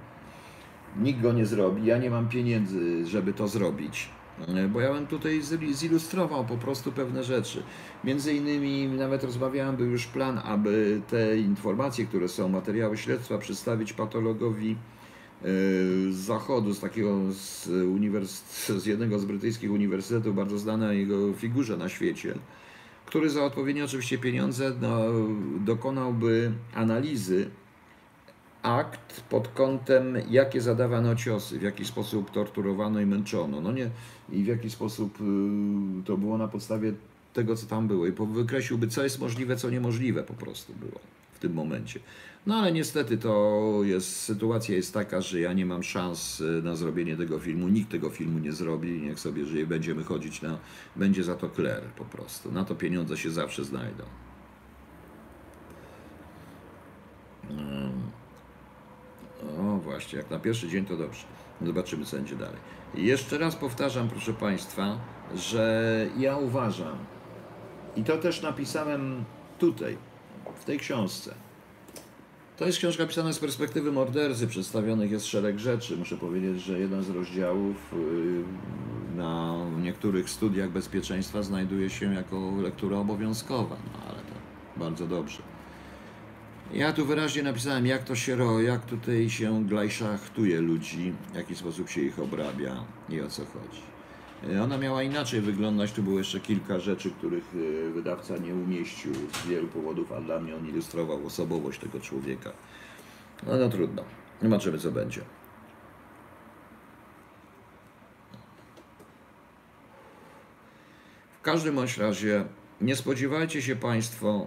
Nikt 0.96 1.20
go 1.20 1.32
nie 1.32 1.46
zrobi. 1.46 1.86
Ja 1.86 1.98
nie 1.98 2.10
mam 2.10 2.28
pieniędzy, 2.28 3.06
żeby 3.06 3.32
to 3.32 3.48
zrobić. 3.48 4.08
E, 4.48 4.68
Bo 4.68 4.80
ja 4.80 4.92
bym 4.94 5.06
tutaj 5.06 5.40
zil- 5.40 5.72
zilustrował 5.74 6.44
po 6.44 6.56
prostu 6.56 6.92
pewne 6.92 7.24
rzeczy. 7.24 7.62
Między 8.04 8.34
innymi 8.34 8.88
nawet 8.88 9.24
rozmawiałem, 9.24 9.76
był 9.76 9.86
już 9.86 10.06
plan, 10.06 10.40
aby 10.44 11.00
te 11.10 11.38
informacje, 11.38 12.06
które 12.06 12.28
są, 12.28 12.48
materiały 12.48 12.96
śledztwa 12.96 13.38
przedstawić 13.38 13.92
patologowi 13.92 14.70
e, 14.70 14.76
z 16.12 16.14
zachodu, 16.16 16.74
z 16.74 16.80
takiego 16.80 17.32
z, 17.32 17.68
uniwers- 17.68 18.78
z 18.78 18.86
jednego 18.86 19.18
z 19.18 19.24
brytyjskich 19.24 19.72
uniwersytetów, 19.72 20.36
bardzo 20.36 20.58
znanej 20.58 20.98
jego 20.98 21.32
figurze 21.32 21.76
na 21.76 21.88
świecie, 21.88 22.34
który 23.06 23.30
za 23.30 23.44
odpowiednie 23.44 23.84
oczywiście 23.84 24.18
pieniądze 24.18 24.72
no, 24.80 24.98
dokonałby 25.60 26.52
analizy 26.74 27.50
akt 28.62 29.20
pod 29.20 29.48
kątem, 29.48 30.16
jakie 30.30 30.60
zadawano 30.60 31.16
ciosy, 31.16 31.58
w 31.58 31.62
jaki 31.62 31.84
sposób 31.84 32.30
torturowano 32.30 33.00
i 33.00 33.06
męczono. 33.06 33.60
No 33.60 33.72
nie, 33.72 33.90
i 34.32 34.42
w 34.42 34.46
jaki 34.46 34.70
sposób 34.70 35.18
y, 35.20 36.04
to 36.04 36.16
było 36.16 36.38
na 36.38 36.48
podstawie 36.48 36.92
tego, 37.34 37.56
co 37.56 37.66
tam 37.66 37.88
było. 37.88 38.06
I 38.06 38.12
wykreśliłby, 38.12 38.88
co 38.88 39.02
jest 39.02 39.20
możliwe, 39.20 39.56
co 39.56 39.70
niemożliwe 39.70 40.22
po 40.22 40.34
prostu 40.34 40.72
było 40.72 41.00
w 41.32 41.38
tym 41.38 41.52
momencie. 41.54 42.00
No 42.46 42.54
ale 42.54 42.72
niestety 42.72 43.18
to 43.18 43.80
jest, 43.84 44.16
sytuacja 44.16 44.76
jest 44.76 44.94
taka, 44.94 45.20
że 45.20 45.40
ja 45.40 45.52
nie 45.52 45.66
mam 45.66 45.82
szans 45.82 46.40
y, 46.40 46.62
na 46.64 46.76
zrobienie 46.76 47.16
tego 47.16 47.38
filmu. 47.38 47.68
Nikt 47.68 47.90
tego 47.90 48.10
filmu 48.10 48.38
nie 48.38 48.52
zrobi. 48.52 49.00
Niech 49.00 49.20
sobie 49.20 49.44
żyje, 49.46 49.66
będziemy 49.66 50.04
chodzić 50.04 50.42
na, 50.42 50.58
będzie 50.96 51.24
za 51.24 51.34
to 51.34 51.48
kler 51.48 51.82
po 51.82 52.04
prostu. 52.04 52.52
Na 52.52 52.64
to 52.64 52.74
pieniądze 52.74 53.16
się 53.16 53.30
zawsze 53.30 53.64
znajdą. 53.64 54.04
O 59.58 59.78
właśnie, 59.78 60.18
jak 60.18 60.30
na 60.30 60.38
pierwszy 60.38 60.68
dzień 60.68 60.84
to 60.84 60.96
dobrze. 60.96 61.24
Zobaczymy, 61.62 62.04
co 62.04 62.16
będzie 62.16 62.36
dalej. 62.36 62.58
Jeszcze 62.96 63.38
raz 63.38 63.56
powtarzam, 63.56 64.08
proszę 64.08 64.32
Państwa, 64.32 64.98
że 65.34 66.06
ja 66.18 66.36
uważam, 66.36 66.98
i 67.96 68.04
to 68.04 68.18
też 68.18 68.42
napisałem 68.42 69.24
tutaj, 69.58 69.98
w 70.60 70.64
tej 70.64 70.78
książce. 70.78 71.34
To 72.56 72.66
jest 72.66 72.78
książka 72.78 73.06
pisana 73.06 73.32
z 73.32 73.38
perspektywy 73.38 73.92
mordercy, 73.92 74.46
przedstawionych 74.46 75.10
jest 75.10 75.26
szereg 75.26 75.58
rzeczy. 75.58 75.96
Muszę 75.96 76.16
powiedzieć, 76.16 76.62
że 76.62 76.78
jeden 76.78 77.02
z 77.02 77.10
rozdziałów 77.10 77.76
yy, 77.92 79.16
na 79.16 79.56
niektórych 79.82 80.30
studiach 80.30 80.70
bezpieczeństwa 80.70 81.42
znajduje 81.42 81.90
się 81.90 82.14
jako 82.14 82.52
lektura 82.62 82.98
obowiązkowa, 82.98 83.76
no 83.92 83.98
ale 84.08 84.18
to 84.18 84.80
bardzo 84.80 85.06
dobrze. 85.06 85.55
Ja 86.72 86.92
tu 86.92 87.06
wyraźnie 87.06 87.42
napisałem, 87.42 87.86
jak 87.86 88.04
to 88.04 88.14
się 88.16 88.36
ro, 88.36 88.60
jak 88.60 88.86
tutaj 88.86 89.30
się 89.30 89.64
glajszachtuje 89.64 90.60
ludzi, 90.60 91.12
w 91.32 91.34
jaki 91.36 91.54
sposób 91.56 91.90
się 91.90 92.00
ich 92.00 92.18
obrabia 92.18 92.84
i 93.08 93.20
o 93.20 93.28
co 93.30 93.42
chodzi. 93.44 93.82
E, 94.56 94.62
Ona 94.62 94.78
miała 94.78 95.02
inaczej 95.02 95.40
wyglądać, 95.40 95.92
tu 95.92 96.02
było 96.02 96.18
jeszcze 96.18 96.40
kilka 96.40 96.80
rzeczy, 96.80 97.10
których 97.10 97.44
e, 97.54 97.90
wydawca 97.90 98.36
nie 98.36 98.54
umieścił 98.54 99.12
z 99.14 99.46
wielu 99.46 99.68
powodów, 99.68 100.12
a 100.12 100.20
dla 100.20 100.40
mnie 100.40 100.56
on 100.56 100.68
ilustrował 100.68 101.26
osobowość 101.26 101.80
tego 101.80 102.00
człowieka. 102.00 102.50
No, 103.46 103.56
no 103.56 103.68
trudno, 103.68 104.04
zobaczymy 104.42 104.78
co 104.78 104.90
będzie. 104.90 105.20
W 111.38 111.42
każdym 111.42 111.74
bądź 111.74 111.98
razie 111.98 112.44
nie 112.80 112.96
spodziewajcie 112.96 113.62
się 113.62 113.76
Państwo 113.76 114.46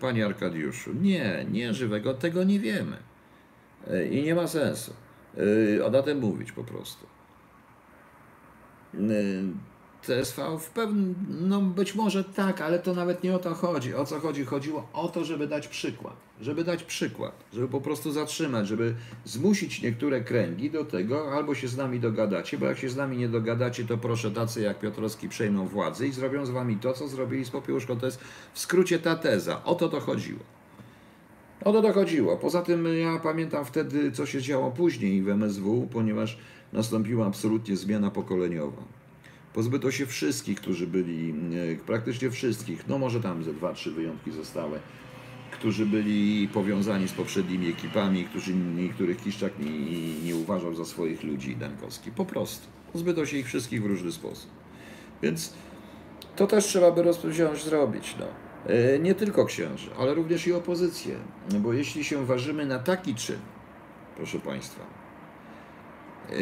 Panie 0.00 0.26
Arkadiuszu, 0.26 0.92
nie, 1.00 1.46
nie 1.50 1.74
żywego, 1.74 2.14
tego 2.14 2.44
nie 2.44 2.60
wiemy. 2.60 2.96
Yy, 3.86 4.08
I 4.08 4.22
nie 4.22 4.34
ma 4.34 4.46
sensu 4.46 4.92
yy, 5.36 5.84
o 5.84 5.90
na 5.90 6.02
tym 6.02 6.18
mówić 6.18 6.52
po 6.52 6.64
prostu. 6.64 7.06
TSV 10.02 10.58
w 10.58 10.70
pewnym, 10.70 11.14
no 11.40 11.60
być 11.60 11.94
może 11.94 12.24
tak, 12.24 12.60
ale 12.60 12.78
to 12.78 12.94
nawet 12.94 13.24
nie 13.24 13.34
o 13.34 13.38
to 13.38 13.54
chodzi. 13.54 13.94
O 13.94 14.04
co 14.04 14.20
chodzi? 14.20 14.44
Chodziło 14.44 14.88
o 14.92 15.08
to, 15.08 15.24
żeby 15.24 15.46
dać 15.46 15.68
przykład. 15.68 16.16
Żeby 16.40 16.64
dać 16.64 16.82
przykład, 16.82 17.44
żeby 17.52 17.68
po 17.68 17.80
prostu 17.80 18.12
zatrzymać, 18.12 18.68
żeby 18.68 18.94
zmusić 19.24 19.82
niektóre 19.82 20.20
kręgi 20.20 20.70
do 20.70 20.84
tego, 20.84 21.32
albo 21.32 21.54
się 21.54 21.68
z 21.68 21.76
nami 21.76 22.00
dogadacie, 22.00 22.58
bo 22.58 22.66
jak 22.66 22.78
się 22.78 22.88
z 22.88 22.96
nami 22.96 23.16
nie 23.16 23.28
dogadacie, 23.28 23.84
to 23.84 23.98
proszę 23.98 24.30
tacy 24.30 24.60
jak 24.60 24.78
Piotrowski 24.78 25.28
przejmą 25.28 25.66
władzę 25.66 26.06
i 26.06 26.12
zrobią 26.12 26.46
z 26.46 26.50
wami 26.50 26.76
to, 26.76 26.92
co 26.92 27.08
zrobili 27.08 27.44
z 27.44 27.50
Popiełuszką. 27.50 27.98
To 27.98 28.06
jest 28.06 28.20
w 28.52 28.58
skrócie 28.58 28.98
ta 28.98 29.16
teza. 29.16 29.64
O 29.64 29.74
to 29.74 29.88
to 29.88 30.00
chodziło. 30.00 30.40
O 31.64 31.72
to 31.72 31.82
dochodziło. 31.82 32.36
Poza 32.36 32.62
tym 32.62 32.98
ja 32.98 33.18
pamiętam 33.18 33.64
wtedy, 33.64 34.12
co 34.12 34.26
się 34.26 34.42
działo 34.42 34.70
później 34.70 35.22
w 35.22 35.28
MSW, 35.28 35.88
ponieważ 35.92 36.38
nastąpiła 36.72 37.26
absolutnie 37.26 37.76
zmiana 37.76 38.10
pokoleniowa. 38.10 38.82
Pozbyto 39.54 39.90
się 39.90 40.06
wszystkich, 40.06 40.60
którzy 40.60 40.86
byli, 40.86 41.34
e, 41.72 41.76
praktycznie 41.76 42.30
wszystkich, 42.30 42.88
no 42.88 42.98
może 42.98 43.20
tam 43.20 43.44
ze 43.44 43.54
dwa, 43.54 43.72
trzy 43.72 43.90
wyjątki 43.90 44.30
zostały, 44.32 44.80
którzy 45.50 45.86
byli 45.86 46.48
powiązani 46.48 47.08
z 47.08 47.12
poprzednimi 47.12 47.68
ekipami, 47.68 48.24
którzy, 48.24 48.52
których 48.94 49.22
Kiszczak 49.22 49.58
nie, 49.58 50.14
nie 50.14 50.36
uważał 50.36 50.74
za 50.74 50.84
swoich 50.84 51.22
ludzi 51.22 51.56
Dankowski. 51.56 52.10
Po 52.10 52.24
prostu. 52.24 52.66
Pozbyto 52.92 53.26
się 53.26 53.36
ich 53.36 53.46
wszystkich 53.46 53.82
w 53.82 53.86
różny 53.86 54.12
sposób. 54.12 54.50
Więc 55.22 55.54
to 56.36 56.46
też 56.46 56.64
trzeba 56.64 56.90
by 56.90 57.02
rozpocząć 57.02 57.64
zrobić. 57.64 58.16
No. 58.18 58.26
E, 58.66 58.98
Nie 58.98 59.14
tylko 59.14 59.44
księży, 59.44 59.90
ale 59.98 60.14
również 60.14 60.46
i 60.46 60.52
opozycję. 60.52 61.16
Bo 61.60 61.72
jeśli 61.72 62.04
się 62.04 62.26
ważymy 62.26 62.66
na 62.66 62.78
taki 62.78 63.14
czyn, 63.14 63.38
proszę 64.16 64.38
Państwa, 64.40 64.82
e, 66.30 66.34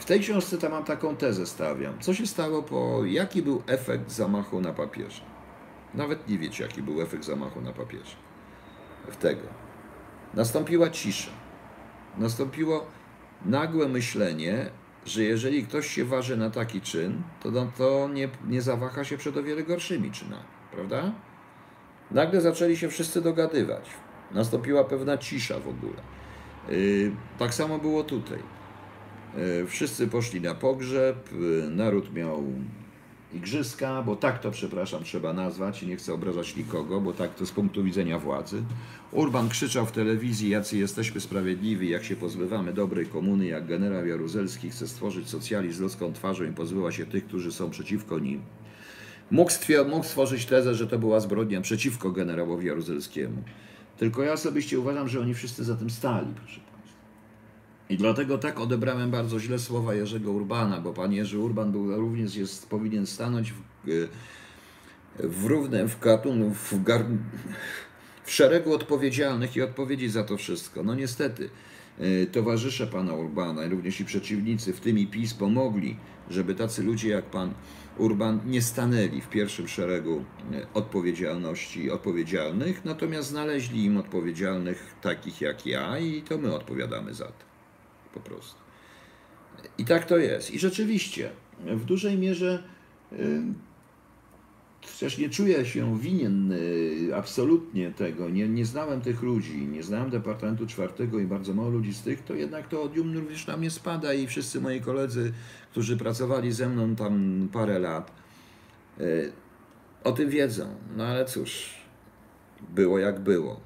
w 0.00 0.04
tej 0.04 0.20
książce 0.20 0.58
tam 0.58 0.72
mam 0.72 0.84
taką 0.84 1.16
tezę 1.16 1.46
stawiam. 1.46 1.98
Co 2.00 2.14
się 2.14 2.26
stało 2.26 2.62
po... 2.62 3.04
Jaki 3.04 3.42
był 3.42 3.62
efekt 3.66 4.10
zamachu 4.10 4.60
na 4.60 4.72
papieża? 4.72 5.22
Nawet 5.94 6.28
nie 6.28 6.38
wiecie, 6.38 6.62
jaki 6.62 6.82
był 6.82 7.02
efekt 7.02 7.24
zamachu 7.24 7.60
na 7.60 7.72
papieża. 7.72 8.16
W 9.08 9.16
tego. 9.16 9.42
Nastąpiła 10.34 10.90
cisza. 10.90 11.30
Nastąpiło 12.18 12.86
nagłe 13.44 13.88
myślenie, 13.88 14.70
że 15.06 15.22
jeżeli 15.22 15.66
ktoś 15.66 15.86
się 15.86 16.04
waży 16.04 16.36
na 16.36 16.50
taki 16.50 16.80
czyn, 16.80 17.22
to, 17.42 17.50
no, 17.50 17.72
to 17.78 18.08
nie, 18.12 18.28
nie 18.48 18.62
zawaha 18.62 19.04
się 19.04 19.16
przed 19.16 19.36
o 19.36 19.42
wiele 19.42 19.62
gorszymi 19.62 20.10
czynami. 20.10 20.44
Prawda? 20.72 21.12
Nagle 22.10 22.40
zaczęli 22.40 22.76
się 22.76 22.88
wszyscy 22.88 23.20
dogadywać. 23.20 23.90
Nastąpiła 24.32 24.84
pewna 24.84 25.18
cisza 25.18 25.58
w 25.58 25.68
ogóle. 25.68 26.02
Yy, 26.68 27.12
tak 27.38 27.54
samo 27.54 27.78
było 27.78 28.04
tutaj. 28.04 28.38
Yy, 29.36 29.66
Wszyscy 29.66 30.08
poszli 30.08 30.40
na 30.40 30.54
pogrzeb, 30.54 31.32
yy, 31.32 31.70
naród 31.70 32.14
miał 32.14 32.44
igrzyska, 33.34 34.02
bo 34.02 34.16
tak 34.16 34.38
to, 34.38 34.50
przepraszam, 34.50 35.04
trzeba 35.04 35.32
nazwać 35.32 35.82
i 35.82 35.86
nie 35.86 35.96
chcę 35.96 36.14
obrażać 36.14 36.56
nikogo, 36.56 37.00
bo 37.00 37.12
tak 37.12 37.34
to 37.34 37.46
z 37.46 37.50
punktu 37.50 37.84
widzenia 37.84 38.18
władzy. 38.18 38.62
Urban 39.12 39.48
krzyczał 39.48 39.86
w 39.86 39.92
telewizji, 39.92 40.50
jacy 40.50 40.78
jesteśmy 40.78 41.20
sprawiedliwi, 41.20 41.90
jak 41.90 42.04
się 42.04 42.16
pozbywamy 42.16 42.72
dobrej 42.72 43.06
komuny, 43.06 43.46
jak 43.46 43.66
generał 43.66 44.06
Jaruzelski 44.06 44.70
chce 44.70 44.88
stworzyć 44.88 45.28
socjalizm 45.28 45.82
ludzką 45.82 46.12
twarzą 46.12 46.44
i 46.44 46.52
pozbywa 46.52 46.92
się 46.92 47.06
tych, 47.06 47.26
którzy 47.26 47.52
są 47.52 47.70
przeciwko 47.70 48.18
nim. 48.18 48.42
Mógł, 49.30 49.52
mógł 49.88 50.06
stworzyć 50.06 50.46
tezę, 50.46 50.74
że 50.74 50.86
to 50.86 50.98
była 50.98 51.20
zbrodnia 51.20 51.60
przeciwko 51.60 52.10
generałowi 52.10 52.66
Jaruzelskiemu. 52.66 53.42
Tylko 53.98 54.22
ja 54.22 54.32
osobiście 54.32 54.80
uważam, 54.80 55.08
że 55.08 55.20
oni 55.20 55.34
wszyscy 55.34 55.64
za 55.64 55.76
tym 55.76 55.90
stali, 55.90 56.34
proszę. 56.34 56.69
I 57.90 57.96
dlatego 57.96 58.38
tak 58.38 58.60
odebrałem 58.60 59.10
bardzo 59.10 59.40
źle 59.40 59.58
słowa 59.58 59.94
Jerzego 59.94 60.32
Urbana, 60.32 60.80
bo 60.80 60.92
pan 60.92 61.12
Jerzy 61.12 61.38
Urban 61.38 61.72
był, 61.72 61.96
również 61.96 62.36
jest, 62.36 62.68
powinien 62.68 63.06
stanąć 63.06 63.52
w, 63.52 63.88
e, 63.88 65.28
w 65.28 65.44
równym, 65.44 65.88
w 65.88 65.98
katunu, 65.98 66.54
w, 66.54 66.82
gar, 66.82 67.04
w 68.24 68.32
szeregu 68.32 68.74
odpowiedzialnych 68.74 69.56
i 69.56 69.62
odpowiedzieć 69.62 70.12
za 70.12 70.24
to 70.24 70.36
wszystko. 70.36 70.82
No 70.82 70.94
niestety, 70.94 71.50
e, 71.98 72.26
towarzysze 72.26 72.86
pana 72.86 73.12
Urbana, 73.12 73.68
również 73.68 74.00
i 74.00 74.04
przeciwnicy, 74.04 74.72
w 74.72 74.80
tym 74.80 74.98
i 74.98 75.06
PiS, 75.06 75.34
pomogli, 75.34 75.96
żeby 76.30 76.54
tacy 76.54 76.82
ludzie 76.82 77.08
jak 77.08 77.24
pan 77.24 77.54
Urban 77.98 78.40
nie 78.46 78.62
stanęli 78.62 79.20
w 79.20 79.28
pierwszym 79.28 79.68
szeregu 79.68 80.24
e, 80.52 80.66
odpowiedzialności 80.74 81.90
odpowiedzialnych, 81.90 82.84
natomiast 82.84 83.28
znaleźli 83.28 83.84
im 83.84 83.96
odpowiedzialnych 83.96 84.94
takich 85.02 85.40
jak 85.40 85.66
ja 85.66 85.98
i 85.98 86.22
to 86.22 86.38
my 86.38 86.54
odpowiadamy 86.54 87.14
za 87.14 87.26
to. 87.26 87.49
Po 88.14 88.20
prostu. 88.20 88.58
I 89.78 89.84
tak 89.84 90.06
to 90.06 90.18
jest. 90.18 90.50
I 90.50 90.58
rzeczywiście, 90.58 91.30
w 91.66 91.84
dużej 91.84 92.18
mierze 92.18 92.62
y, 93.12 93.42
Chociaż 94.86 95.18
nie 95.18 95.28
czuję 95.28 95.66
się 95.66 95.98
winien 95.98 96.52
y, 96.52 97.10
absolutnie 97.14 97.90
tego, 97.90 98.28
nie, 98.28 98.48
nie 98.48 98.64
znałem 98.64 99.00
tych 99.00 99.22
ludzi, 99.22 99.66
nie 99.66 99.82
znałem 99.82 100.10
Departamentu 100.10 100.66
Czwartego 100.66 101.18
i 101.18 101.26
bardzo 101.26 101.54
mało 101.54 101.68
ludzi 101.68 101.94
z 101.94 102.02
tych, 102.02 102.24
to 102.24 102.34
jednak 102.34 102.68
to 102.68 102.82
odium 102.82 103.14
również 103.14 103.46
na 103.46 103.56
mnie 103.56 103.70
spada 103.70 104.14
i 104.14 104.26
wszyscy 104.26 104.60
moi 104.60 104.80
koledzy, 104.80 105.32
którzy 105.70 105.96
pracowali 105.96 106.52
ze 106.52 106.68
mną 106.68 106.96
tam 106.96 107.48
parę 107.52 107.78
lat, 107.78 108.12
y, 109.00 109.32
o 110.04 110.12
tym 110.12 110.30
wiedzą. 110.30 110.66
No 110.96 111.04
ale 111.04 111.24
cóż, 111.24 111.74
było 112.68 112.98
jak 112.98 113.20
było. 113.20 113.60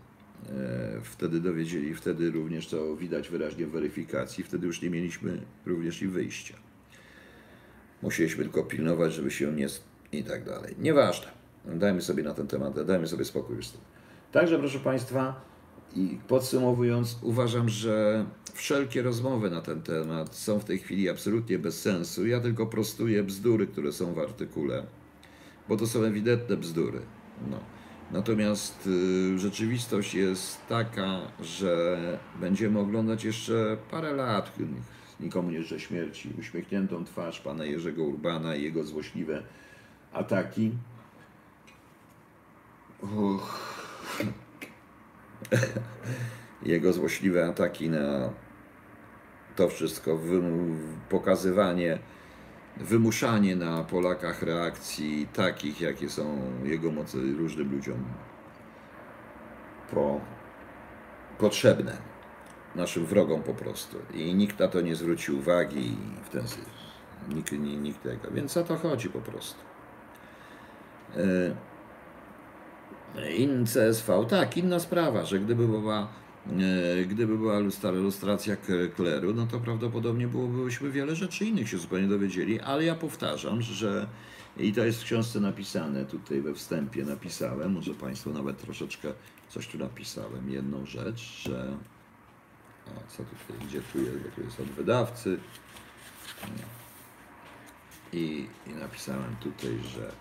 E, 0.50 1.00
Wtedy 1.02 1.40
dowiedzieli, 1.40 1.94
wtedy 1.94 2.30
również 2.30 2.66
to 2.68 2.96
widać 2.96 3.28
wyraźnie 3.28 3.66
w 3.66 3.70
weryfikacji, 3.70 4.44
wtedy 4.44 4.66
już 4.66 4.82
nie 4.82 4.90
mieliśmy 4.90 5.40
również 5.66 6.02
i 6.02 6.08
wyjścia. 6.08 6.54
Musieliśmy 8.02 8.44
tylko 8.44 8.62
pilnować, 8.64 9.14
żeby 9.14 9.30
się 9.30 9.52
nie 9.52 9.66
i 10.12 10.24
tak 10.24 10.44
dalej. 10.44 10.74
Nieważne. 10.78 11.26
Dajmy 11.64 12.02
sobie 12.02 12.22
na 12.22 12.34
ten 12.34 12.46
temat, 12.46 12.86
dajmy 12.86 13.06
sobie 13.06 13.24
spokój 13.24 13.62
z 13.62 13.72
tym. 13.72 13.80
Także, 14.32 14.58
proszę 14.58 14.78
Państwa, 14.78 15.40
i 15.96 16.18
podsumowując, 16.28 17.18
uważam, 17.22 17.68
że 17.68 18.26
wszelkie 18.52 19.02
rozmowy 19.02 19.50
na 19.50 19.60
ten 19.60 19.82
temat 19.82 20.34
są 20.34 20.58
w 20.58 20.64
tej 20.64 20.78
chwili 20.78 21.08
absolutnie 21.08 21.58
bez 21.58 21.80
sensu. 21.80 22.26
Ja 22.26 22.40
tylko 22.40 22.66
prostuję 22.66 23.22
bzdury, 23.22 23.66
które 23.66 23.92
są 23.92 24.14
w 24.14 24.18
artykule, 24.18 24.86
bo 25.68 25.76
to 25.76 25.86
są 25.86 26.02
ewidentne 26.02 26.56
bzdury. 26.56 27.00
No. 27.50 27.60
Natomiast 28.12 28.86
y, 28.86 29.38
rzeczywistość 29.38 30.14
jest 30.14 30.66
taka, 30.66 31.20
że 31.40 31.98
będziemy 32.40 32.78
oglądać 32.78 33.24
jeszcze 33.24 33.76
parę 33.90 34.12
lat, 34.12 34.52
nikomu 35.20 35.50
nie 35.50 35.62
życzę 35.62 35.80
śmierci, 35.80 36.30
uśmiechniętą 36.38 37.04
twarz 37.04 37.40
pana 37.40 37.64
Jerzego 37.64 38.04
Urbana 38.04 38.56
i 38.56 38.62
jego 38.62 38.84
złośliwe 38.84 39.42
ataki. 40.12 40.72
Uch. 43.02 43.74
Jego 46.62 46.92
złośliwe 46.92 47.46
ataki 47.46 47.90
na 47.90 48.30
to 49.56 49.68
wszystko, 49.68 50.18
pokazywanie, 51.08 51.98
wymuszanie 52.76 53.56
na 53.56 53.84
Polakach 53.84 54.42
reakcji 54.42 55.28
takich, 55.32 55.80
jakie 55.80 56.08
są 56.08 56.38
jego 56.64 56.90
mocy 56.90 57.18
różnym 57.36 57.72
ludziom 57.72 58.04
po, 59.90 60.20
potrzebne, 61.38 61.96
naszym 62.74 63.06
wrogom 63.06 63.42
po 63.42 63.54
prostu. 63.54 63.96
I 64.14 64.34
nikt 64.34 64.58
na 64.58 64.68
to 64.68 64.80
nie 64.80 64.96
zwróci 64.96 65.32
uwagi 65.32 65.96
w 66.24 66.28
ten. 66.28 66.44
Nikt, 67.28 67.52
nikt 67.52 68.02
tego. 68.02 68.30
Więc 68.30 68.56
o 68.56 68.64
to 68.64 68.76
chodzi 68.76 69.10
po 69.10 69.20
prostu. 69.20 69.58
E, 71.16 71.54
in 73.36 73.66
CSV, 73.66 74.26
tak, 74.28 74.56
inna 74.56 74.80
sprawa, 74.80 75.24
że 75.24 75.38
gdyby 75.38 75.68
była, 75.68 76.08
gdyby 77.06 77.38
była 77.38 77.60
ilustracja 77.92 78.56
kleru, 78.96 79.34
no 79.34 79.46
to 79.46 79.60
prawdopodobnie 79.60 80.28
byłobyśmy 80.28 80.90
wiele 80.90 81.16
rzeczy 81.16 81.44
innych 81.44 81.68
się 81.68 81.78
zupełnie 81.78 82.08
dowiedzieli, 82.08 82.60
ale 82.60 82.84
ja 82.84 82.94
powtarzam, 82.94 83.62
że 83.62 84.06
i 84.56 84.72
to 84.72 84.84
jest 84.84 85.02
w 85.02 85.04
książce 85.04 85.40
napisane, 85.40 86.04
tutaj 86.04 86.40
we 86.40 86.54
wstępie 86.54 87.04
napisałem, 87.04 87.72
może 87.72 87.94
Państwo 87.94 88.30
nawet 88.30 88.58
troszeczkę 88.58 89.12
coś 89.48 89.68
tu 89.68 89.78
napisałem, 89.78 90.50
jedną 90.50 90.86
rzecz, 90.86 91.42
że 91.42 91.76
o, 92.86 93.00
co 93.08 93.16
tutaj, 93.16 93.66
gdzie 93.66 93.80
tu 93.80 93.98
jest, 93.98 94.18
bo 94.18 94.28
tu 94.28 94.42
jest 94.42 94.60
od 94.60 94.66
wydawcy 94.66 95.38
i, 98.12 98.46
i 98.66 98.70
napisałem 98.70 99.36
tutaj, 99.36 99.78
że 99.84 100.12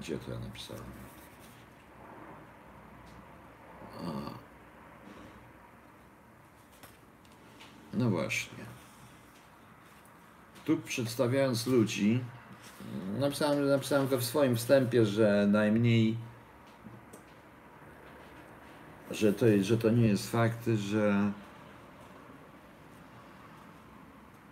gdzie 0.00 0.18
to 0.18 0.30
ja 0.30 0.38
napisałem? 0.38 0.82
A. 4.04 4.41
No 7.94 8.10
właśnie. 8.10 8.64
Tu 10.64 10.76
przedstawiając 10.76 11.66
ludzi, 11.66 12.20
napisałem, 13.18 13.68
napisałem 13.68 14.06
we 14.06 14.18
w 14.18 14.24
swoim 14.24 14.56
wstępie, 14.56 15.06
że 15.06 15.48
najmniej, 15.50 16.16
że 19.10 19.32
to, 19.32 19.46
że 19.60 19.78
to 19.78 19.90
nie 19.90 20.06
jest 20.06 20.30
fakt, 20.30 20.66
że 20.76 21.32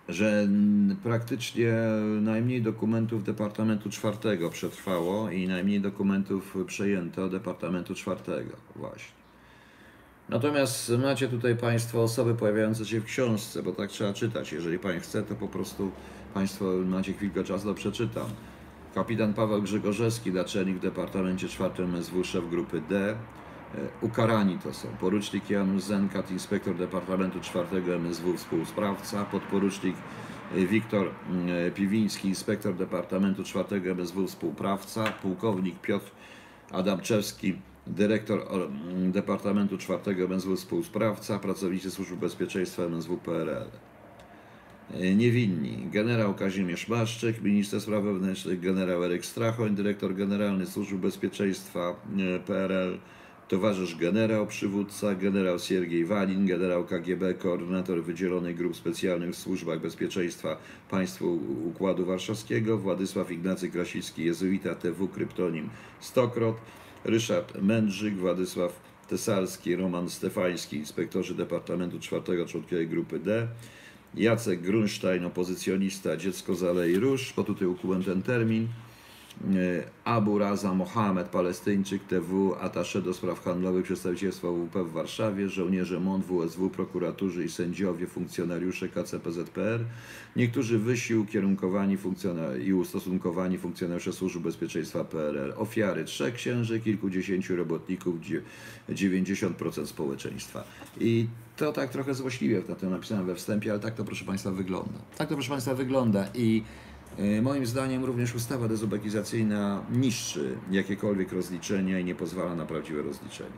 że 0.08 0.48
praktycznie 1.02 1.72
najmniej 2.20 2.62
dokumentów 2.62 3.24
Departamentu 3.24 3.90
Czwartego 3.90 4.50
przetrwało 4.50 5.30
i 5.30 5.48
najmniej 5.48 5.80
dokumentów 5.80 6.56
przejęto 6.66 7.28
Departamentu 7.28 7.94
Czwartego 7.94 8.56
właśnie. 8.76 9.19
Natomiast 10.30 10.92
macie 11.02 11.28
tutaj 11.28 11.56
Państwo 11.56 12.02
osoby 12.02 12.34
pojawiające 12.34 12.84
się 12.84 13.00
w 13.00 13.04
książce, 13.04 13.62
bo 13.62 13.72
tak 13.72 13.90
trzeba 13.90 14.12
czytać. 14.12 14.52
Jeżeli 14.52 14.78
Pan 14.78 15.00
chce, 15.00 15.22
to 15.22 15.34
po 15.34 15.48
prostu 15.48 15.90
Państwo 16.34 16.64
macie 16.86 17.12
chwilkę 17.12 17.44
czasu, 17.44 17.66
to 17.68 17.74
przeczytam. 17.74 18.26
Kapitan 18.94 19.34
Paweł 19.34 19.62
Grzegorzewski, 19.62 20.32
naczelnik 20.32 20.76
w 20.76 20.80
Departamencie 20.80 21.48
czwartym 21.48 21.84
MSW, 21.84 22.24
szef 22.24 22.50
grupy 22.50 22.82
D. 22.88 23.16
Ukarani 24.02 24.58
to 24.58 24.74
są 24.74 24.88
porucznik 24.88 25.50
Janusz 25.50 25.82
Zenkat, 25.82 26.30
inspektor 26.30 26.76
Departamentu 26.76 27.40
czwartego 27.40 27.94
MSW, 27.94 28.36
współsprawca, 28.36 29.24
podporucznik 29.24 29.96
Wiktor 30.54 31.10
mm, 31.30 31.72
Piwiński, 31.72 32.28
inspektor 32.28 32.74
Departamentu 32.74 33.44
czwartego 33.44 33.90
MSW, 33.90 34.26
współprawca, 34.26 35.04
pułkownik 35.04 35.80
Piotr 35.80 36.10
Adamczewski, 36.72 37.54
dyrektor 37.86 38.46
Departamentu 39.12 39.78
czwartego 39.78 40.24
MSW, 40.24 40.56
współsprawca, 40.56 41.38
pracownicy 41.38 41.90
Służby 41.90 42.16
Bezpieczeństwa 42.16 42.82
MSW 42.82 43.16
PRL. 43.16 43.70
Niewinni. 45.16 45.86
Generał 45.92 46.34
Kazimierz 46.34 46.88
Maszczyk, 46.88 47.42
minister 47.42 47.80
spraw 47.80 48.04
wewnętrznych, 48.04 48.60
generał 48.60 49.04
Eryk 49.04 49.26
Strachoń, 49.26 49.74
dyrektor 49.74 50.14
generalny 50.14 50.66
Służby 50.66 50.98
Bezpieczeństwa 50.98 51.96
e, 52.36 52.38
PRL, 52.38 52.98
towarzysz 53.48 53.96
generał, 53.96 54.46
przywódca, 54.46 55.14
generał 55.14 55.58
Siergiej 55.58 56.04
Walin, 56.04 56.46
generał 56.46 56.84
KGB, 56.84 57.34
koordynator 57.34 58.02
wydzielonej 58.02 58.54
grup 58.54 58.76
specjalnych 58.76 59.30
w 59.30 59.36
służbach 59.36 59.80
bezpieczeństwa 59.80 60.56
państwu 60.90 61.40
Układu 61.64 62.06
Warszawskiego, 62.06 62.78
Władysław 62.78 63.30
Ignacy 63.30 63.70
Krasicki, 63.70 64.24
jezuita 64.24 64.74
TW, 64.74 65.08
kryptonim 65.08 65.70
Stokrot, 66.00 66.56
Ryszard 67.04 67.62
Mędrzyk, 67.62 68.16
Władysław 68.16 68.80
Tesalski, 69.08 69.76
Roman 69.76 70.10
Stefański, 70.10 70.76
inspektorzy 70.76 71.34
Departamentu 71.34 72.00
czwartego 72.00 72.46
członkowie 72.46 72.86
grupy 72.86 73.18
D, 73.18 73.48
Jacek 74.14 74.60
Grunstein, 74.60 75.24
opozycjonista, 75.24 76.16
dziecko 76.16 76.54
z 76.54 76.62
Alei 76.62 76.96
Róż, 76.96 77.32
bo 77.36 77.44
tutaj 77.44 77.68
ukułem 77.68 78.04
ten 78.04 78.22
termin, 78.22 78.68
Abu 80.04 80.38
Raza 80.38 80.74
Mohamed, 80.74 81.28
Palestyńczyk, 81.28 82.02
TW, 82.04 82.54
atasze 82.60 83.02
do 83.02 83.14
spraw 83.14 83.44
handlowych 83.44 83.84
przedstawicielstwa 83.84 84.48
WP 84.48 84.84
w 84.84 84.92
Warszawie, 84.92 85.48
żołnierze 85.48 86.00
MON, 86.00 86.22
WSW, 86.22 86.70
prokuraturzy 86.70 87.44
i 87.44 87.48
sędziowie, 87.48 88.06
funkcjonariusze 88.06 88.88
KCPZPR, 88.88 89.80
niektórzy 90.36 90.78
wyżsi 90.78 91.14
ukierunkowani 91.14 91.96
i 92.64 92.72
ustosunkowani 92.72 93.58
funkcjonariusze 93.58 94.12
Służby 94.12 94.40
Bezpieczeństwa 94.40 95.04
PRL, 95.04 95.52
ofiary 95.56 96.04
trzech 96.04 96.34
księży, 96.34 96.80
kilkudziesięciu 96.80 97.56
robotników, 97.56 98.14
90% 98.90 99.86
społeczeństwa. 99.86 100.64
I 101.00 101.26
to 101.56 101.72
tak 101.72 101.90
trochę 101.90 102.14
złośliwie 102.14 102.62
na 102.68 102.74
to 102.74 102.90
napisałem 102.90 103.26
we 103.26 103.34
wstępie, 103.34 103.70
ale 103.70 103.80
tak 103.80 103.94
to 103.94 104.04
proszę 104.04 104.24
Państwa 104.24 104.50
wygląda. 104.50 104.98
Tak 105.16 105.28
to 105.28 105.34
proszę 105.34 105.50
Państwa 105.50 105.74
wygląda 105.74 106.28
i 106.34 106.62
E, 106.99 106.99
moim 107.42 107.66
zdaniem 107.66 108.04
również 108.04 108.34
ustawa 108.34 108.68
dezubekizacyjna 108.68 109.82
niszczy 109.90 110.58
jakiekolwiek 110.70 111.32
rozliczenia 111.32 111.98
i 111.98 112.04
nie 112.04 112.14
pozwala 112.14 112.54
na 112.54 112.66
prawdziwe 112.66 113.02
rozliczenie. 113.02 113.50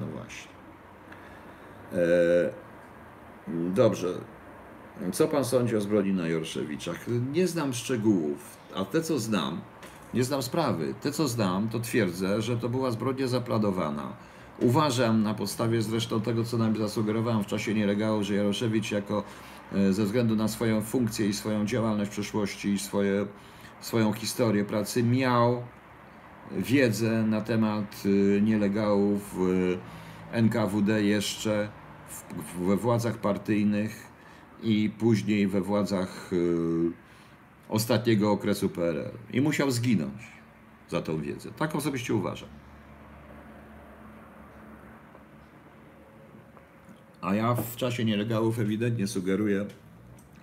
No 0.00 0.06
właśnie. 0.06 0.50
E, 1.92 2.50
dobrze. 3.74 4.14
Co 5.12 5.28
pan 5.28 5.44
sądzi 5.44 5.76
o 5.76 5.80
zbrodni 5.80 6.12
na 6.12 6.28
Jorszewiczach? 6.28 7.06
Nie 7.32 7.46
znam 7.46 7.72
szczegółów, 7.72 8.38
a 8.74 8.84
te 8.84 9.02
co 9.02 9.18
znam, 9.18 9.60
nie 10.14 10.24
znam 10.24 10.42
sprawy. 10.42 10.94
Te 11.00 11.12
co 11.12 11.28
znam, 11.28 11.68
to 11.68 11.80
twierdzę, 11.80 12.42
że 12.42 12.56
to 12.56 12.68
była 12.68 12.90
zbrodnia 12.90 13.28
zaplanowana. 13.28 14.12
Uważam, 14.60 15.22
na 15.22 15.34
podstawie 15.34 15.82
zresztą 15.82 16.20
tego, 16.20 16.44
co 16.44 16.56
nam 16.56 16.76
zasugerowałem 16.76 17.44
w 17.44 17.46
czasie 17.46 17.74
nielegału, 17.74 18.22
że 18.22 18.34
Jaroszewicz 18.34 18.90
jako 18.90 19.16
E, 19.18 19.24
ze 19.90 20.04
względu 20.04 20.36
na 20.36 20.48
swoją 20.48 20.82
funkcję 20.82 21.28
i 21.28 21.32
swoją 21.32 21.66
działalność 21.66 22.10
w 22.10 22.12
przeszłości 22.12 22.68
i 22.68 22.78
swoje, 22.78 23.26
swoją 23.80 24.12
historię 24.12 24.64
pracy 24.64 25.02
miał 25.02 25.62
wiedzę 26.52 27.22
na 27.22 27.40
temat 27.40 28.02
e, 28.04 28.40
nielegalów 28.40 29.36
NKWD 30.32 31.02
jeszcze 31.02 31.68
we 32.60 32.76
władzach 32.76 33.18
partyjnych 33.18 34.06
i 34.62 34.90
później 34.98 35.46
we 35.46 35.60
władzach 35.60 36.30
ostatniego 37.68 38.32
okresu 38.32 38.68
PRL. 38.68 39.10
I 39.32 39.40
musiał 39.40 39.70
zginąć 39.70 40.22
za 40.88 41.02
tą 41.02 41.20
wiedzę. 41.20 41.50
Tak 41.52 41.76
osobiście 41.76 42.14
uważam. 42.14 42.48
A 47.26 47.34
ja 47.34 47.54
w 47.54 47.76
czasie 47.76 48.04
nielegałów 48.04 48.58
ewidentnie 48.58 49.06
sugeruję, 49.06 49.66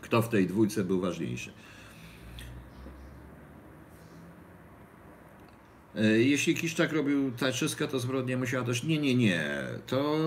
kto 0.01 0.21
w 0.21 0.29
tej 0.29 0.47
dwójce 0.47 0.83
był 0.83 1.01
ważniejszy. 1.01 1.51
Jeśli 6.17 6.55
Kiszczak 6.55 6.93
robił 6.93 7.31
wszystko, 7.53 7.87
to 7.87 7.99
zbrodnie 7.99 8.37
musiała 8.37 8.65
też. 8.65 8.83
Nie, 8.83 8.97
nie, 8.97 9.15
nie. 9.15 9.49
To 9.87 10.17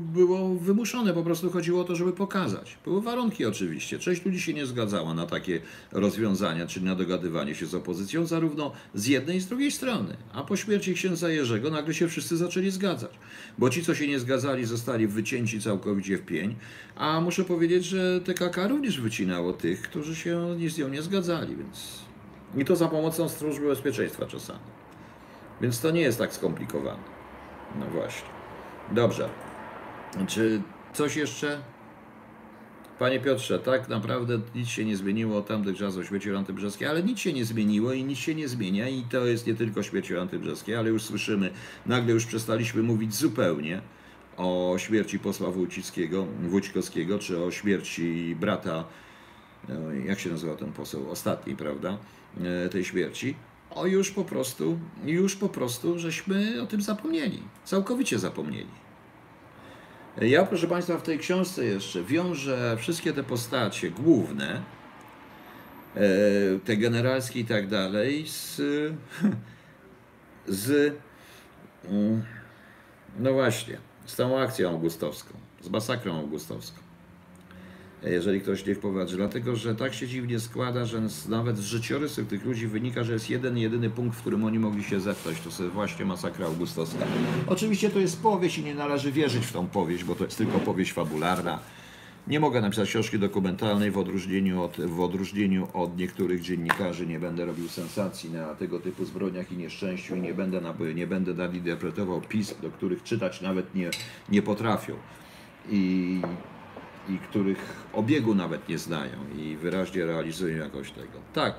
było 0.00 0.54
wymuszone, 0.54 1.14
po 1.14 1.22
prostu 1.22 1.50
chodziło 1.50 1.80
o 1.80 1.84
to, 1.84 1.96
żeby 1.96 2.12
pokazać. 2.12 2.78
Były 2.84 3.02
warunki 3.02 3.46
oczywiście. 3.46 3.98
Część 3.98 4.24
ludzi 4.24 4.40
się 4.40 4.54
nie 4.54 4.66
zgadzała 4.66 5.14
na 5.14 5.26
takie 5.26 5.60
rozwiązania, 5.92 6.66
czyli 6.66 6.86
na 6.86 6.94
dogadywanie 6.94 7.54
się 7.54 7.66
z 7.66 7.74
opozycją, 7.74 8.26
zarówno 8.26 8.72
z 8.94 9.06
jednej 9.06 9.36
i 9.36 9.40
z 9.40 9.46
drugiej 9.46 9.72
strony. 9.72 10.16
A 10.32 10.42
po 10.42 10.56
śmierci 10.56 10.94
księdza 10.94 11.30
Jerzego 11.30 11.70
nagle 11.70 11.94
się 11.94 12.08
wszyscy 12.08 12.36
zaczęli 12.36 12.70
zgadzać. 12.70 13.10
Bo 13.58 13.70
ci, 13.70 13.84
co 13.84 13.94
się 13.94 14.08
nie 14.08 14.18
zgadzali, 14.18 14.64
zostali 14.64 15.06
wycięci 15.06 15.60
całkowicie 15.60 16.18
w 16.18 16.22
pień. 16.22 16.54
A 16.96 17.20
muszę 17.20 17.44
powiedzieć, 17.44 17.84
że 17.84 18.20
TKK 18.20 18.68
również 18.68 19.00
wycinało 19.00 19.52
tych, 19.52 19.82
którzy 19.82 20.16
się 20.16 20.56
z 20.68 20.78
nią 20.78 20.88
nie 20.88 21.02
zgadzali, 21.02 21.56
więc. 21.56 22.06
I 22.56 22.64
to 22.64 22.76
za 22.76 22.88
pomocą 22.88 23.28
służby 23.28 23.66
bezpieczeństwa 23.66 24.26
czasami. 24.26 24.75
Więc 25.60 25.80
to 25.80 25.90
nie 25.90 26.00
jest 26.00 26.18
tak 26.18 26.32
skomplikowane. 26.32 27.02
No 27.80 27.86
właśnie. 27.86 28.28
Dobrze. 28.92 29.28
Czy 30.26 30.62
coś 30.92 31.16
jeszcze? 31.16 31.60
Panie 32.98 33.20
Piotrze, 33.20 33.58
tak 33.58 33.88
naprawdę 33.88 34.40
nic 34.54 34.68
się 34.68 34.84
nie 34.84 34.96
zmieniło 34.96 35.38
od 35.38 35.46
tamtych 35.46 35.76
czasów 35.76 36.06
śmieci 36.06 36.34
antybrzeskiej, 36.34 36.88
ale 36.88 37.02
nic 37.02 37.18
się 37.18 37.32
nie 37.32 37.44
zmieniło 37.44 37.92
i 37.92 38.04
nic 38.04 38.18
się 38.18 38.34
nie 38.34 38.48
zmienia 38.48 38.88
i 38.88 39.02
to 39.02 39.26
jest 39.26 39.46
nie 39.46 39.54
tylko 39.54 39.82
śmieci 39.82 40.16
antybrzeskie, 40.16 40.78
ale 40.78 40.90
już 40.90 41.02
słyszymy, 41.02 41.50
nagle 41.86 42.12
już 42.12 42.26
przestaliśmy 42.26 42.82
mówić 42.82 43.14
zupełnie 43.14 43.80
o 44.36 44.74
śmierci 44.78 45.18
posła 45.18 45.50
Wójcickiego, 45.50 46.26
Wójcikowskiego, 46.42 47.18
czy 47.18 47.44
o 47.44 47.50
śmierci 47.50 48.36
brata, 48.40 48.84
no, 49.68 49.92
jak 49.92 50.20
się 50.20 50.30
nazywa 50.30 50.54
ten 50.54 50.72
poseł, 50.72 51.10
ostatniej, 51.10 51.56
prawda, 51.56 51.98
e, 52.64 52.68
tej 52.68 52.84
śmierci. 52.84 53.34
O 53.76 53.86
już 53.86 54.10
po 54.10 54.24
prostu, 54.24 54.78
już 55.04 55.36
po 55.36 55.48
prostu 55.48 55.98
żeśmy 55.98 56.62
o 56.62 56.66
tym 56.66 56.82
zapomnieli, 56.82 57.42
całkowicie 57.64 58.18
zapomnieli. 58.18 58.86
Ja, 60.20 60.46
proszę 60.46 60.68
Państwa, 60.68 60.98
w 60.98 61.02
tej 61.02 61.18
książce 61.18 61.64
jeszcze 61.64 62.04
wiążę 62.04 62.76
wszystkie 62.78 63.12
te 63.12 63.22
postacie 63.22 63.90
główne, 63.90 64.62
e, 65.94 66.00
te 66.64 66.76
generalskie 66.76 67.40
i 67.40 67.44
tak 67.44 67.68
dalej, 67.68 68.26
z, 68.26 68.56
z 70.46 70.96
mm, 71.84 72.22
no 73.18 73.32
właśnie, 73.32 73.78
z 74.06 74.16
tą 74.16 74.40
akcją 74.40 74.70
augustowską, 74.70 75.34
z 75.60 75.68
masakrą 75.68 76.18
augustowską. 76.18 76.85
Jeżeli 78.10 78.40
ktoś 78.40 78.66
niech 78.66 78.80
poważnie, 78.80 79.16
dlatego 79.16 79.56
że 79.56 79.74
tak 79.74 79.94
się 79.94 80.08
dziwnie 80.08 80.40
składa, 80.40 80.84
że 80.84 81.02
nawet 81.28 81.58
z 81.58 81.64
życiorysów 81.64 82.28
tych 82.28 82.44
ludzi 82.44 82.66
wynika, 82.66 83.04
że 83.04 83.12
jest 83.12 83.30
jeden, 83.30 83.58
jedyny 83.58 83.90
punkt, 83.90 84.16
w 84.16 84.20
którym 84.20 84.44
oni 84.44 84.58
mogli 84.58 84.84
się 84.84 85.00
zepchnąć, 85.00 85.40
to 85.40 85.48
jest 85.48 85.62
właśnie 85.62 86.04
masakra 86.04 86.46
augustowska. 86.46 87.04
Oczywiście 87.46 87.90
to 87.90 87.98
jest 87.98 88.22
powieść 88.22 88.58
i 88.58 88.64
nie 88.64 88.74
należy 88.74 89.12
wierzyć 89.12 89.46
w 89.46 89.52
tą 89.52 89.66
powieść, 89.66 90.04
bo 90.04 90.14
to 90.14 90.24
jest 90.24 90.38
tylko 90.38 90.58
powieść 90.58 90.92
fabularna. 90.92 91.58
Nie 92.26 92.40
mogę 92.40 92.60
napisać 92.60 92.88
książki 92.88 93.18
dokumentalnej 93.18 93.90
w 93.90 93.98
odróżnieniu 93.98 94.62
od, 94.62 94.80
w 94.80 95.00
odróżnieniu 95.00 95.68
od 95.72 95.98
niektórych 95.98 96.40
dziennikarzy. 96.40 97.06
Nie 97.06 97.20
będę 97.20 97.44
robił 97.44 97.68
sensacji 97.68 98.30
na 98.30 98.54
tego 98.54 98.80
typu 98.80 99.04
zbrodniach 99.04 99.52
i 99.52 99.56
nieszczęściu 99.56 100.16
i 100.16 100.20
nie 100.20 100.34
będę, 100.34 100.60
nie 100.94 101.06
będę 101.06 101.34
nadinterpretował 101.34 102.20
pism, 102.20 102.54
do 102.62 102.70
których 102.70 103.02
czytać 103.02 103.40
nawet 103.40 103.74
nie, 103.74 103.90
nie 104.28 104.42
potrafią. 104.42 104.94
I, 105.70 106.20
I 107.08 107.18
których 107.18 107.86
obiegu 107.92 108.34
nawet 108.34 108.68
nie 108.68 108.78
znają 108.78 109.16
i 109.38 109.56
wyraźnie 109.56 110.06
realizują 110.06 110.58
jakoś 110.58 110.90
tego. 110.90 111.18
Tak, 111.34 111.54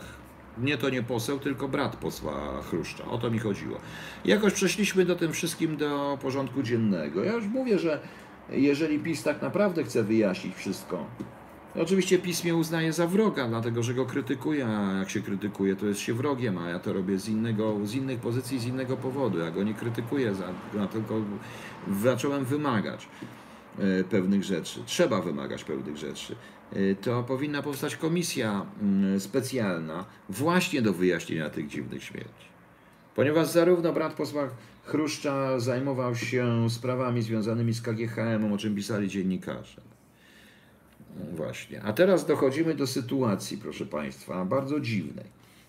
nie 0.57 0.77
to 0.77 0.89
nie 0.89 1.03
poseł, 1.03 1.39
tylko 1.39 1.67
brat 1.67 1.95
posła 1.95 2.61
Chruszcza. 2.61 3.05
O 3.05 3.17
to 3.17 3.31
mi 3.31 3.39
chodziło. 3.39 3.79
Jakoś 4.25 4.53
przeszliśmy 4.53 5.05
do 5.05 5.15
tym 5.15 5.33
wszystkim 5.33 5.77
do 5.77 6.17
porządku 6.21 6.63
dziennego. 6.63 7.23
Ja 7.23 7.33
już 7.33 7.45
mówię, 7.45 7.79
że 7.79 7.99
jeżeli 8.49 8.99
PiS 8.99 9.23
tak 9.23 9.41
naprawdę 9.41 9.83
chce 9.83 10.03
wyjaśnić 10.03 10.55
wszystko, 10.55 11.05
oczywiście 11.75 12.19
PiS 12.19 12.43
mnie 12.43 12.55
uznaje 12.55 12.93
za 12.93 13.07
wroga, 13.07 13.47
dlatego 13.47 13.83
że 13.83 13.93
go 13.93 14.05
krytykuje, 14.05 14.67
a 14.67 14.93
jak 14.93 15.09
się 15.09 15.21
krytykuje, 15.21 15.75
to 15.75 15.85
jest 15.85 15.99
się 15.99 16.13
wrogiem, 16.13 16.57
a 16.57 16.69
ja 16.69 16.79
to 16.79 16.93
robię 16.93 17.17
z, 17.17 17.29
innego, 17.29 17.75
z 17.83 17.95
innych 17.95 18.19
pozycji, 18.19 18.59
z 18.59 18.65
innego 18.65 18.97
powodu. 18.97 19.39
Ja 19.39 19.51
go 19.51 19.63
nie 19.63 19.73
krytykuję, 19.73 20.35
za, 20.35 20.87
tylko 20.87 21.15
zacząłem 22.01 22.45
wymagać 22.45 23.07
pewnych 24.09 24.43
rzeczy. 24.43 24.79
Trzeba 24.85 25.21
wymagać 25.21 25.63
pewnych 25.63 25.97
rzeczy. 25.97 26.35
E, 26.73 26.95
To 26.95 27.23
powinna 27.23 27.61
powstać 27.61 27.95
komisja 27.95 28.65
mm, 28.81 29.19
specjalna 29.19 30.05
właśnie 30.29 30.81
do 30.81 30.93
wyjaśnienia 30.93 31.49
tych 31.49 31.67
dziwnych 31.67 32.03
śmierci. 32.03 32.47
Ponieważ 33.15 33.47
zarówno 33.47 33.93
brat 33.93 34.13
posła 34.13 34.49
Chruszcza 34.87 35.59
zajmował 35.59 36.15
się 36.15 36.69
sprawami 36.69 37.21
związanymi 37.21 37.73
z 37.73 37.81
KGHM, 37.81 38.53
o 38.53 38.57
czym 38.57 38.75
pisali 38.75 39.07
dziennikarze. 39.07 39.81
Właśnie. 41.33 41.81
A 41.83 41.93
teraz 41.93 42.25
dochodzimy 42.25 42.75
do 42.75 42.87
sytuacji, 42.87 43.57
proszę 43.57 43.85
Państwa, 43.85 44.45
bardzo 44.45 44.79
dziwnej. 44.79 45.25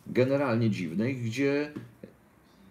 Generalnie 0.07 0.71
dziwnej, 0.71 1.17
gdzie 1.17 1.73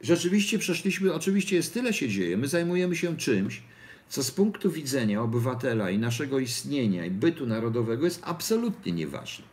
rzeczywiście 0.01 0.59
przeszliśmy, 0.59 1.13
oczywiście 1.13 1.55
jest 1.55 1.73
tyle 1.73 1.93
się 1.93 2.09
dzieje, 2.09 2.37
my 2.37 2.47
zajmujemy 2.47 2.95
się 2.95 3.17
czymś, 3.17 3.63
co 4.09 4.23
z 4.23 4.31
punktu 4.31 4.71
widzenia 4.71 5.21
obywatela 5.21 5.89
i 5.89 5.97
naszego 5.97 6.39
istnienia 6.39 7.05
i 7.05 7.11
bytu 7.11 7.45
narodowego 7.45 8.05
jest 8.05 8.21
absolutnie 8.23 8.91
nieważne. 8.91 9.45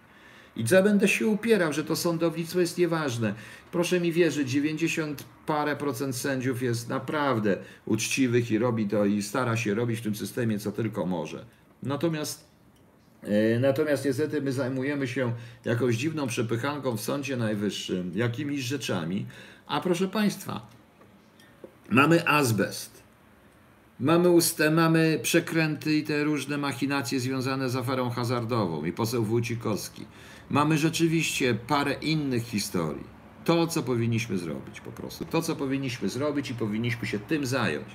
I 0.57 0.65
co 0.65 0.83
będę 0.83 1.09
się 1.09 1.27
upierał, 1.27 1.73
że 1.73 1.85
to 1.85 1.97
sądownictwo 1.97 2.61
jest 2.61 2.79
nieważne. 2.79 3.35
Proszę 3.73 4.01
mi 4.01 4.13
wierzyć, 4.13 4.51
90 4.51 5.25
parę 5.47 5.77
procent 5.77 6.17
sędziów 6.17 6.63
jest 6.63 6.89
naprawdę 6.89 7.57
uczciwych 7.87 8.51
i 8.51 8.59
robi 8.59 8.89
to 8.89 9.05
i 9.05 9.23
stara 9.23 9.57
się 9.57 9.75
robić 9.75 10.01
w 10.01 10.03
tym 10.03 10.15
systemie 10.15 10.59
co 10.59 10.73
tylko 10.73 11.07
może. 11.07 11.45
Natomiast 11.83 12.45
e, 13.23 13.59
Natomiast 13.59 14.05
niestety 14.05 14.43
my 14.43 14.53
zajmujemy 14.53 15.09
się 15.09 15.33
jakąś 15.65 15.97
dziwną 15.97 16.27
przepychanką 16.27 16.97
w 16.97 17.01
Sądzie 17.01 17.37
Najwyższym, 17.37 18.13
jakimiś 18.15 18.61
rzeczami, 18.61 19.27
a 19.67 19.81
proszę 19.81 20.09
Państwa, 20.09 20.67
mamy 21.91 22.29
azbest, 22.29 22.94
mamy, 24.01 24.31
ustę, 24.31 24.71
mamy 24.71 25.21
przekręty 25.23 25.95
i 25.95 26.03
te 26.03 26.25
różne 26.25 26.59
machinacje 26.59 27.21
związane 27.21 27.71
z 27.71 27.77
aferą 27.77 28.11
hazardową 28.11 28.85
i 28.85 28.93
poseł 28.93 29.25
Wójcikowski. 29.25 30.05
Mamy 30.51 30.79
rzeczywiście 30.79 31.55
parę 31.55 31.93
innych 31.93 32.45
historii. 32.45 33.15
To, 33.45 33.67
co 33.67 33.83
powinniśmy 33.83 34.39
zrobić 34.39 34.81
po 34.81 34.93
prostu. 34.93 35.25
To, 35.25 35.43
co 35.43 35.57
powinniśmy 35.57 36.09
zrobić 36.09 36.51
i 36.51 36.55
powinniśmy 36.55 37.09
się 37.09 37.19
tym 37.19 37.47
zająć, 37.47 37.89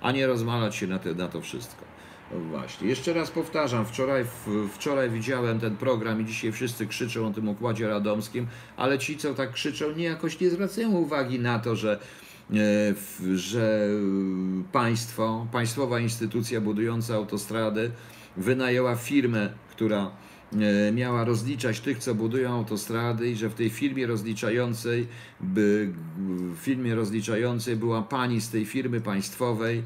a 0.00 0.12
nie 0.12 0.26
rozmalać 0.26 0.76
się 0.76 0.86
na, 0.86 0.98
te, 0.98 1.14
na 1.14 1.28
to 1.28 1.40
wszystko. 1.40 1.84
No 2.32 2.40
właśnie. 2.40 2.88
Jeszcze 2.88 3.12
raz 3.12 3.30
powtarzam, 3.30 3.86
wczoraj, 3.86 4.24
wczoraj 4.72 5.10
widziałem 5.10 5.60
ten 5.60 5.76
program 5.76 6.20
i 6.20 6.24
dzisiaj 6.24 6.52
wszyscy 6.52 6.86
krzyczą 6.86 7.26
o 7.26 7.30
tym 7.30 7.48
układzie 7.48 7.88
radomskim, 7.88 8.46
ale 8.76 8.98
ci, 8.98 9.16
co 9.16 9.34
tak 9.34 9.52
krzyczą, 9.52 9.92
nie 9.92 10.04
jakoś 10.04 10.40
nie 10.40 10.50
zwracają 10.50 10.90
uwagi 10.90 11.40
na 11.40 11.58
to, 11.58 11.76
że, 11.76 11.98
że 13.34 13.88
e, 13.88 14.72
państwo, 14.72 15.46
państwowa 15.52 16.00
instytucja 16.00 16.60
budująca 16.60 17.14
autostrady 17.14 17.90
wynajęła 18.36 18.96
firmę, 18.96 19.52
która 19.70 20.10
e, 20.52 20.92
miała 20.92 21.24
rozliczać 21.24 21.80
tych, 21.80 21.98
co 21.98 22.14
budują 22.14 22.52
autostrady 22.52 23.30
i 23.30 23.36
że 23.36 23.48
w 23.48 23.54
tej 23.54 23.70
firmie 23.70 24.06
rozliczającej, 24.06 25.08
by, 25.40 25.92
firmie 26.60 26.94
rozliczającej 26.94 27.76
była 27.76 28.02
pani 28.02 28.40
z 28.40 28.50
tej 28.50 28.64
firmy 28.64 29.00
państwowej, 29.00 29.82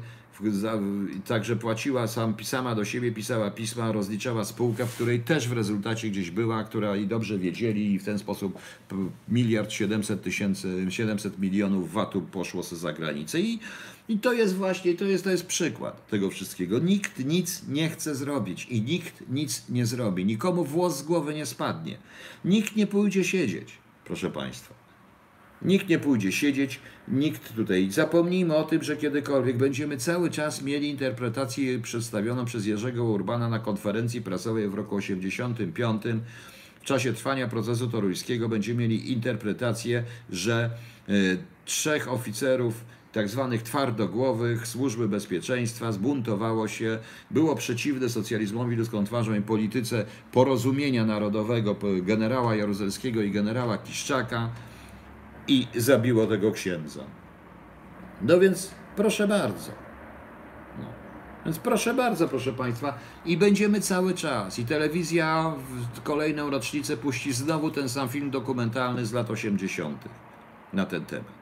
za- 0.49 0.79
także 1.27 1.55
płaciła 1.55 2.07
sam, 2.07 2.35
sama 2.43 2.75
do 2.75 2.85
siebie, 2.85 3.11
pisała 3.11 3.51
pisma, 3.51 3.91
rozliczała 3.91 4.45
spółkę, 4.45 4.85
w 4.85 4.95
której 4.95 5.19
też 5.19 5.47
w 5.47 5.51
rezultacie 5.51 6.09
gdzieś 6.09 6.31
była, 6.31 6.63
która 6.63 6.95
i 6.95 7.07
dobrze 7.07 7.37
wiedzieli 7.37 7.93
i 7.93 7.99
w 7.99 8.03
ten 8.03 8.19
sposób 8.19 8.59
miliard 9.29 9.71
700 9.71 10.23
tysięcy, 10.23 10.85
700 10.89 11.39
milionów 11.39 11.93
VAT-u 11.93 12.21
poszło 12.21 12.63
za 12.63 12.93
granicę 12.93 13.39
i, 13.41 13.59
i 14.09 14.19
to 14.19 14.33
jest 14.33 14.55
właśnie, 14.55 14.93
to 14.95 15.05
jest, 15.05 15.23
to 15.23 15.29
jest 15.31 15.45
przykład 15.45 16.07
tego 16.09 16.29
wszystkiego. 16.29 16.79
Nikt 16.79 17.25
nic 17.25 17.63
nie 17.67 17.89
chce 17.89 18.15
zrobić 18.15 18.65
i 18.69 18.81
nikt 18.81 19.23
nic 19.29 19.63
nie 19.69 19.85
zrobi. 19.85 20.25
Nikomu 20.25 20.65
włos 20.65 20.97
z 20.97 21.03
głowy 21.03 21.33
nie 21.33 21.45
spadnie. 21.45 21.97
Nikt 22.45 22.75
nie 22.75 22.87
pójdzie 22.87 23.23
siedzieć, 23.23 23.69
proszę 24.05 24.31
Państwa. 24.31 24.80
Nikt 25.61 25.89
nie 25.89 25.99
pójdzie 25.99 26.31
siedzieć, 26.31 26.79
nikt 27.07 27.55
tutaj. 27.55 27.91
Zapomnijmy 27.91 28.55
o 28.55 28.63
tym, 28.63 28.83
że 28.83 28.97
kiedykolwiek 28.97 29.57
będziemy 29.57 29.97
cały 29.97 30.29
czas 30.29 30.61
mieli 30.61 30.89
interpretację 30.89 31.79
przedstawioną 31.79 32.45
przez 32.45 32.65
Jerzego 32.65 33.03
Urbana 33.03 33.49
na 33.49 33.59
konferencji 33.59 34.21
prasowej 34.21 34.69
w 34.69 34.73
roku 34.73 34.95
85. 34.95 36.03
W 36.81 36.85
czasie 36.85 37.13
trwania 37.13 37.47
procesu 37.47 37.87
toruńskiego 37.87 38.49
będziemy 38.49 38.79
mieli 38.81 39.11
interpretację, 39.11 40.03
że 40.29 40.69
y, 41.09 41.37
trzech 41.65 42.11
oficerów 42.11 42.83
tak 43.11 43.29
zwanych 43.29 43.63
twardogłowych 43.63 44.67
służby 44.67 45.09
bezpieczeństwa 45.09 45.91
zbuntowało 45.91 46.67
się, 46.67 46.99
było 47.31 47.55
przeciwne 47.55 48.09
socjalizmowi 48.09 48.75
ludzką 48.75 49.05
twarzą 49.05 49.33
i 49.35 49.41
polityce 49.41 50.05
porozumienia 50.31 51.05
narodowego 51.05 51.75
generała 52.01 52.55
Jaruzelskiego 52.55 53.21
i 53.21 53.31
generała 53.31 53.77
Kiszczaka 53.77 54.49
i 55.51 55.67
zabiło 55.75 56.27
tego 56.27 56.51
księdza. 56.51 57.01
No 58.21 58.39
więc 58.39 58.71
proszę 58.95 59.27
bardzo. 59.27 59.71
No. 60.79 60.85
Więc 61.45 61.59
proszę 61.59 61.93
bardzo, 61.93 62.27
proszę 62.27 62.53
Państwa, 62.53 62.97
i 63.25 63.37
będziemy 63.37 63.81
cały 63.81 64.13
czas. 64.13 64.59
I 64.59 64.65
telewizja 64.65 65.53
w 65.95 66.01
kolejną 66.01 66.49
rocznicę 66.49 66.97
puści 66.97 67.33
znowu 67.33 67.71
ten 67.71 67.89
sam 67.89 68.09
film 68.09 68.31
dokumentalny 68.31 69.05
z 69.05 69.13
lat 69.13 69.29
80. 69.29 70.03
na 70.73 70.85
ten 70.85 71.05
temat. 71.05 71.41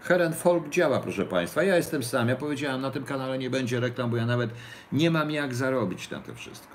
Heren 0.00 0.32
Folk 0.32 0.68
działa, 0.68 1.00
proszę 1.00 1.24
Państwa. 1.24 1.62
Ja 1.62 1.76
jestem 1.76 2.02
sam. 2.02 2.28
Ja 2.28 2.36
powiedziałem, 2.36 2.80
na 2.80 2.90
tym 2.90 3.04
kanale 3.04 3.38
nie 3.38 3.50
będzie 3.50 3.80
reklam, 3.80 4.10
bo 4.10 4.16
ja 4.16 4.26
nawet 4.26 4.50
nie 4.92 5.10
mam 5.10 5.30
jak 5.30 5.54
zarobić 5.54 6.10
na 6.10 6.20
to 6.20 6.34
wszystko. 6.34 6.74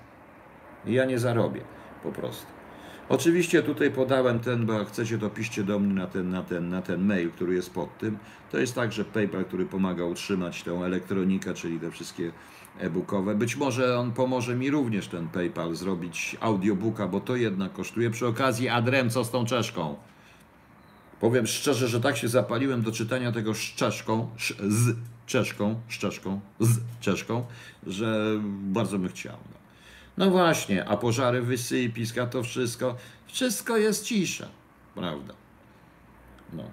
Ja 0.85 1.05
nie 1.05 1.19
zarobię 1.19 1.61
po 2.03 2.11
prostu. 2.11 2.59
Oczywiście 3.10 3.64
tutaj 3.64 3.91
podałem 3.91 4.39
ten, 4.39 4.66
bo 4.66 4.74
jak 4.74 4.88
chcecie, 4.88 5.18
to 5.18 5.30
piszcie 5.30 5.64
do 5.64 5.80
mnie 5.80 5.93
na 5.93 6.07
ten, 6.07 6.30
na, 6.30 6.43
ten, 6.43 6.70
na 6.70 6.82
ten 6.82 7.05
mail, 7.05 7.32
który 7.32 7.55
jest 7.55 7.74
pod 7.74 7.97
tym. 7.97 8.18
To 8.51 8.57
jest 8.57 8.76
także 8.76 9.05
PayPal, 9.05 9.45
który 9.45 9.66
pomaga 9.66 10.05
utrzymać 10.05 10.64
tę 10.64 10.72
elektronikę, 10.72 11.53
czyli 11.53 11.80
te 11.80 11.91
wszystkie 11.91 12.32
e-bookowe. 12.80 13.36
Być 13.36 13.55
może 13.55 13.99
on 13.99 14.12
pomoże 14.12 14.55
mi 14.55 14.70
również 14.72 15.07
ten 15.07 15.28
PayPal 15.28 15.76
zrobić 15.76 16.38
audiobooka, 16.39 17.07
bo 17.07 17.20
to 17.20 17.36
jednak 17.36 17.74
kosztuje. 17.74 18.10
Przy 18.10 18.28
okazji, 18.28 18.70
Adrem, 18.70 19.10
co 19.10 19.24
z 19.24 19.32
tą 19.32 19.45
czeszką? 19.45 19.95
Powiem 21.20 21.47
szczerze, 21.47 21.88
że 21.88 22.01
tak 22.01 22.18
się 22.18 22.28
zapaliłem 22.28 22.82
do 22.82 22.91
czytania 22.91 23.32
tego 23.32 23.53
z 23.53 23.57
czeszką, 23.60 24.28
sz- 24.38 24.74
z 24.74 24.95
czeszką, 25.26 25.76
z 25.89 25.93
czeszką, 25.97 26.39
z 26.60 26.78
czeszką, 26.99 27.45
że 27.88 28.39
bardzo 28.62 28.99
bym 28.99 29.10
chciał. 29.10 29.38
No. 30.20 30.32
właśnie, 30.32 30.86
a 30.86 30.97
pożary, 30.97 31.41
wysypiska, 31.41 32.28
to 32.28 32.43
wszystko, 32.43 32.95
wszystko 33.28 33.78
jest 33.78 34.05
cisza, 34.05 34.47
prawda? 34.95 35.34
No. 36.53 36.63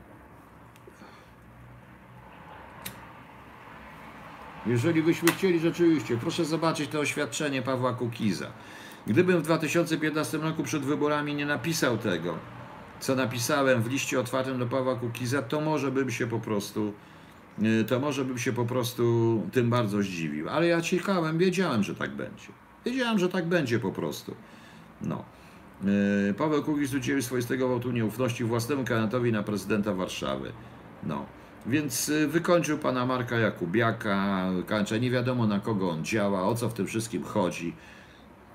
Jeżeli 4.66 5.02
byśmy 5.02 5.32
chcieli 5.32 5.60
rzeczywiście, 5.60 6.16
proszę 6.16 6.44
zobaczyć 6.44 6.90
to 6.90 7.00
oświadczenie 7.00 7.62
Pawła 7.62 7.92
Kukiza. 7.92 8.46
Gdybym 9.06 9.38
w 9.38 9.42
2015 9.42 10.38
roku 10.38 10.62
przed 10.62 10.82
wyborami 10.82 11.34
nie 11.34 11.46
napisał 11.46 11.98
tego, 11.98 12.38
co 13.00 13.14
napisałem 13.14 13.82
w 13.82 13.90
liście 13.90 14.20
otwartym 14.20 14.58
do 14.58 14.66
Pawła 14.66 14.96
Kukiza, 14.96 15.42
to 15.42 15.60
może 15.60 15.90
bym 15.90 16.10
się 16.10 16.26
po 16.26 16.38
prostu, 16.38 16.92
y, 17.62 17.84
to 17.84 18.00
może 18.00 18.24
bym 18.24 18.38
się 18.38 18.52
po 18.52 18.64
prostu 18.64 19.42
tym 19.52 19.70
bardzo 19.70 20.02
zdziwił. 20.02 20.48
Ale 20.48 20.66
ja 20.66 20.80
ciekałem, 20.80 21.38
wiedziałem, 21.38 21.82
że 21.82 21.94
tak 21.94 22.10
będzie. 22.10 22.65
Wiedziałem, 22.86 23.18
że 23.18 23.28
tak 23.28 23.46
będzie 23.46 23.78
po 23.78 23.92
prostu. 23.92 24.34
No. 25.02 25.24
Y, 26.30 26.34
Paweł 26.34 26.62
Kukiz 26.62 26.94
udzielił 26.94 27.22
swoistego 27.22 27.68
wotu 27.68 27.90
nieufności 27.90 28.44
własnemu 28.44 28.84
kandydatowi 28.84 29.32
na 29.32 29.42
prezydenta 29.42 29.94
Warszawy. 29.94 30.52
No. 31.02 31.26
Więc 31.66 32.08
y, 32.08 32.28
wykończył 32.28 32.78
pana 32.78 33.06
Marka 33.06 33.38
Jakubiaka, 33.38 34.48
kańcza 34.66 34.96
nie 34.96 35.10
wiadomo 35.10 35.46
na 35.46 35.60
kogo 35.60 35.90
on 35.90 36.04
działa, 36.04 36.42
o 36.42 36.54
co 36.54 36.68
w 36.68 36.74
tym 36.74 36.86
wszystkim 36.86 37.24
chodzi. 37.24 37.74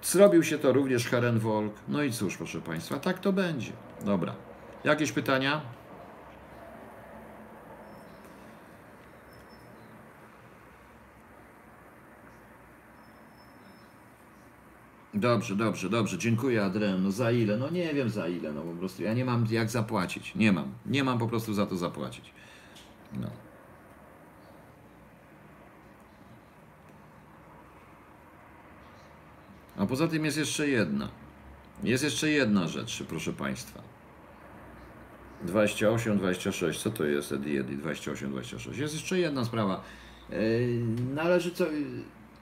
Zrobił 0.03 0.43
się 0.43 0.57
to 0.57 0.73
również 0.73 1.07
Herenwolk. 1.07 1.73
No 1.87 2.03
i 2.03 2.11
cóż, 2.11 2.37
proszę 2.37 2.61
Państwa, 2.61 2.99
tak 2.99 3.19
to 3.19 3.33
będzie. 3.33 3.71
Dobra. 4.05 4.33
Jakieś 4.83 5.11
pytania? 5.11 5.61
Dobrze, 15.13 15.55
dobrze, 15.55 15.89
dobrze. 15.89 16.17
Dziękuję, 16.17 16.63
Adrian. 16.63 17.03
No 17.03 17.11
za 17.11 17.31
ile? 17.31 17.57
No 17.57 17.69
nie 17.69 17.93
wiem 17.93 18.09
za 18.09 18.27
ile. 18.27 18.53
No 18.53 18.61
po 18.61 18.73
prostu 18.73 19.03
ja 19.03 19.13
nie 19.13 19.25
mam 19.25 19.45
jak 19.51 19.69
zapłacić. 19.69 20.35
Nie 20.35 20.51
mam. 20.51 20.73
Nie 20.85 21.03
mam 21.03 21.19
po 21.19 21.27
prostu 21.27 21.53
za 21.53 21.65
to 21.65 21.77
zapłacić. 21.77 22.33
No. 23.13 23.29
A 29.77 29.85
poza 29.85 30.07
tym 30.07 30.25
jest 30.25 30.37
jeszcze 30.37 30.67
jedna. 30.67 31.09
Jest 31.83 32.03
jeszcze 32.03 32.29
jedna 32.29 32.67
rzecz, 32.67 33.03
proszę 33.09 33.33
Państwa. 33.33 33.81
28, 35.43 36.17
26, 36.17 36.81
co 36.81 36.89
to 36.91 37.05
jest 37.05 37.31
Ediedi 37.31 37.77
28, 37.77 38.31
26? 38.31 38.79
Jest 38.79 38.93
jeszcze 38.93 39.19
jedna 39.19 39.45
sprawa. 39.45 39.83
Yy, 40.29 40.37
Należy 41.13 41.51
co. 41.51 41.65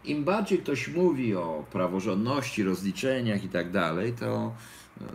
Im 0.03 0.23
bardziej 0.23 0.59
ktoś 0.59 0.87
mówi 0.87 1.35
o 1.35 1.65
praworządności, 1.71 2.63
rozliczeniach 2.63 3.43
i 3.43 3.49
tak 3.49 3.71
dalej, 3.71 4.13
to 4.13 4.53
yy, 5.01 5.05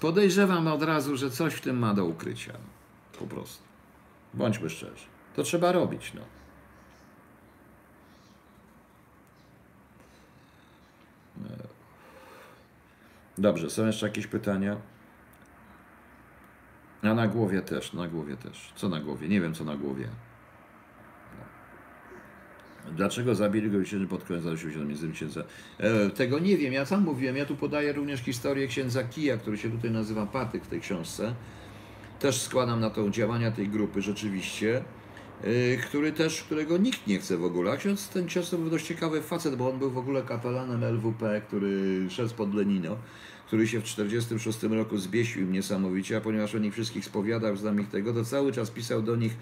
podejrzewam 0.00 0.66
od 0.66 0.82
razu, 0.82 1.16
że 1.16 1.30
coś 1.30 1.54
w 1.54 1.60
tym 1.60 1.78
ma 1.78 1.94
do 1.94 2.04
ukrycia. 2.04 2.52
Po 3.18 3.26
prostu. 3.26 3.62
Bądźmy 4.34 4.70
szczerzy. 4.70 5.06
To 5.36 5.42
trzeba 5.42 5.72
robić, 5.72 6.12
no. 6.14 6.22
Dobrze, 13.38 13.70
są 13.70 13.86
jeszcze 13.86 14.06
jakieś 14.06 14.26
pytania? 14.26 14.76
A 17.02 17.14
na 17.14 17.28
głowie 17.28 17.62
też, 17.62 17.92
na 17.92 18.08
głowie 18.08 18.36
też. 18.36 18.72
Co 18.76 18.88
na 18.88 19.00
głowie? 19.00 19.28
Nie 19.28 19.40
wiem, 19.40 19.54
co 19.54 19.64
na 19.64 19.76
głowie. 19.76 20.08
Dlaczego 22.96 23.34
zabili 23.34 23.70
go 23.70 23.82
księży 23.84 24.06
pod 24.06 24.24
koniec 24.24 24.44
lat 24.44 24.54
80 24.54 24.88
między 24.88 25.12
księdza? 25.12 25.44
E, 25.78 26.10
tego 26.10 26.38
nie 26.38 26.56
wiem, 26.56 26.72
ja 26.72 26.86
sam 26.86 27.02
mówiłem, 27.02 27.36
ja 27.36 27.46
tu 27.46 27.56
podaję 27.56 27.92
również 27.92 28.20
historię 28.20 28.66
księdza 28.66 29.04
Kija, 29.04 29.36
który 29.36 29.58
się 29.58 29.70
tutaj 29.70 29.90
nazywa 29.90 30.26
Patyk 30.26 30.64
w 30.64 30.68
tej 30.68 30.80
książce. 30.80 31.34
Też 32.20 32.40
składam 32.40 32.80
na 32.80 32.90
to 32.90 33.10
działania 33.10 33.50
tej 33.50 33.68
grupy 33.68 34.02
rzeczywiście, 34.02 34.84
e, 35.44 35.76
który 35.76 36.12
też, 36.12 36.42
którego 36.42 36.78
nikt 36.78 37.06
nie 37.06 37.18
chce 37.18 37.36
w 37.36 37.44
ogóle. 37.44 37.72
A 37.72 37.76
ksiądz, 37.76 38.08
ten 38.08 38.26
ksiądz 38.26 38.50
to 38.50 38.58
był 38.58 38.70
dość 38.70 38.86
ciekawy 38.86 39.22
facet, 39.22 39.56
bo 39.56 39.70
on 39.70 39.78
był 39.78 39.90
w 39.90 39.98
ogóle 39.98 40.22
kapelanem 40.22 40.84
LWP, 40.84 41.42
który 41.48 42.10
szedł 42.10 42.34
pod 42.34 42.54
Lenino 42.54 42.96
który 43.52 43.68
się 43.68 43.80
w 43.80 43.82
1946 43.82 44.62
roku 44.62 44.98
zbiesił 44.98 45.42
im 45.42 45.52
niesamowicie, 45.52 46.16
a 46.16 46.20
ponieważ 46.20 46.54
o 46.54 46.58
nich 46.58 46.72
wszystkich 46.72 47.04
spowiadał, 47.04 47.56
znam 47.56 47.80
ich 47.80 47.88
tego, 47.88 48.12
to 48.12 48.24
cały 48.24 48.52
czas 48.52 48.70
pisał 48.70 49.02
do 49.02 49.16
nich 49.16 49.36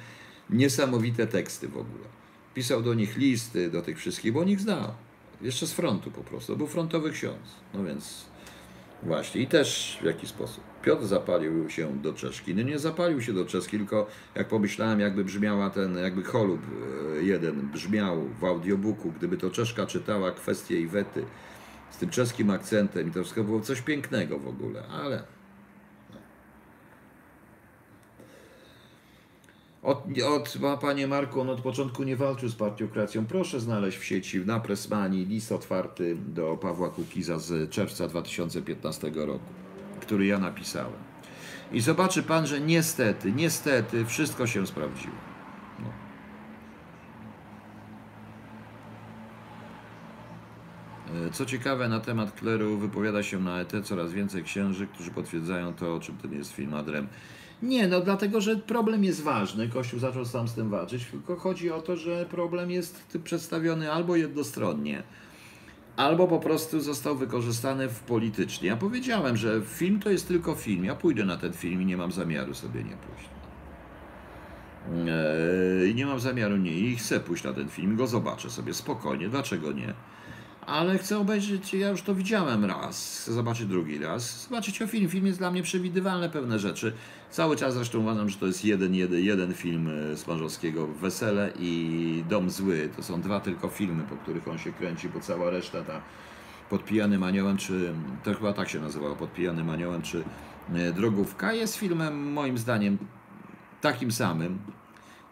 niesamowite 0.50 1.26
teksty 1.26 1.68
w 1.68 1.76
ogóle. 1.76 2.19
Pisał 2.54 2.82
do 2.82 2.94
nich 2.94 3.16
listy, 3.16 3.70
do 3.70 3.82
tych 3.82 3.98
wszystkich, 3.98 4.32
bo 4.32 4.40
on 4.40 4.48
ich 4.48 4.60
znał. 4.60 4.94
Jeszcze 5.42 5.66
z 5.66 5.72
frontu 5.72 6.10
po 6.10 6.20
prostu. 6.20 6.56
Był 6.56 6.66
frontowy 6.66 7.10
ksiądz. 7.10 7.56
No 7.74 7.84
więc 7.84 8.24
właśnie. 9.02 9.40
I 9.40 9.46
też 9.46 9.98
w 10.02 10.04
jaki 10.04 10.26
sposób. 10.26 10.64
Piotr 10.82 11.06
zapalił 11.06 11.70
się 11.70 11.98
do 12.02 12.12
Czeszki. 12.12 12.54
No 12.54 12.62
nie 12.62 12.78
zapalił 12.78 13.22
się 13.22 13.32
do 13.32 13.44
Czeski, 13.44 13.76
tylko 13.76 14.06
jak 14.34 14.48
pomyślałem, 14.48 15.00
jakby 15.00 15.24
brzmiała 15.24 15.70
ten, 15.70 15.98
jakby 15.98 16.22
Holub 16.22 16.60
e, 17.18 17.22
jeden 17.22 17.68
brzmiał 17.68 18.28
w 18.40 18.44
audiobooku, 18.44 19.12
gdyby 19.12 19.36
to 19.36 19.50
Czeszka 19.50 19.86
czytała 19.86 20.30
kwestię 20.30 20.80
Iwety, 20.80 21.24
z 21.90 21.96
tym 21.96 22.10
czeskim 22.10 22.50
akcentem 22.50 23.08
i 23.08 23.10
to 23.10 23.20
wszystko 23.20 23.44
było 23.44 23.60
coś 23.60 23.80
pięknego 23.80 24.38
w 24.38 24.48
ogóle, 24.48 24.82
ale. 24.88 25.39
Od, 29.82 30.04
od, 30.26 30.58
panie 30.80 31.06
Marku, 31.06 31.40
on 31.40 31.50
od 31.50 31.60
początku 31.60 32.02
nie 32.02 32.16
walczył 32.16 32.48
z 32.48 32.54
partiokracją. 32.54 33.26
Proszę 33.26 33.60
znaleźć 33.60 33.98
w 33.98 34.04
sieci 34.04 34.38
na 34.38 34.60
Pressmani 34.60 35.24
list 35.24 35.52
otwarty 35.52 36.16
do 36.16 36.56
Pawła 36.56 36.90
Kukiza 36.90 37.38
z 37.38 37.70
czerwca 37.70 38.08
2015 38.08 39.12
roku, 39.14 39.44
który 40.00 40.26
ja 40.26 40.38
napisałem. 40.38 41.10
I 41.72 41.80
zobaczy 41.80 42.22
pan, 42.22 42.46
że 42.46 42.60
niestety, 42.60 43.32
niestety 43.32 44.04
wszystko 44.04 44.46
się 44.46 44.66
sprawdziło. 44.66 45.14
No. 45.78 45.88
E, 51.26 51.30
Co 51.30 51.46
ciekawe, 51.46 51.88
na 51.88 52.00
temat 52.00 52.32
kleru 52.32 52.78
wypowiada 52.78 53.22
się 53.22 53.40
na 53.40 53.60
ET 53.60 53.72
coraz 53.84 54.12
więcej 54.12 54.44
księży, 54.44 54.86
którzy 54.86 55.10
potwierdzają 55.10 55.74
to, 55.74 55.94
o 55.94 56.00
czym 56.00 56.16
ten 56.16 56.32
jest 56.32 56.52
film 56.52 56.74
Adrem. 56.74 57.08
Nie, 57.62 57.88
no 57.88 58.00
dlatego, 58.00 58.40
że 58.40 58.56
problem 58.56 59.04
jest 59.04 59.22
ważny. 59.22 59.68
Kościół 59.68 60.00
zaczął 60.00 60.24
sam 60.24 60.48
z 60.48 60.54
tym 60.54 60.70
walczyć, 60.70 61.04
tylko 61.04 61.36
chodzi 61.36 61.70
o 61.70 61.82
to, 61.82 61.96
że 61.96 62.26
problem 62.30 62.70
jest 62.70 63.18
przedstawiony 63.24 63.92
albo 63.92 64.16
jednostronnie, 64.16 65.02
albo 65.96 66.28
po 66.28 66.38
prostu 66.38 66.80
został 66.80 67.16
wykorzystany 67.16 67.88
w 67.88 68.00
politycznie. 68.00 68.68
Ja 68.68 68.76
powiedziałem, 68.76 69.36
że 69.36 69.62
film 69.64 70.00
to 70.00 70.10
jest 70.10 70.28
tylko 70.28 70.54
film. 70.54 70.84
Ja 70.84 70.94
pójdę 70.94 71.24
na 71.24 71.36
ten 71.36 71.52
film 71.52 71.82
i 71.82 71.86
nie 71.86 71.96
mam 71.96 72.12
zamiaru 72.12 72.54
sobie 72.54 72.84
nie 72.84 72.96
pójść. 72.96 73.30
Eee, 74.88 75.94
nie 75.94 76.06
mam 76.06 76.20
zamiaru 76.20 76.56
nie 76.56 76.72
i 76.72 76.96
chcę 76.96 77.20
pójść 77.20 77.44
na 77.44 77.52
ten 77.52 77.68
film, 77.68 77.96
go 77.96 78.06
zobaczę 78.06 78.50
sobie 78.50 78.74
spokojnie, 78.74 79.28
dlaczego 79.28 79.72
nie? 79.72 79.94
Ale 80.66 80.98
chcę 80.98 81.18
obejrzeć, 81.18 81.74
ja 81.74 81.88
już 81.88 82.02
to 82.02 82.14
widziałem 82.14 82.64
raz, 82.64 83.20
chcę 83.22 83.32
zobaczyć 83.32 83.66
drugi 83.66 83.98
raz, 83.98 84.42
zobaczyć 84.42 84.82
o 84.82 84.86
film. 84.86 85.08
Film 85.08 85.26
jest 85.26 85.38
dla 85.38 85.50
mnie 85.50 85.62
przewidywalne 85.62 86.30
pewne 86.30 86.58
rzeczy. 86.58 86.92
Cały 87.30 87.56
czas 87.56 87.74
zresztą 87.74 88.00
uważam, 88.00 88.28
że 88.28 88.36
to 88.36 88.46
jest 88.46 88.64
jeden, 88.64 88.94
jeden, 88.94 89.20
jeden 89.20 89.54
film 89.54 89.88
e, 90.12 90.16
Smarzowskiego, 90.16 90.86
Wesele 90.86 91.52
i 91.58 92.24
Dom 92.28 92.50
Zły. 92.50 92.88
To 92.96 93.02
są 93.02 93.20
dwa 93.20 93.40
tylko 93.40 93.68
filmy, 93.68 94.04
po 94.04 94.16
których 94.16 94.48
on 94.48 94.58
się 94.58 94.72
kręci, 94.72 95.08
bo 95.08 95.20
cała 95.20 95.50
reszta 95.50 95.82
ta 95.82 96.02
pod 96.70 96.84
pijanym 96.84 97.22
czy 97.58 97.94
to 98.24 98.34
chyba 98.34 98.52
tak 98.52 98.68
się 98.68 98.80
nazywało, 98.80 99.16
pod 99.16 99.32
pijanym 99.32 100.02
czy 100.02 100.24
e, 100.74 100.92
Drogówka 100.92 101.52
jest 101.52 101.76
filmem 101.76 102.32
moim 102.32 102.58
zdaniem 102.58 102.98
takim 103.80 104.12
samym, 104.12 104.58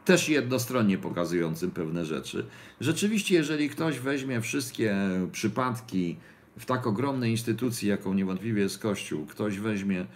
też 0.05 0.29
jednostronnie 0.29 0.99
pokazującym 0.99 1.71
pewne 1.71 2.05
rzeczy. 2.05 2.47
Rzeczywiście, 2.81 3.35
jeżeli 3.35 3.71
ktoś 3.71 3.99
weźmie 3.99 4.41
wszystkie 4.41 4.97
przypadki 5.33 6.17
w 6.59 6.67
tak 6.67 6.87
ogromnej 6.87 7.31
instytucji, 7.31 7.89
jaką 7.89 8.15
niewątpliwie 8.15 8.63
jest 8.63 8.79
Kościół, 8.79 9.27
ktoś 9.27 9.59
weźmie, 9.59 10.07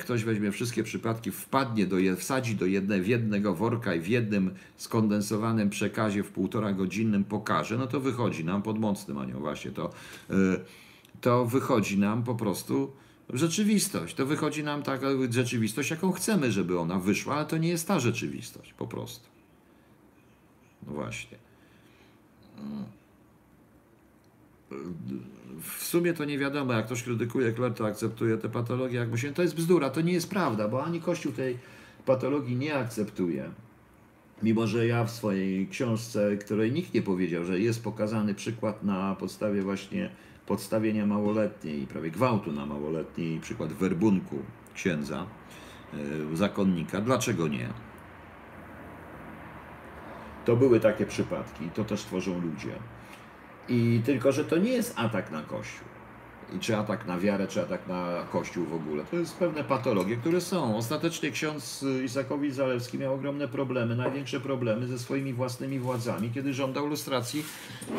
ktoś 0.00 0.24
weźmie 0.24 0.52
wszystkie 0.52 0.82
przypadki, 0.82 1.30
wpadnie 1.30 1.86
do 1.86 1.98
je, 1.98 2.16
wsadzi 2.16 2.54
do 2.54 2.66
jedne, 2.66 3.00
w 3.00 3.08
jednego 3.08 3.54
worka 3.54 3.94
i 3.94 4.00
w 4.00 4.08
jednym 4.08 4.54
skondensowanym 4.76 5.70
przekazie 5.70 6.22
w 6.22 6.30
półtora 6.30 6.72
godzinnym 6.72 7.24
pokaże, 7.24 7.78
no 7.78 7.86
to 7.86 8.00
wychodzi 8.00 8.44
nam 8.44 8.62
pod 8.62 8.78
mocnym 8.78 9.18
anioł 9.18 9.40
właśnie 9.40 9.70
to, 9.70 9.92
e, 10.30 10.34
to 11.20 11.46
wychodzi 11.46 11.98
nam 11.98 12.24
po 12.24 12.34
prostu 12.34 12.92
rzeczywistość. 13.30 14.14
To 14.14 14.26
wychodzi 14.26 14.64
nam 14.64 14.82
taka 14.82 15.06
rzeczywistość, 15.30 15.90
jaką 15.90 16.12
chcemy, 16.12 16.52
żeby 16.52 16.78
ona 16.78 16.98
wyszła, 16.98 17.34
ale 17.34 17.46
to 17.46 17.58
nie 17.58 17.68
jest 17.68 17.88
ta 17.88 18.00
rzeczywistość, 18.00 18.72
po 18.72 18.86
prostu. 18.86 19.28
No 20.86 20.92
właśnie. 20.92 21.38
W 25.60 25.84
sumie 25.84 26.12
to 26.12 26.24
nie 26.24 26.38
wiadomo, 26.38 26.72
jak 26.72 26.86
ktoś 26.86 27.02
krytykuje 27.02 27.52
Kler, 27.52 27.74
to 27.74 27.86
akceptuje 27.86 28.38
te 28.38 28.48
patologie, 28.48 28.98
jak 28.98 29.10
myślę, 29.10 29.32
to 29.32 29.42
jest 29.42 29.56
bzdura, 29.56 29.90
to 29.90 30.00
nie 30.00 30.12
jest 30.12 30.30
prawda, 30.30 30.68
bo 30.68 30.84
ani 30.84 31.00
Kościół 31.00 31.32
tej 31.32 31.58
patologii 32.06 32.56
nie 32.56 32.74
akceptuje. 32.74 33.50
Mimo, 34.42 34.66
że 34.66 34.86
ja 34.86 35.04
w 35.04 35.10
swojej 35.10 35.68
książce, 35.68 36.36
której 36.36 36.72
nikt 36.72 36.94
nie 36.94 37.02
powiedział, 37.02 37.44
że 37.44 37.60
jest 37.60 37.84
pokazany 37.84 38.34
przykład 38.34 38.82
na 38.82 39.14
podstawie 39.14 39.62
właśnie 39.62 40.10
podstawienia 40.46 41.06
małoletniej, 41.06 41.86
prawie 41.86 42.10
gwałtu 42.10 42.52
na 42.52 42.66
małoletniej, 42.66 43.40
przykład 43.40 43.72
werbunku 43.72 44.36
księdza, 44.74 45.26
yy, 46.30 46.36
zakonnika. 46.36 47.00
Dlaczego 47.00 47.48
nie? 47.48 47.68
To 50.44 50.56
były 50.56 50.80
takie 50.80 51.06
przypadki, 51.06 51.70
to 51.74 51.84
też 51.84 52.02
tworzą 52.02 52.40
ludzie. 52.40 52.72
I 53.68 54.00
tylko, 54.04 54.32
że 54.32 54.44
to 54.44 54.56
nie 54.56 54.70
jest 54.70 54.94
atak 54.96 55.30
na 55.30 55.42
Kościół. 55.42 55.86
I 56.56 56.58
czy 56.58 56.76
atak 56.76 57.06
na 57.06 57.18
wiarę, 57.18 57.48
czy 57.48 57.62
atak 57.62 57.86
na 57.86 58.24
Kościół 58.32 58.66
w 58.66 58.74
ogóle. 58.74 59.04
To 59.10 59.16
jest 59.16 59.36
pewne 59.36 59.64
patologie, 59.64 60.16
które 60.16 60.40
są. 60.40 60.76
Ostatecznie 60.76 61.30
ksiądz 61.30 61.84
Isakowicz 62.04 62.54
Zalewski 62.54 62.98
miał 62.98 63.14
ogromne 63.14 63.48
problemy, 63.48 63.96
największe 63.96 64.40
problemy 64.40 64.86
ze 64.86 64.98
swoimi 64.98 65.32
własnymi 65.32 65.78
władzami, 65.78 66.30
kiedy 66.30 66.54
żądał 66.54 66.86
lustracji, 66.86 67.44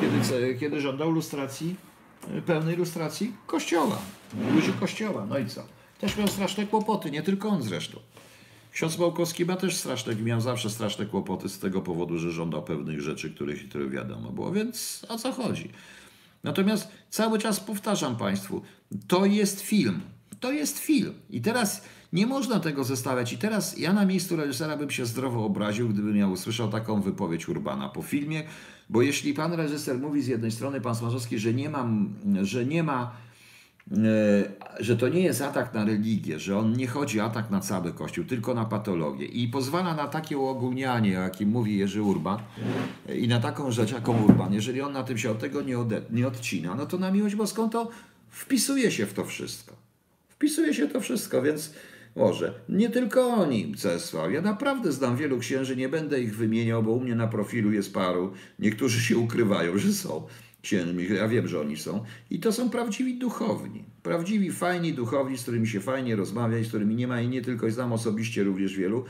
kiedy, 0.01 0.55
kiedy 0.55 0.81
żądał 0.81 1.11
lustracji 1.11 1.75
pełnej 2.45 2.75
ilustracji 2.75 3.33
kościoła, 3.47 3.97
ludzi 4.55 4.73
kościoła. 4.79 5.25
No 5.29 5.37
i 5.37 5.45
co? 5.45 5.63
Też 5.99 6.17
miał 6.17 6.27
straszne 6.27 6.65
kłopoty, 6.65 7.11
nie 7.11 7.23
tylko 7.23 7.49
on 7.49 7.63
zresztą. 7.63 7.99
Ksiądz 8.77 8.97
Małkowski 8.97 9.45
ma 9.45 9.55
też 9.55 9.75
straszne, 9.75 10.15
miał 10.15 10.41
zawsze 10.41 10.69
straszne 10.69 11.05
kłopoty 11.05 11.49
z 11.49 11.59
tego 11.59 11.81
powodu, 11.81 12.17
że 12.17 12.31
żądał 12.31 12.63
pewnych 12.63 13.01
rzeczy, 13.01 13.29
których, 13.29 13.69
których 13.69 13.91
wiadomo 13.91 14.31
było, 14.31 14.51
więc 14.51 15.05
o 15.09 15.17
co 15.17 15.31
chodzi? 15.31 15.69
Natomiast 16.43 16.87
cały 17.09 17.39
czas 17.39 17.59
powtarzam 17.59 18.15
Państwu, 18.15 18.61
to 19.07 19.25
jest 19.25 19.61
film. 19.61 20.01
To 20.39 20.51
jest 20.51 20.79
film. 20.79 21.13
I 21.29 21.41
teraz 21.41 21.83
nie 22.13 22.27
można 22.27 22.59
tego 22.59 22.83
zestawiać. 22.83 23.33
I 23.33 23.37
teraz 23.37 23.77
ja 23.77 23.93
na 23.93 24.05
miejscu 24.05 24.35
reżysera 24.35 24.77
bym 24.77 24.89
się 24.89 25.05
zdrowo 25.05 25.45
obraził, 25.45 25.89
gdybym 25.89 26.15
miał 26.15 26.31
usłyszał 26.31 26.69
taką 26.69 27.01
wypowiedź 27.01 27.49
Urbana 27.49 27.89
po 27.89 28.01
filmie, 28.01 28.43
bo 28.89 29.01
jeśli 29.01 29.33
pan 29.33 29.53
reżyser 29.53 29.99
mówi 29.99 30.21
z 30.21 30.27
jednej 30.27 30.51
strony, 30.51 30.81
pan 30.81 30.95
Smarzowski, 30.95 31.39
że 31.39 31.53
nie, 31.53 31.69
mam, 31.69 32.13
że 32.41 32.65
nie 32.65 32.83
ma, 32.83 33.11
że 34.79 34.97
to 34.97 35.07
nie 35.07 35.21
jest 35.21 35.41
atak 35.41 35.73
na 35.73 35.85
religię, 35.85 36.39
że 36.39 36.57
on 36.57 36.73
nie 36.73 36.87
chodzi 36.87 37.19
atak 37.19 37.49
na 37.49 37.59
cały 37.59 37.93
Kościół, 37.93 38.25
tylko 38.25 38.53
na 38.53 38.65
patologię 38.65 39.25
i 39.25 39.47
pozwala 39.47 39.95
na 39.95 40.07
takie 40.07 40.37
uogólnianie, 40.37 41.19
o 41.19 41.21
jakim 41.21 41.49
mówi 41.49 41.77
Jerzy 41.77 42.01
Urban 42.01 42.39
i 43.15 43.27
na 43.27 43.39
taką 43.39 43.71
rzecz, 43.71 43.91
jaką 43.91 44.23
Urban, 44.23 44.53
jeżeli 44.53 44.81
on 44.81 44.93
na 44.93 45.03
tym 45.03 45.17
się 45.17 45.31
od 45.31 45.39
tego 45.39 45.61
nie, 45.61 45.75
nie 46.11 46.27
odcina, 46.27 46.75
no 46.75 46.85
to 46.85 46.97
na 46.97 47.11
miłość 47.11 47.35
boską 47.35 47.69
to 47.69 47.89
wpisuje 48.29 48.91
się 48.91 49.05
w 49.05 49.13
to 49.13 49.25
wszystko. 49.25 49.75
Wpisuje 50.29 50.73
się 50.73 50.87
to 50.87 51.01
wszystko, 51.01 51.41
więc 51.41 51.73
może. 52.15 52.53
Nie 52.69 52.89
tylko 52.89 53.27
oni, 53.27 53.75
Cesław. 53.75 54.31
Ja 54.31 54.41
naprawdę 54.41 54.91
znam 54.91 55.17
wielu 55.17 55.39
księży, 55.39 55.75
nie 55.75 55.89
będę 55.89 56.21
ich 56.21 56.37
wymieniał, 56.37 56.83
bo 56.83 56.91
u 56.91 56.99
mnie 56.99 57.15
na 57.15 57.27
profilu 57.27 57.71
jest 57.71 57.93
paru. 57.93 58.33
Niektórzy 58.59 59.01
się 59.01 59.17
ukrywają, 59.17 59.77
że 59.77 59.93
są 59.93 60.27
księżmi. 60.61 61.07
Ja 61.15 61.27
wiem, 61.27 61.47
że 61.47 61.61
oni 61.61 61.77
są. 61.77 62.03
I 62.29 62.39
to 62.39 62.51
są 62.51 62.69
prawdziwi 62.69 63.17
duchowni. 63.17 63.83
Prawdziwi, 64.03 64.51
fajni 64.51 64.93
duchowni, 64.93 65.37
z 65.37 65.41
którymi 65.41 65.67
się 65.67 65.79
fajnie 65.79 66.15
rozmawia 66.15 66.57
i 66.57 66.65
z 66.65 66.67
którymi 66.67 66.95
nie 66.95 67.07
ma 67.07 67.21
i 67.21 67.27
nie 67.27 67.41
tylko 67.41 67.71
znam 67.71 67.93
osobiście 67.93 68.43
również 68.43 68.75
wielu, 68.75 69.05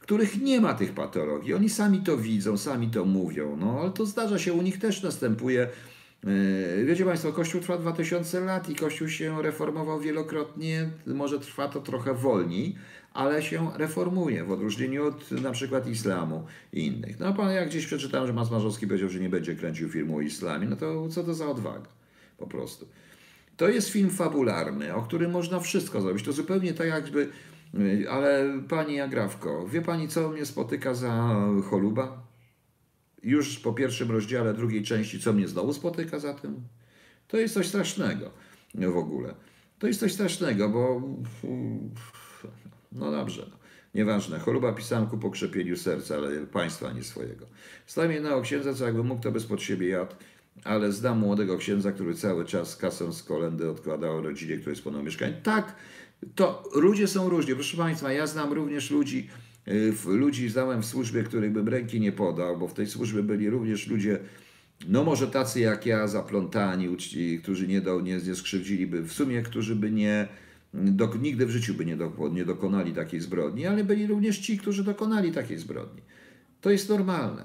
których 0.00 0.42
nie 0.42 0.60
ma 0.60 0.74
tych 0.74 0.92
patologii. 0.92 1.54
Oni 1.54 1.68
sami 1.68 1.98
to 1.98 2.16
widzą, 2.16 2.58
sami 2.58 2.88
to 2.88 3.04
mówią. 3.04 3.56
No, 3.56 3.80
ale 3.80 3.90
to 3.90 4.06
zdarza 4.06 4.38
się, 4.38 4.52
u 4.52 4.62
nich 4.62 4.78
też 4.78 5.02
następuje 5.02 5.68
wiecie 6.84 7.04
Państwo, 7.04 7.32
Kościół 7.32 7.60
trwa 7.60 7.78
2000 7.78 8.40
lat 8.40 8.68
i 8.68 8.74
Kościół 8.74 9.08
się 9.08 9.42
reformował 9.42 10.00
wielokrotnie. 10.00 10.90
Może 11.06 11.40
trwa 11.40 11.68
to 11.68 11.80
trochę 11.80 12.14
wolniej, 12.14 12.74
ale 13.14 13.42
się 13.42 13.70
reformuje 13.76 14.44
w 14.44 14.50
odróżnieniu 14.50 15.06
od 15.06 15.30
na 15.30 15.50
przykład 15.50 15.88
islamu 15.88 16.46
i 16.72 16.86
innych. 16.86 17.20
No 17.20 17.34
pan 17.34 17.52
jak 17.52 17.68
gdzieś 17.68 17.86
przeczytałem, 17.86 18.26
że 18.26 18.32
Masmarzowski 18.32 18.86
powiedział, 18.86 19.08
że 19.08 19.20
nie 19.20 19.28
będzie 19.28 19.54
kręcił 19.54 19.88
filmu 19.88 20.16
o 20.16 20.20
islamie, 20.20 20.66
no 20.66 20.76
to 20.76 21.08
co 21.08 21.24
to 21.24 21.34
za 21.34 21.46
odwaga 21.46 21.88
po 22.38 22.46
prostu. 22.46 22.86
To 23.56 23.68
jest 23.68 23.88
film 23.88 24.10
fabularny, 24.10 24.94
o 24.94 25.02
którym 25.02 25.30
można 25.30 25.60
wszystko 25.60 26.00
zrobić. 26.00 26.24
To 26.24 26.32
zupełnie 26.32 26.74
tak 26.74 26.86
jakby, 26.86 27.28
e, 27.74 28.10
ale 28.10 28.58
pani 28.68 29.00
Agrawko, 29.00 29.68
wie 29.68 29.82
pani 29.82 30.08
co 30.08 30.28
mnie 30.28 30.46
spotyka 30.46 30.94
za 30.94 31.36
choluba? 31.70 32.29
Już 33.22 33.58
po 33.58 33.72
pierwszym 33.72 34.10
rozdziale 34.10 34.54
drugiej 34.54 34.82
części, 34.82 35.20
co 35.20 35.32
mnie 35.32 35.48
znowu 35.48 35.72
spotyka 35.72 36.18
za 36.18 36.34
tym? 36.34 36.60
To 37.28 37.36
jest 37.36 37.54
coś 37.54 37.68
strasznego 37.68 38.30
w 38.74 38.96
ogóle. 38.96 39.34
To 39.78 39.86
jest 39.86 40.00
coś 40.00 40.12
strasznego, 40.12 40.68
bo 40.68 41.02
no 42.92 43.10
dobrze, 43.10 43.46
no. 43.50 43.56
nieważne. 43.94 44.38
Choroba 44.38 44.72
pisanku 44.72 45.18
po 45.18 45.30
krzepieniu 45.30 45.76
serca, 45.76 46.14
ale 46.14 46.46
państwa, 46.46 46.92
nie 46.92 47.02
swojego. 47.02 47.46
Stałem 47.86 48.12
jednego 48.12 48.40
księdza, 48.40 48.74
co 48.74 48.84
jakby 48.84 49.04
mógł, 49.04 49.22
to 49.22 49.32
bez 49.32 49.46
pod 49.46 49.62
siebie 49.62 49.88
jadł, 49.88 50.14
ale 50.64 50.92
znam 50.92 51.18
młodego 51.18 51.58
księdza, 51.58 51.92
który 51.92 52.14
cały 52.14 52.44
czas 52.44 52.76
kasę 52.76 53.12
z 53.12 53.22
kolendy 53.22 53.70
odkładał 53.70 54.22
rodzinie, 54.22 54.56
który 54.56 54.72
jest 54.72 54.84
ponad 54.84 55.04
mieszkanie. 55.04 55.40
Tak, 55.42 55.76
to 56.34 56.62
ludzie 56.74 57.08
są 57.08 57.28
różni. 57.28 57.54
Proszę 57.54 57.76
Państwa, 57.76 58.12
ja 58.12 58.26
znam 58.26 58.52
również 58.52 58.90
ludzi, 58.90 59.28
ludzi 60.06 60.48
znałem 60.48 60.82
w 60.82 60.86
służbie, 60.86 61.22
których 61.22 61.52
bym 61.52 61.68
ręki 61.68 62.00
nie 62.00 62.12
podał, 62.12 62.58
bo 62.58 62.68
w 62.68 62.74
tej 62.74 62.86
służbie 62.86 63.22
byli 63.22 63.50
również 63.50 63.86
ludzie, 63.86 64.18
no 64.88 65.04
może 65.04 65.26
tacy 65.26 65.60
jak 65.60 65.86
ja, 65.86 66.08
zaplątani, 66.08 66.88
uczci, 66.88 67.38
którzy 67.42 67.68
nie, 67.68 67.80
do, 67.80 68.00
nie, 68.00 68.16
nie 68.26 68.34
skrzywdziliby, 68.34 69.02
w 69.02 69.12
sumie, 69.12 69.42
którzy 69.42 69.76
by 69.76 69.90
nie, 69.90 70.28
do, 70.74 71.14
nigdy 71.22 71.46
w 71.46 71.50
życiu 71.50 71.74
by 71.74 71.84
nie, 71.84 71.96
do, 71.96 72.12
nie 72.32 72.44
dokonali 72.44 72.92
takiej 72.92 73.20
zbrodni, 73.20 73.66
ale 73.66 73.84
byli 73.84 74.06
również 74.06 74.38
ci, 74.38 74.58
którzy 74.58 74.84
dokonali 74.84 75.32
takiej 75.32 75.58
zbrodni. 75.58 76.02
To 76.60 76.70
jest 76.70 76.88
normalne. 76.88 77.44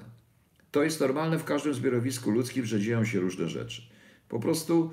To 0.70 0.84
jest 0.84 1.00
normalne 1.00 1.38
w 1.38 1.44
każdym 1.44 1.74
zbiorowisku 1.74 2.30
ludzkim, 2.30 2.64
że 2.64 2.80
dzieją 2.80 3.04
się 3.04 3.20
różne 3.20 3.48
rzeczy. 3.48 3.82
Po 4.28 4.40
prostu 4.40 4.90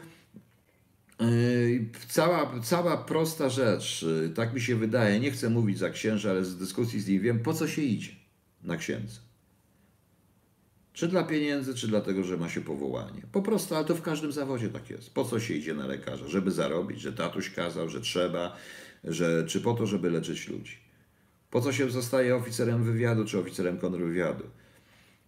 cała, 2.08 2.60
cała 2.64 2.98
prosta 2.98 3.50
rzecz, 3.50 4.02
yy, 4.22 4.30
tak 4.30 4.54
mi 4.54 4.62
się 4.62 4.76
wydaje, 4.76 5.20
nie 5.20 5.32
chcę 5.32 5.50
mówić 5.50 5.78
za 5.78 5.90
księża, 5.90 6.30
ale 6.30 6.46
z 6.46 6.58
dyskusji 6.58 7.00
z 7.00 7.08
nim 7.08 7.22
wiem, 7.22 7.40
po 7.40 7.54
co 7.54 7.68
się 7.68 7.82
idzie 7.82 8.12
na 8.64 8.78
księdza. 8.78 9.20
Czy 10.94 11.08
dla 11.08 11.24
pieniędzy, 11.24 11.76
czy 11.76 11.88
dlatego, 11.88 12.24
że 12.24 12.38
ma 12.38 12.50
się 12.50 12.62
powołanie. 12.62 13.22
Po 13.32 13.42
prostu, 13.42 13.76
ale 13.76 13.86
to 13.86 13.96
w 13.96 14.02
każdym 14.02 14.32
zawodzie 14.32 14.70
tak 14.70 14.90
jest. 14.90 15.14
Po 15.14 15.26
co 15.26 15.40
się 15.40 15.54
idzie 15.54 15.74
na 15.74 15.88
lekarza? 15.88 16.28
Żeby 16.28 16.52
zarobić, 16.52 17.02
że 17.02 17.14
tatuś 17.14 17.50
kazał, 17.50 17.90
że 17.90 18.02
trzeba, 18.02 18.56
że, 19.04 19.46
czy 19.48 19.62
po 19.62 19.74
to, 19.74 19.86
żeby 19.86 20.12
leczyć 20.12 20.48
ludzi. 20.48 20.78
Po 21.50 21.62
co 21.62 21.74
się 21.74 21.90
zostaje 21.90 22.36
oficerem 22.36 22.84
wywiadu, 22.84 23.26
czy 23.26 23.40
oficerem 23.40 23.78
kontrwywiadu? 23.78 24.44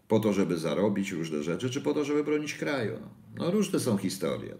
Po 0.08 0.20
to, 0.20 0.34
żeby 0.34 0.58
zarobić 0.58 1.12
różne 1.12 1.44
rzeczy, 1.44 1.70
czy 1.70 1.82
po 1.82 1.94
to, 1.94 2.06
żeby 2.06 2.24
bronić 2.24 2.54
kraju? 2.54 3.00
No, 3.02 3.46
no 3.46 3.52
różne 3.52 3.80
są 3.80 3.98
historie. 3.98 4.56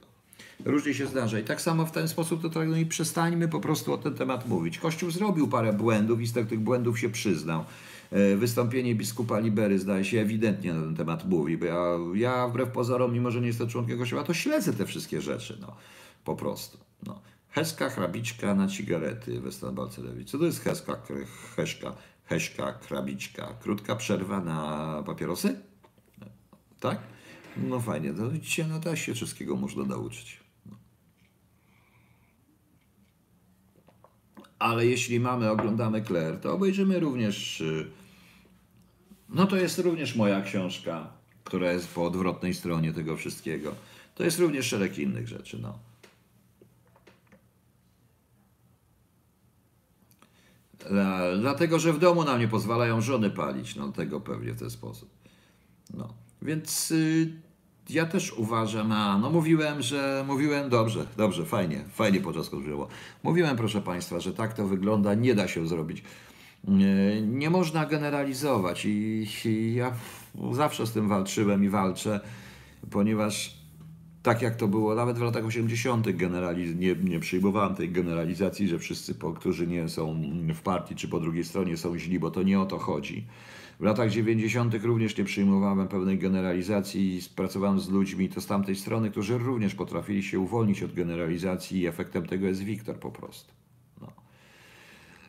Różnie 0.66 0.94
się 0.94 1.08
zdarza. 1.08 1.40
I 1.40 1.44
tak 1.44 1.62
samo 1.62 1.86
w 1.86 1.92
ten 1.92 2.08
sposób 2.08 2.42
to 2.42 2.50
traktuję. 2.50 2.82
I 2.82 2.86
przestańmy 2.86 3.48
po 3.48 3.60
prostu 3.60 3.94
o 3.94 3.98
ten 3.98 4.14
temat 4.14 4.48
mówić. 4.48 4.80
Kościół 4.80 5.12
zrobił 5.12 5.48
parę 5.48 5.74
błędów 5.74 6.22
i 6.22 6.28
z 6.28 6.34
tych 6.34 6.60
błędów 6.60 7.00
się 7.00 7.10
przyznał. 7.10 7.66
E, 8.12 8.36
Wystąpienie 8.36 8.96
biskupa 8.96 9.40
Libery 9.40 9.80
zdaje 9.80 10.06
się 10.06 10.20
ewidentnie 10.20 10.74
na 10.74 10.82
ten 10.82 10.96
temat 10.96 11.30
mówi, 11.30 11.58
bo 11.58 11.66
ja, 11.66 11.84
ja 12.14 12.48
wbrew 12.48 12.70
pozorom, 12.70 13.14
mimo 13.14 13.32
że 13.32 13.42
nie 13.42 13.48
jestem 13.48 13.70
członkiem 13.70 14.00
kościoła, 14.00 14.24
to 14.24 14.34
śledzę 14.34 14.74
te 14.74 14.86
wszystkie 14.86 15.22
rzeczy, 15.22 15.58
no, 15.62 15.76
po 16.24 16.36
prostu. 16.36 16.78
No. 17.04 17.22
Heska, 17.50 17.90
hrabiczka 17.90 18.56
na 18.56 18.68
cigarety 18.68 19.42
we 19.42 19.52
Stan 19.52 19.76
Balcerowi. 19.76 20.26
Co 20.26 20.38
to 20.38 20.46
jest 20.46 20.60
heska, 20.64 20.98
heszka, 21.56 21.96
heśka, 22.26 22.80
hrabiczka? 22.82 23.54
Krótka 23.62 23.96
przerwa 23.96 24.42
na 24.42 25.04
papierosy? 25.06 25.60
Tak? 26.80 27.00
No 27.58 27.80
fajnie, 27.80 28.14
to 28.14 28.30
widzicie, 28.30 28.66
no 28.68 28.96
się 28.96 29.14
wszystkiego 29.14 29.56
można 29.56 29.84
nauczyć. 29.84 30.45
Ale 34.60 34.86
jeśli 34.86 35.20
mamy, 35.20 35.50
oglądamy 35.50 36.02
Claire, 36.06 36.38
to 36.40 36.54
obejrzymy 36.54 37.00
również. 37.00 37.62
y, 37.62 37.88
No 39.30 39.46
to 39.48 39.56
jest 39.58 39.80
również 39.80 40.16
moja 40.16 40.42
książka, 40.42 41.08
która 41.44 41.72
jest 41.72 41.88
po 41.94 42.06
odwrotnej 42.06 42.54
stronie 42.54 42.94
tego 42.94 43.18
wszystkiego. 43.18 43.76
To 44.16 44.24
jest 44.24 44.40
również 44.40 44.66
szereg 44.66 44.98
innych 44.98 45.28
rzeczy. 45.28 45.60
No. 45.62 45.80
Dla- 50.90 51.38
Dlatego, 51.38 51.80
że 51.80 51.94
w 51.94 52.00
domu 52.00 52.24
nam 52.24 52.40
nie 52.40 52.48
pozwalają 52.48 53.02
żony 53.02 53.30
palić, 53.30 53.76
no 53.76 53.92
tego 53.92 54.20
pewnie 54.22 54.54
w 54.54 54.60
ten 54.60 54.70
sposób. 54.70 55.10
No, 55.94 56.14
więc 56.42 56.92
y, 56.92 57.42
ja 57.90 58.06
też 58.06 58.34
uważam, 58.34 58.92
a 58.92 59.18
no 59.18 59.30
mówiłem, 59.30 59.82
że 59.82 60.24
mówiłem 60.28 60.70
dobrze, 60.70 61.06
dobrze, 61.18 61.46
fajnie, 61.46 61.84
fajnie 61.94 62.20
podczas 62.20 62.50
było. 62.50 62.88
Mówiłem, 63.24 63.58
proszę 63.58 63.82
Państwa, 63.82 64.20
że 64.20 64.34
tak 64.34 64.54
to 64.54 64.68
wygląda, 64.68 65.14
nie 65.14 65.36
da 65.36 65.48
się 65.48 65.68
zrobić. 65.68 66.04
Nie, 66.68 67.22
nie 67.22 67.50
można 67.50 67.86
generalizować 67.86 68.86
i, 68.86 69.28
i 69.46 69.74
ja 69.76 69.92
zawsze 70.52 70.88
z 70.88 70.92
tym 70.92 71.08
walczyłem 71.08 71.64
i 71.64 71.70
walczę, 71.70 72.20
ponieważ 72.92 73.58
tak 74.24 74.42
jak 74.42 74.56
to 74.56 74.68
było 74.68 74.96
nawet 74.96 75.18
w 75.18 75.22
latach 75.22 75.46
80. 75.46 76.08
Generaliz- 76.08 76.76
nie, 76.76 76.96
nie 76.96 77.20
przyjmowałem 77.20 77.76
tej 77.76 77.92
generalizacji, 77.92 78.68
że 78.68 78.80
wszyscy, 78.80 79.16
którzy 79.36 79.68
nie 79.68 79.90
są 79.90 80.22
w 80.56 80.62
partii 80.62 80.96
czy 80.96 81.08
po 81.08 81.20
drugiej 81.20 81.44
stronie 81.44 81.78
są 81.78 81.98
źli, 81.98 82.20
bo 82.20 82.32
to 82.32 82.44
nie 82.44 82.60
o 82.60 82.66
to 82.66 82.80
chodzi. 82.80 83.26
W 83.80 83.84
latach 83.84 84.10
90. 84.10 84.74
również 84.84 85.18
nie 85.18 85.24
przyjmowałem 85.24 85.88
pewnej 85.88 86.18
generalizacji 86.18 87.18
i 87.18 87.22
pracowałem 87.36 87.80
z 87.80 87.90
ludźmi 87.90 88.30
to 88.30 88.42
z 88.42 88.48
tamtej 88.48 88.76
strony, 88.76 89.12
którzy 89.12 89.38
również 89.38 89.76
potrafili 89.76 90.24
się 90.24 90.40
uwolnić 90.40 90.84
od 90.84 90.94
generalizacji 90.94 91.80
i 91.80 91.88
efektem 91.88 92.26
tego 92.26 92.48
jest 92.48 92.64
Wiktor 92.64 93.00
po 93.00 93.12
prostu. 93.12 93.54
No. 94.02 94.08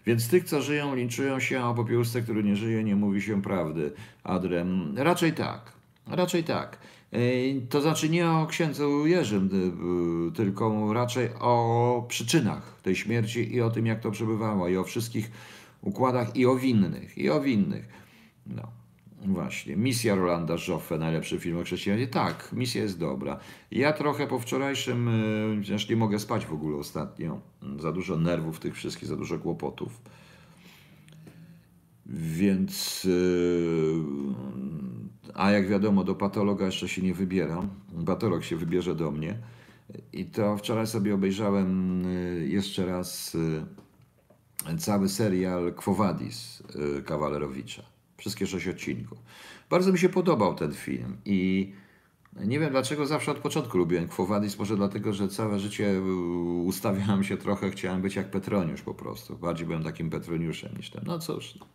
Więc 0.06 0.28
tych, 0.28 0.44
co 0.44 0.62
żyją, 0.62 0.94
linczują 0.94 1.40
się, 1.40 1.60
a 1.60 1.68
o 1.68 1.74
popiórce, 1.74 2.22
który 2.22 2.44
nie 2.44 2.56
żyje, 2.56 2.84
nie 2.84 2.96
mówi 2.96 3.22
się 3.22 3.42
prawdy. 3.42 3.92
Adrem, 4.24 4.94
raczej 4.96 5.32
tak. 5.32 5.72
Raczej 6.06 6.44
tak. 6.44 6.78
Ej, 7.12 7.62
To 7.70 7.80
znaczy 7.80 8.08
nie 8.08 8.30
o 8.30 8.46
księdzu 8.46 9.06
Jerzym, 9.06 9.50
y, 10.28 10.36
tylko 10.36 10.92
raczej 10.92 11.28
o 11.40 12.04
przyczynach 12.08 12.80
tej 12.82 12.96
śmierci 12.96 13.54
i 13.54 13.60
o 13.60 13.70
tym, 13.70 13.86
jak 13.86 14.00
to 14.00 14.10
przebywało, 14.10 14.68
i 14.68 14.76
o 14.76 14.84
wszystkich 14.84 15.30
układach, 15.82 16.36
i 16.36 16.46
o 16.46 16.56
winnych, 16.56 17.18
i 17.18 17.30
o 17.30 17.40
winnych. 17.40 18.05
No, 18.46 18.72
właśnie. 19.24 19.76
Misja 19.76 20.14
Rolanda 20.14 20.56
Joffe, 20.68 20.98
najlepszy 20.98 21.38
film 21.38 21.58
o 21.58 21.62
chrześcijaństwie. 21.62 22.08
Tak, 22.08 22.52
misja 22.52 22.82
jest 22.82 22.98
dobra. 22.98 23.38
Ja 23.70 23.92
trochę 23.92 24.26
po 24.26 24.38
wczorajszym, 24.38 25.08
y, 25.08 25.56
chociaż 25.58 25.88
nie 25.88 25.96
mogę 25.96 26.18
spać 26.18 26.46
w 26.46 26.52
ogóle 26.52 26.76
ostatnio, 26.76 27.40
za 27.78 27.92
dużo 27.92 28.16
nerwów 28.16 28.60
tych 28.60 28.74
wszystkich, 28.74 29.08
za 29.08 29.16
dużo 29.16 29.38
kłopotów. 29.38 30.00
Więc, 32.06 33.04
yy, 33.04 34.04
a 35.34 35.50
jak 35.50 35.68
wiadomo, 35.68 36.04
do 36.04 36.14
patologa 36.14 36.66
jeszcze 36.66 36.88
się 36.88 37.02
nie 37.02 37.14
wybieram. 37.14 37.68
Patolog 38.06 38.44
się 38.44 38.56
wybierze 38.56 38.94
do 38.94 39.10
mnie. 39.10 39.38
I 40.12 40.24
to 40.24 40.56
wczoraj 40.56 40.86
sobie 40.86 41.14
obejrzałem 41.14 42.02
yy, 42.04 42.48
jeszcze 42.48 42.86
raz 42.86 43.36
cały 44.78 45.08
serial 45.08 45.74
Quo 45.74 45.94
Vadis 45.94 46.62
Kawalerowicza. 47.04 47.95
Wszystkie 48.16 48.46
sześć 48.46 48.68
odcinków. 48.68 49.18
Bardzo 49.70 49.92
mi 49.92 49.98
się 49.98 50.08
podobał 50.08 50.54
ten 50.54 50.74
film 50.74 51.16
i 51.24 51.72
nie 52.44 52.60
wiem 52.60 52.70
dlaczego 52.70 53.06
zawsze 53.06 53.30
od 53.30 53.38
początku 53.38 53.78
lubiłem 53.78 54.08
Quo 54.08 54.26
Vadis, 54.26 54.58
może 54.58 54.76
dlatego, 54.76 55.12
że 55.12 55.28
całe 55.28 55.58
życie 55.58 56.02
ustawiałem 56.64 57.24
się 57.24 57.36
trochę, 57.36 57.70
chciałem 57.70 58.02
być 58.02 58.16
jak 58.16 58.30
Petroniusz 58.30 58.82
po 58.82 58.94
prostu. 58.94 59.36
Bardziej 59.38 59.66
byłem 59.66 59.84
takim 59.84 60.10
Petroniuszem 60.10 60.76
niż 60.76 60.90
ten. 60.90 61.02
No 61.06 61.18
cóż, 61.18 61.54
no. 61.60 61.66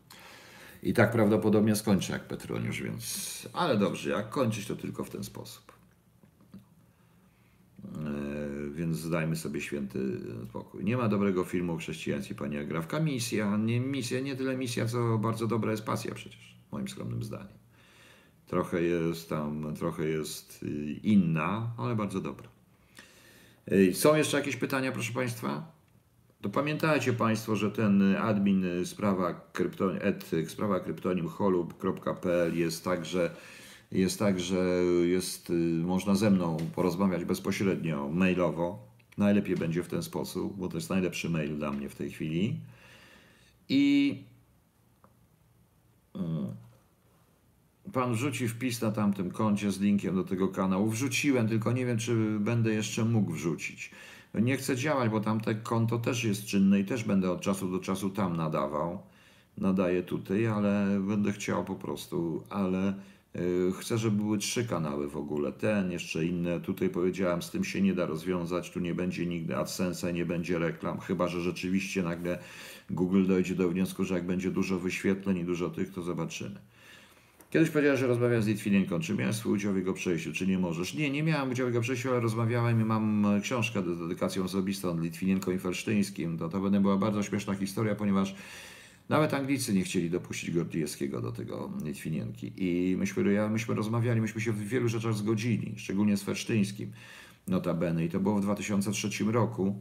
I 0.84 0.94
tak 0.94 1.12
prawdopodobnie 1.12 1.76
skończę 1.76 2.14
jak 2.14 2.28
Petroniusz, 2.28 2.82
więc. 2.82 3.48
Ale 3.54 3.78
dobrze, 3.78 4.10
jak 4.10 4.30
kończyć, 4.30 4.68
to 4.68 4.76
tylko 4.76 5.04
w 5.04 5.10
ten 5.10 5.24
sposób. 5.24 5.71
E, 7.86 8.70
więc 8.70 8.98
zdajmy 8.98 9.36
sobie 9.36 9.62
święty 9.62 10.20
spokój. 10.50 10.84
Nie 10.84 10.98
ma 10.98 11.08
dobrego 11.08 11.44
filmu 11.44 11.74
o 11.74 11.78
chrześcijaństwie, 11.78 12.36
pani 12.36 12.58
Agrawka. 12.58 13.00
Misja, 13.00 13.58
nie, 13.58 13.80
misja, 13.80 14.20
nie 14.20 14.36
tyle 14.36 14.58
misja, 14.58 14.86
co 14.86 15.18
bardzo 15.18 15.48
dobra 15.48 15.72
jest 15.72 15.84
pasja 15.86 16.16
przecież, 16.16 16.56
moim 16.72 16.88
skromnym 16.88 17.24
zdaniem. 17.24 17.62
Trochę 18.48 18.82
jest 18.82 19.30
tam, 19.30 19.74
trochę 19.76 20.08
jest 20.08 20.64
y, 20.64 20.68
inna, 21.04 21.72
ale 21.78 21.96
bardzo 21.96 22.22
dobra. 22.22 22.48
Y, 23.72 23.94
Są 23.94 24.16
jeszcze 24.16 24.38
jakieś 24.38 24.56
pytania, 24.56 24.92
proszę 24.92 25.14
Państwa? 25.14 25.72
To 26.42 26.50
pamiętajcie 26.50 27.14
Państwo, 27.14 27.56
że 27.56 27.72
ten 27.72 28.16
admin 28.16 28.66
sprawa, 28.86 29.34
krypton, 29.54 29.98
et, 30.02 30.32
sprawa 30.48 30.80
kryptonim 30.80 31.28
holub.pl 31.28 32.58
jest 32.58 32.84
także 32.84 33.36
jest 33.92 34.20
tak, 34.20 34.40
że 34.40 34.66
jest, 35.04 35.50
y, 35.50 35.54
można 35.84 36.16
ze 36.16 36.32
mną 36.32 36.58
porozmawiać 36.76 37.26
bezpośrednio, 37.26 38.10
mailowo. 38.10 38.92
Najlepiej 39.18 39.56
będzie 39.56 39.84
w 39.84 39.88
ten 39.88 40.04
sposób, 40.04 40.58
bo 40.58 40.68
to 40.68 40.78
jest 40.78 40.90
najlepszy 40.90 41.30
mail 41.30 41.58
dla 41.58 41.72
mnie 41.72 41.90
w 41.90 41.96
tej 41.96 42.12
chwili. 42.12 42.60
I 43.70 44.16
mm, 46.16 46.48
pan 47.94 48.14
wrzuci 48.14 48.48
wpis 48.48 48.82
na 48.82 48.92
tamtym 48.92 49.32
koncie 49.32 49.72
z 49.72 49.80
linkiem 49.80 50.16
do 50.16 50.24
tego 50.24 50.48
kanału. 50.48 50.90
Wrzuciłem, 50.90 51.48
tylko 51.48 51.72
nie 51.72 51.86
wiem, 51.86 51.98
czy 51.98 52.40
będę 52.40 52.74
jeszcze 52.74 53.06
mógł 53.06 53.32
wrzucić. 53.32 53.92
Nie 54.34 54.58
chcę 54.58 54.76
działać, 54.76 55.10
bo 55.10 55.20
tamte 55.20 55.56
konto 55.56 56.00
też 56.00 56.24
jest 56.24 56.46
czynne 56.46 56.80
i 56.80 56.86
też 56.86 57.04
będę 57.04 57.32
od 57.32 57.42
czasu 57.42 57.72
do 57.72 57.80
czasu 57.80 58.10
tam 58.10 58.38
nadawał. 58.38 59.00
Nadaję 59.58 60.04
tutaj, 60.04 60.48
ale 60.48 61.00
będę 61.08 61.32
chciał 61.32 61.66
po 61.66 61.76
prostu, 61.76 62.44
ale 62.50 62.90
y, 62.90 62.94
chcę, 63.80 63.98
żeby 63.98 64.18
były 64.18 64.38
trzy 64.38 64.66
kanały 64.66 65.08
w 65.08 65.18
ogóle. 65.18 65.52
Ten, 65.52 65.92
jeszcze 65.92 66.26
inne. 66.26 66.60
Tutaj 66.60 66.90
powiedziałem, 66.90 67.42
z 67.42 67.52
tym 67.52 67.64
się 67.64 67.82
nie 67.82 67.94
da 67.94 68.06
rozwiązać. 68.06 68.72
Tu 68.72 68.80
nie 68.80 68.96
będzie 68.96 69.26
nigdy 69.26 69.54
AdSense'a, 69.54 70.14
nie 70.14 70.26
będzie 70.26 70.60
reklam, 70.60 71.00
chyba 71.00 71.28
że 71.28 71.42
rzeczywiście 71.42 72.04
nagle 72.04 72.40
Google 72.90 73.28
dojdzie 73.28 73.56
do 73.56 73.70
wniosku, 73.70 74.04
że 74.04 74.14
jak 74.14 74.26
będzie 74.26 74.52
dużo 74.52 74.80
wyświetleń 74.80 75.38
i 75.38 75.44
dużo 75.44 75.70
tych, 75.70 75.94
to 75.94 76.02
zobaczymy. 76.02 76.60
Kiedyś 77.52 77.70
powiedziałeś, 77.70 78.00
że 78.00 78.08
rozmawiasz 78.08 78.44
z 78.44 78.48
Litwinenką. 78.48 79.00
Czy 79.00 79.16
miałeś 79.16 79.36
swój 79.36 79.54
udział 79.54 79.74
w 79.74 79.78
jego 79.78 79.94
przejściu, 79.94 80.34
czy 80.34 80.48
nie 80.48 80.60
możesz? 80.60 80.94
Nie, 80.94 81.10
nie 81.10 81.24
miałem 81.24 81.52
udziału 81.52 81.70
w 81.70 81.74
jego 81.74 81.82
przejściu, 81.82 82.10
ale 82.10 82.20
rozmawiałem 82.20 82.82
i 82.82 82.86
mam 82.86 83.26
e, 83.26 83.42
książkę 83.42 83.82
z 83.82 84.00
dedykacją 84.00 84.44
osobistą 84.44 84.98
z 84.98 85.02
Litwinenką 85.02 85.52
i 85.52 85.60
Felsztyńskim. 85.60 86.38
To, 86.38 86.50
to 86.50 86.60
będzie 86.60 86.80
była 86.80 86.98
bardzo 86.98 87.24
śmieszna 87.24 87.56
historia, 87.56 87.96
ponieważ 87.96 88.36
nawet 89.12 89.34
Anglicy 89.34 89.74
nie 89.74 89.84
chcieli 89.84 90.10
dopuścić 90.10 90.52
Gordiewskiego 90.52 91.22
do 91.22 91.32
tego 91.32 91.72
Litwinienki. 91.84 92.52
I 92.58 92.96
myśmy, 92.98 93.50
myśmy 93.50 93.76
rozmawiali, 93.76 94.22
myśmy 94.22 94.42
się 94.42 94.52
w 94.52 94.68
wielu 94.68 94.88
rzeczach 94.88 95.14
zgodzili, 95.14 95.74
szczególnie 95.78 96.18
z 96.18 96.24
Felsztyńskim, 96.24 96.92
notabene. 97.48 98.06
I 98.06 98.10
to 98.10 98.20
było 98.20 98.36
w 98.36 98.42
2003 98.42 99.24
roku. 99.32 99.76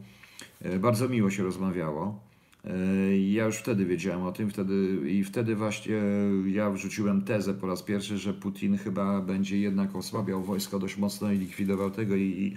E, 0.61 0.79
Bardzo 0.79 1.09
miło 1.09 1.29
się 1.29 1.43
rozmawiało. 1.43 2.19
E, 2.65 3.17
Ja 3.17 3.45
już 3.45 3.57
wtedy 3.57 3.85
wiedziałem 3.85 4.23
o 4.23 4.31
tym, 4.31 4.49
wtedy 4.49 4.99
i 5.11 5.23
wtedy 5.23 5.55
właśnie 5.55 6.01
ja 6.47 6.71
wrzuciłem 6.71 7.21
tezę 7.21 7.53
po 7.53 7.67
raz 7.67 7.83
pierwszy, 7.83 8.17
że 8.17 8.33
Putin 8.33 8.77
chyba 8.77 9.21
będzie 9.21 9.59
jednak 9.59 9.95
osłabiał 9.95 10.43
wojsko 10.43 10.79
dość 10.79 10.97
mocno 10.97 11.31
i 11.31 11.37
likwidował 11.37 11.91
tego 11.91 12.15
i, 12.15 12.53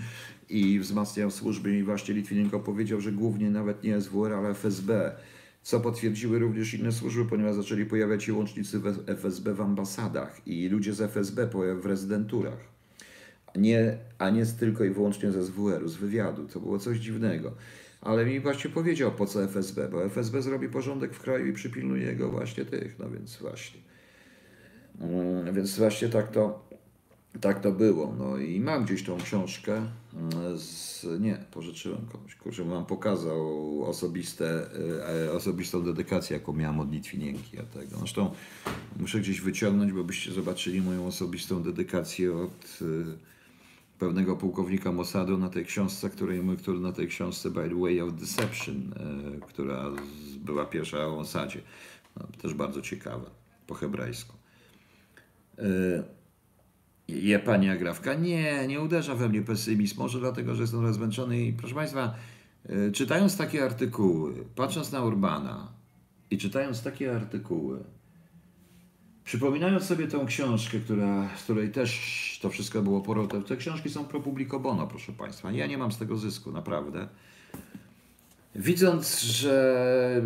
i 0.49 0.81
wzmacniał 0.81 1.31
służby 1.31 1.79
i 1.79 1.83
właśnie 1.83 2.15
Litwinenko 2.15 2.61
powiedział, 2.61 3.01
że 3.01 3.13
głównie 3.13 3.51
nawet 3.51 3.85
nie 3.85 4.01
SWR, 4.01 4.33
ale 4.33 4.51
FSB, 4.51 5.13
co 5.65 5.81
potwierdziły 5.81 6.39
również 6.39 6.75
inne 6.75 6.93
służby, 6.93 7.25
ponieważ 7.25 7.55
zaczęli 7.55 7.87
pojawiać 7.87 8.25
się 8.25 8.35
łącznicy 8.35 8.79
w 8.79 9.05
FSB 9.07 9.55
w 9.55 9.61
ambasadach 9.61 10.49
i 10.49 10.69
ludzie 10.69 10.93
z 10.93 11.01
FSB 11.01 11.49
w 11.81 11.87
rezydenturach 11.87 12.75
nie, 13.57 13.99
a 14.19 14.31
nie 14.31 14.47
tylko 14.47 14.85
i 14.85 14.91
wyłącznie 14.91 15.33
ze 15.33 15.45
SWR-u, 15.45 15.89
z 15.89 15.97
wywiadu. 15.97 16.49
To 16.49 16.61
było 16.61 16.79
coś 16.79 16.99
dziwnego. 16.99 17.53
Ale 18.01 18.27
mi 18.27 18.41
właśnie 18.41 18.71
powiedział, 18.71 19.13
po 19.13 19.27
co 19.27 19.45
FSB, 19.45 19.89
bo 19.89 20.05
FSB 20.05 20.43
zrobi 20.43 20.69
porządek 20.69 21.15
w 21.15 21.21
kraju 21.21 21.47
i 21.47 21.53
przypilnuje 21.53 22.07
jego 22.07 22.31
właśnie 22.31 22.65
tych, 22.65 22.99
no 22.99 23.11
więc 23.11 23.37
właśnie. 23.37 23.81
Mm, 25.01 25.55
Więc 25.55 25.79
właśnie 25.79 26.09
tak 26.09 26.31
to, 26.31 26.69
tak 27.41 27.61
to 27.61 27.73
było. 27.73 28.15
No 28.19 28.37
i 28.37 28.61
mam 28.61 28.85
gdzieś 28.85 29.03
tą 29.03 29.19
książkę. 29.19 29.87
mm, 30.15 30.59
Z, 30.59 31.07
nie, 31.21 31.45
pożyczyłem 31.51 32.07
komuś. 32.07 32.35
Kurczę, 32.35 32.65
mam 32.65 32.87
pokazał 32.87 33.85
osobiste, 33.85 34.67
e, 35.27 35.33
osobistą 35.33 35.85
dedykację, 35.85 36.37
jaką 36.37 36.53
miałem 36.53 36.81
od 36.81 36.93
Litwinienki. 36.93 37.57
Ja 37.57 37.63
tego. 37.63 37.99
Zresztą 37.99 38.31
muszę 39.01 39.21
gdzieś 39.21 39.41
wyciągnąć, 39.41 39.93
bo 39.93 40.05
byście 40.05 40.33
zobaczyli 40.33 40.81
moją 40.81 41.07
osobistą 41.07 41.63
dedykację 41.63 42.37
od 42.37 42.79
e, 42.83 42.85
pewnego 43.99 44.37
pułkownika 44.37 44.93
Mossadu 44.93 45.39
na 45.39 45.49
tej 45.49 45.65
książce, 45.65 46.11
której, 46.11 46.43
który 46.59 46.81
na 46.81 46.93
tej 46.93 47.09
książce 47.09 47.51
By 47.51 47.69
the 47.69 47.81
Way 47.81 48.01
of 48.01 48.13
Deception, 48.13 48.77
e, 48.77 49.47
która 49.47 49.91
była 50.45 50.67
pierwsza 50.67 51.07
o 51.07 51.17
Mossadzie. 51.17 51.61
No, 52.17 52.27
też 52.43 52.55
bardzo 52.55 52.83
ciekawa, 52.83 53.31
po 53.67 53.75
hebrajsku. 53.75 54.35
Je 57.09 57.39
pani 57.39 57.71
Agrawka? 57.71 58.15
Nie, 58.15 58.67
nie 58.67 58.81
uderza 58.81 59.15
we 59.15 59.29
mnie 59.29 59.43
pesymizm. 59.43 59.99
Może 59.99 60.21
dlatego, 60.21 60.55
że 60.55 60.63
jestem 60.63 60.81
trochę 60.81 60.95
zmęczony. 60.95 61.45
I 61.45 61.53
proszę 61.53 61.75
Państwa, 61.75 62.15
e, 62.67 62.91
czytając 62.91 63.37
takie 63.37 63.65
artykuły, 63.65 64.33
patrząc 64.55 64.93
na 64.93 65.05
Urbana 65.05 65.73
i 66.31 66.39
czytając 66.39 66.83
takie 66.83 67.17
artykuły, 67.17 67.85
przypominając 69.25 69.85
sobie 69.85 70.09
tą 70.09 70.27
książkę, 70.27 70.79
która, 70.79 71.29
z 71.37 71.43
której 71.43 71.71
też 71.71 72.39
to 72.43 72.51
wszystko 72.51 72.83
było 72.83 73.01
poro, 73.01 73.27
te, 73.27 73.57
książki 73.57 73.91
są 73.91 74.05
pro 74.05 74.21
publico 74.21 74.61
bono, 74.61 74.87
proszę 74.87 75.13
Państwa. 75.13 75.53
Ja 75.53 75.67
nie 75.67 75.79
mam 75.79 75.93
z 75.93 75.99
tego 75.99 76.17
zysku, 76.17 76.53
naprawdę. 76.53 77.09
Widząc, 78.55 79.21
że 79.21 80.23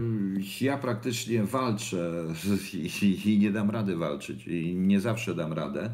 ja 0.61 0.79
praktycznie 0.79 1.45
walczę 1.45 2.25
i, 3.03 3.33
i 3.35 3.39
nie 3.39 3.51
dam 3.51 3.71
rady 3.71 3.97
walczyć, 3.97 4.47
i 4.47 4.75
nie 4.75 5.01
zawsze 5.01 5.35
dam 5.35 5.53
radę, 5.53 5.91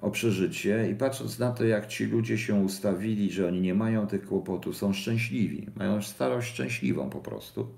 o 0.00 0.10
przeżycie 0.10 0.90
i 0.90 0.94
patrząc 0.94 1.38
na 1.38 1.52
to, 1.52 1.64
jak 1.64 1.86
ci 1.86 2.06
ludzie 2.06 2.38
się 2.38 2.54
ustawili, 2.54 3.32
że 3.32 3.48
oni 3.48 3.60
nie 3.60 3.74
mają 3.74 4.06
tych 4.06 4.26
kłopotów, 4.26 4.76
są 4.76 4.92
szczęśliwi, 4.92 5.66
mają 5.76 6.02
starość 6.02 6.48
szczęśliwą 6.48 7.10
po 7.10 7.20
prostu, 7.20 7.68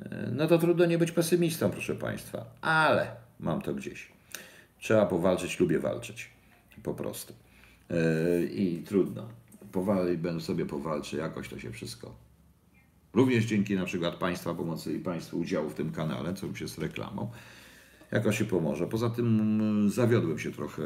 e, 0.00 0.30
no 0.32 0.46
to 0.46 0.58
trudno 0.58 0.86
nie 0.86 0.98
być 0.98 1.12
pesymistą, 1.12 1.70
proszę 1.70 1.94
Państwa, 1.94 2.44
ale 2.60 3.10
mam 3.40 3.62
to 3.62 3.74
gdzieś. 3.74 4.12
Trzeba 4.78 5.06
powalczyć, 5.06 5.60
lubię 5.60 5.78
walczyć, 5.78 6.30
po 6.82 6.94
prostu. 6.94 7.34
E, 7.90 8.42
I 8.44 8.82
trudno. 8.82 9.28
Powali, 9.72 10.18
będę 10.18 10.40
sobie 10.40 10.66
powalczy, 10.66 11.16
jakoś 11.16 11.48
to 11.48 11.58
się 11.58 11.70
wszystko. 11.70 12.14
Również 13.12 13.44
dzięki 13.44 13.76
na 13.76 13.84
przykład 13.84 14.14
Państwa 14.14 14.54
pomocy 14.54 14.92
i 14.92 14.98
Państwu 14.98 15.38
udziału 15.38 15.70
w 15.70 15.74
tym 15.74 15.92
kanale, 15.92 16.34
co 16.34 16.46
już 16.46 16.60
jest 16.60 16.78
reklamą, 16.78 17.30
jakoś 18.12 18.38
się 18.38 18.44
pomoże. 18.44 18.86
Poza 18.86 19.10
tym 19.10 19.40
mm, 19.40 19.90
zawiodłem 19.90 20.38
się 20.38 20.52
trochę 20.52 20.82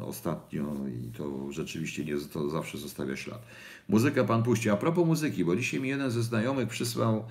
ostatnio 0.00 0.74
i 0.88 1.12
to 1.12 1.52
rzeczywiście 1.52 2.04
nie, 2.04 2.16
to 2.32 2.50
zawsze 2.50 2.78
zostawia 2.78 3.16
ślad. 3.16 3.42
Muzykę 3.88 4.26
pan 4.26 4.42
puści. 4.42 4.70
A 4.70 4.76
propos 4.76 5.06
muzyki, 5.06 5.44
bo 5.44 5.56
dzisiaj 5.56 5.80
mi 5.80 5.88
jeden 5.88 6.10
ze 6.10 6.22
znajomych 6.22 6.68
przysłał, 6.68 7.24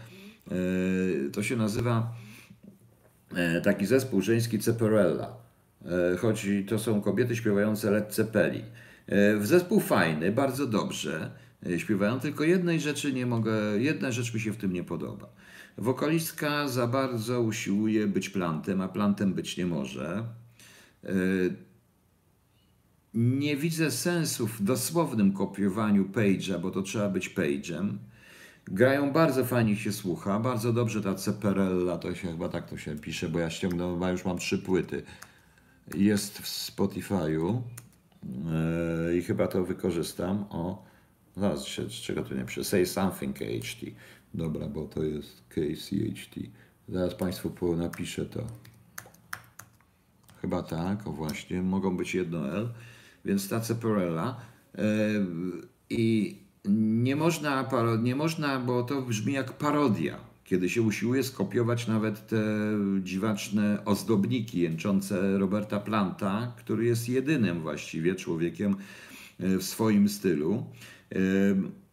e, 0.51 0.55
to 1.32 1.43
się 1.43 1.55
nazywa 1.55 2.13
e, 3.36 3.61
taki 3.61 3.86
zespół 3.86 4.21
żeński 4.21 4.59
Ceperella. 4.59 5.38
E, 6.13 6.17
chodzi, 6.17 6.65
to 6.65 6.80
są 6.80 7.01
kobiety 7.01 7.36
śpiewające 7.36 7.91
Led 7.91 8.13
Zeppelin. 8.13 8.65
W 9.39 9.45
zespół 9.45 9.80
fajny, 9.80 10.32
bardzo 10.32 10.67
dobrze 10.67 11.32
śpiewają, 11.78 12.19
tylko 12.19 12.43
jednej 12.43 12.80
rzeczy 12.80 13.13
nie 13.13 13.26
mogę, 13.26 13.53
jedna 13.78 14.11
rzecz 14.11 14.34
mi 14.34 14.39
się 14.39 14.53
w 14.53 14.57
tym 14.57 14.73
nie 14.73 14.84
podoba. 14.84 15.30
Wokalistka 15.78 16.67
za 16.67 16.88
bardzo 16.88 17.41
usiłuje 17.41 18.07
być 18.07 18.30
plantem, 18.30 18.82
a 18.82 18.88
plantem 18.88 19.34
być 19.34 19.57
nie 19.57 19.65
może. 19.65 20.26
E, 21.03 21.09
Nie 23.13 23.57
widzę 23.57 23.91
sensu 23.91 24.47
w 24.47 24.63
dosłownym 24.63 25.34
kopiowaniu 25.34 26.05
Page'a, 26.05 26.59
bo 26.61 26.71
to 26.71 26.82
trzeba 26.82 27.09
być 27.09 27.30
Page'em. 27.30 27.97
Grają 28.65 29.11
bardzo 29.11 29.45
fajnie 29.45 29.76
się 29.76 29.91
słucha, 29.91 30.39
bardzo 30.39 30.73
dobrze 30.73 31.01
ta 31.01 31.15
Ceperella, 31.15 31.97
to 31.97 32.15
się 32.15 32.28
chyba 32.32 32.49
tak 32.49 32.69
to 32.69 32.78
się 32.78 32.95
pisze, 32.95 33.30
bo 33.30 33.39
ja 33.39 33.49
ściągnąłem, 33.49 33.99
bo 33.99 34.09
już 34.09 34.26
mam 34.26 34.38
trzy 34.38 34.57
płyty. 34.57 35.03
Jest 35.95 36.39
w 36.39 36.45
Spotify'u 36.45 37.61
yy, 39.07 39.17
i 39.17 39.21
chyba 39.21 39.47
to 39.47 39.65
wykorzystam. 39.65 40.45
O, 40.49 40.86
zaraz, 41.38 41.65
czego 42.03 42.23
tu 42.23 42.36
nie 42.36 42.43
pisze? 42.45 42.63
Say 42.63 42.86
Something 42.86 43.38
KHT. 43.38 43.86
Dobra, 44.36 44.67
bo 44.67 44.86
to 44.86 45.03
jest 45.03 45.43
KCHT. 45.49 46.39
Zaraz 46.89 47.15
Państwu 47.15 47.75
napiszę 47.75 48.25
to. 48.25 48.43
Chyba 50.41 50.63
tak, 50.63 51.07
o 51.07 51.11
właśnie, 51.11 51.61
mogą 51.61 51.97
być 51.97 52.15
jedno 52.15 52.57
L, 52.57 52.69
więc 53.25 53.49
ta 53.49 53.59
Ceperella. 53.59 54.38
Yy, 54.77 54.81
I 55.89 56.36
nie 56.69 57.15
można, 57.15 57.69
nie 58.03 58.15
można, 58.15 58.59
bo 58.59 58.83
to 58.83 59.01
brzmi 59.01 59.33
jak 59.33 59.53
parodia, 59.53 60.17
kiedy 60.43 60.69
się 60.69 60.81
usiłuje 60.81 61.23
skopiować 61.23 61.88
nawet 61.88 62.27
te 62.27 62.43
dziwaczne 63.03 63.86
ozdobniki 63.86 64.59
jęczące 64.59 65.38
Roberta 65.38 65.79
Planta, 65.79 66.53
który 66.57 66.86
jest 66.86 67.09
jedynym 67.09 67.61
właściwie 67.61 68.15
człowiekiem 68.15 68.75
yy, 69.39 69.57
w 69.57 69.63
swoim 69.63 70.09
stylu. 70.09 70.65
Yy, 71.11 71.84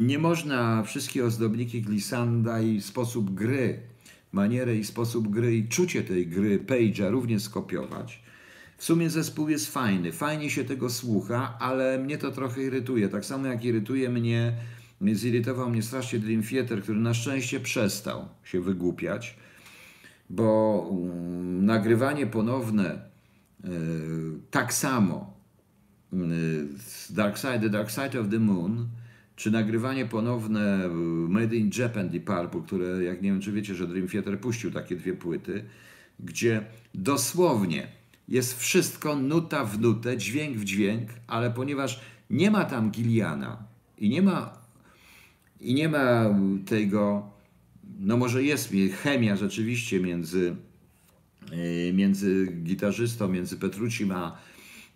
nie 0.00 0.18
można 0.18 0.82
wszystkie 0.82 1.24
ozdobniki 1.24 1.82
Glisanda 1.82 2.60
i 2.60 2.80
sposób 2.80 3.34
gry, 3.34 3.80
manierę 4.32 4.76
i 4.76 4.84
sposób 4.84 5.28
gry 5.28 5.56
i 5.56 5.68
czucie 5.68 6.02
tej 6.02 6.26
gry 6.26 6.58
Page'a 6.58 7.10
również 7.10 7.42
skopiować. 7.42 8.22
W 8.76 8.84
sumie 8.84 9.10
zespół 9.10 9.48
jest 9.48 9.72
fajny, 9.72 10.12
fajnie 10.12 10.50
się 10.50 10.64
tego 10.64 10.90
słucha, 10.90 11.58
ale 11.58 11.98
mnie 11.98 12.18
to 12.18 12.30
trochę 12.30 12.62
irytuje. 12.62 13.08
Tak 13.08 13.24
samo 13.24 13.46
jak 13.46 13.64
irytuje 13.64 14.08
mnie, 14.08 14.52
zirytował 15.12 15.70
mnie 15.70 15.82
strasznie 15.82 16.18
Dream 16.18 16.42
Theater, 16.42 16.82
który 16.82 16.98
na 16.98 17.14
szczęście 17.14 17.60
przestał 17.60 18.28
się 18.44 18.60
wygłupiać, 18.60 19.36
bo 20.30 20.88
mm, 20.90 21.66
nagrywanie 21.66 22.26
ponowne 22.26 22.90
e, 23.64 23.68
tak 24.50 24.74
samo 24.74 25.32
y, 26.12 26.16
z 26.78 27.12
Dark 27.12 27.38
Side, 27.38 27.60
The 27.60 27.70
Dark 27.70 27.90
Side 27.90 28.20
of 28.20 28.28
the 28.30 28.38
Moon, 28.38 28.88
czy 29.40 29.50
nagrywanie 29.50 30.06
ponowne 30.06 30.86
y, 30.86 30.88
Made 31.28 31.56
in 31.56 31.70
Japan 31.78 32.08
Deep 32.08 32.24
Purple, 32.24 32.60
które, 32.66 33.04
jak 33.04 33.22
nie 33.22 33.30
wiem, 33.30 33.40
czy 33.40 33.52
wiecie, 33.52 33.74
że 33.74 33.86
Dream 33.86 34.08
Theater 34.08 34.40
puścił 34.40 34.70
takie 34.70 34.96
dwie 34.96 35.14
płyty, 35.14 35.64
gdzie 36.20 36.64
dosłownie 36.94 37.88
jest 38.28 38.58
wszystko 38.58 39.16
nuta 39.16 39.64
w 39.64 39.80
nutę, 39.80 40.16
dźwięk 40.16 40.56
w 40.56 40.64
dźwięk, 40.64 41.08
ale 41.26 41.50
ponieważ 41.50 42.00
nie 42.30 42.50
ma 42.50 42.64
tam 42.64 42.90
Gilliana 42.90 43.62
i 43.98 44.08
nie 44.08 44.22
ma, 44.22 44.52
i 45.60 45.74
nie 45.74 45.88
ma 45.88 46.34
tego, 46.66 47.30
no 48.00 48.16
może 48.16 48.42
jest 48.42 48.72
chemia 49.02 49.36
rzeczywiście 49.36 50.00
między 50.00 50.56
y, 51.52 51.92
między 51.94 52.46
gitarzystą, 52.46 53.28
między 53.28 53.56
Petrucim 53.56 54.12
a, 54.12 54.38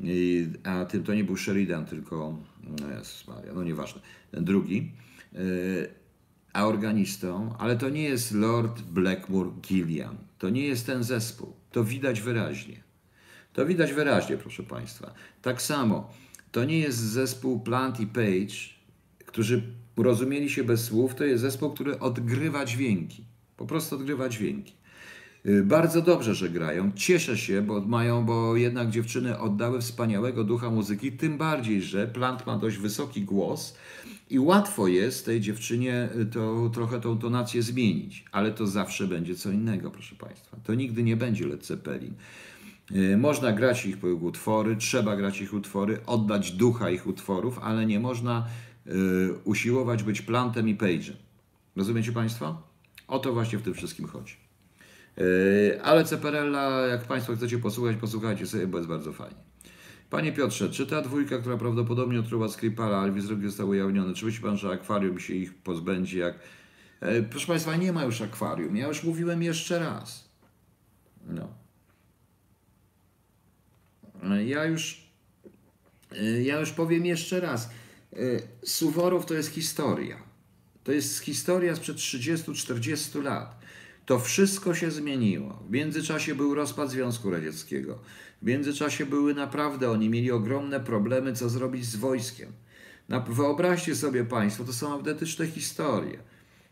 y, 0.00 0.50
a 0.64 0.84
tym, 0.84 1.02
to 1.02 1.14
nie 1.14 1.24
był 1.24 1.36
Sheridan, 1.36 1.86
tylko 1.86 2.38
no 2.80 2.90
Jezus 2.90 3.28
Maria, 3.28 3.52
no 3.52 3.64
nieważne, 3.64 4.00
ten 4.30 4.44
drugi, 4.44 4.92
y, 5.34 5.88
a 6.52 6.66
organistą, 6.66 7.54
ale 7.58 7.76
to 7.76 7.88
nie 7.88 8.02
jest 8.02 8.32
Lord 8.32 8.82
Blackmore 8.82 9.50
Gillian, 9.60 10.16
to 10.38 10.50
nie 10.50 10.66
jest 10.66 10.86
ten 10.86 11.04
zespół, 11.04 11.52
to 11.70 11.84
widać 11.84 12.20
wyraźnie. 12.20 12.84
To 13.52 13.66
widać 13.66 13.92
wyraźnie, 13.92 14.36
proszę 14.36 14.62
Państwa. 14.62 15.14
Tak 15.42 15.62
samo, 15.62 16.10
to 16.52 16.64
nie 16.64 16.78
jest 16.78 16.98
zespół 16.98 17.60
Plant 17.60 18.00
i 18.00 18.06
Page, 18.06 18.54
którzy 19.26 19.62
rozumieli 19.96 20.50
się 20.50 20.64
bez 20.64 20.84
słów, 20.84 21.14
to 21.14 21.24
jest 21.24 21.42
zespół, 21.42 21.70
który 21.70 21.98
odgrywa 21.98 22.64
dźwięki. 22.64 23.24
Po 23.56 23.66
prostu 23.66 23.96
odgrywa 23.96 24.28
dźwięki. 24.28 24.74
Y, 25.46 25.62
Bardzo 25.64 26.02
dobrze, 26.02 26.34
że 26.34 26.50
grają. 26.50 26.92
Cieszę 26.96 27.38
się, 27.38 27.62
bo 27.62 27.80
mają, 27.80 28.24
bo 28.24 28.56
jednak 28.56 28.90
dziewczyny 28.90 29.38
oddały 29.38 29.80
wspaniałego 29.80 30.44
ducha 30.44 30.70
muzyki, 30.70 31.12
tym 31.12 31.38
bardziej, 31.38 31.82
że 31.82 32.06
Plant 32.06 32.46
ma 32.46 32.58
dość 32.58 32.76
wysoki 32.76 33.22
głos 33.22 33.76
i 34.30 34.38
łatwo 34.38 34.88
jest 34.88 35.26
tej 35.26 35.40
dziewczynie 35.40 36.08
y, 36.20 36.26
to, 36.26 36.70
trochę 36.74 37.00
tą 37.00 37.18
tonację 37.18 37.62
zmienić, 37.62 38.24
ale 38.32 38.52
to 38.52 38.66
zawsze 38.66 39.06
będzie 39.06 39.34
co 39.34 39.50
innego, 39.50 39.90
proszę 39.90 40.14
Państwa. 40.16 40.56
To 40.64 40.74
nigdy 40.74 41.02
nie 41.02 41.16
będzie 41.16 41.46
Led 41.46 41.66
Zeppelin. 41.66 42.14
Y, 42.90 43.16
Można 43.16 43.52
grać 43.52 43.86
ich 43.86 44.04
utwory, 44.04 44.76
trzeba 44.76 45.16
grać 45.16 45.40
ich 45.40 45.54
utwory, 45.54 45.98
oddać 46.06 46.52
ducha 46.52 46.90
ich 46.90 47.06
utworów, 47.06 47.58
ale 47.58 47.86
nie 47.86 48.00
można 48.00 48.46
usiłować 49.44 50.02
być 50.02 50.22
Plantem 50.22 50.68
i 50.68 50.76
Page'em. 50.76 51.12
Rozumiecie 51.76 52.12
Państwo? 52.12 52.62
O 53.08 53.18
to 53.18 53.32
właśnie 53.32 53.58
w 53.58 53.62
tym 53.62 53.74
wszystkim 53.74 54.06
chodzi. 54.06 54.43
Yy, 55.16 55.82
Ale 55.82 56.04
Ceperella, 56.04 56.86
jak 56.86 57.04
Państwo 57.04 57.36
chcecie 57.36 57.58
posłuchać, 57.58 57.96
posłuchajcie 57.96 58.46
sobie, 58.46 58.66
bo 58.66 58.78
jest 58.78 58.88
bardzo 58.88 59.12
fajnie. 59.12 59.36
Panie 60.10 60.32
Piotrze, 60.32 60.70
czy 60.70 60.86
ta 60.86 61.02
dwójka, 61.02 61.38
która 61.38 61.56
prawdopodobnie 61.56 62.20
otruła 62.20 62.48
Skripala, 62.48 62.98
ale 62.98 63.12
wizerunki 63.12 63.46
został 63.46 63.68
ujawniony, 63.68 64.14
czy 64.14 64.24
myśli 64.24 64.42
Pan, 64.42 64.56
że 64.56 64.70
akwarium 64.70 65.20
się 65.20 65.34
ich 65.34 65.54
pozbędzie? 65.54 66.18
Jak... 66.18 66.38
E, 67.00 67.22
Proszę 67.22 67.46
Państwa, 67.46 67.76
nie 67.76 67.92
ma 67.92 68.04
już 68.04 68.20
akwarium. 68.20 68.76
Ja 68.76 68.88
już 68.88 69.04
mówiłem 69.04 69.42
jeszcze 69.42 69.78
raz. 69.78 70.28
No. 71.26 71.48
ja 74.38 74.64
już, 74.64 75.10
y, 76.12 76.42
ja 76.42 76.60
już 76.60 76.70
powiem 76.70 77.06
jeszcze 77.06 77.40
raz. 77.40 77.70
Suworow 78.64 79.26
to 79.26 79.34
jest 79.34 79.50
historia. 79.50 80.16
To 80.84 80.92
jest 80.92 81.18
historia 81.18 81.76
sprzed 81.76 81.96
30-40 81.96 83.22
lat. 83.22 83.63
To 84.06 84.18
wszystko 84.18 84.74
się 84.74 84.90
zmieniło. 84.90 85.62
W 85.68 85.70
międzyczasie 85.70 86.34
był 86.34 86.54
rozpad 86.54 86.90
Związku 86.90 87.30
Radzieckiego. 87.30 87.98
W 88.42 88.46
międzyczasie 88.46 89.06
były 89.06 89.34
naprawdę, 89.34 89.90
oni 89.90 90.10
mieli 90.10 90.30
ogromne 90.30 90.80
problemy, 90.80 91.32
co 91.32 91.48
zrobić 91.48 91.84
z 91.84 91.96
wojskiem. 91.96 92.52
Wyobraźcie 93.28 93.96
sobie 93.96 94.24
Państwo, 94.24 94.64
to 94.64 94.72
są 94.72 94.92
autentyczne 94.92 95.46
historie. 95.46 96.18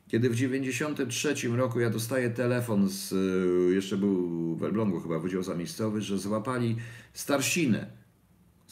Kiedy 0.08 0.30
w 0.30 0.36
93 0.36 1.48
roku 1.48 1.80
ja 1.80 1.90
dostaję 1.90 2.30
telefon 2.30 2.88
z, 2.88 3.12
y, 3.12 3.74
jeszcze 3.74 3.96
był 3.96 4.56
w 4.56 4.64
Elblągu 4.64 5.00
chyba 5.00 5.18
Wydział 5.18 5.42
Zamiejscowy, 5.42 6.00
że 6.02 6.18
złapali 6.18 6.76
Starsinę. 7.12 7.86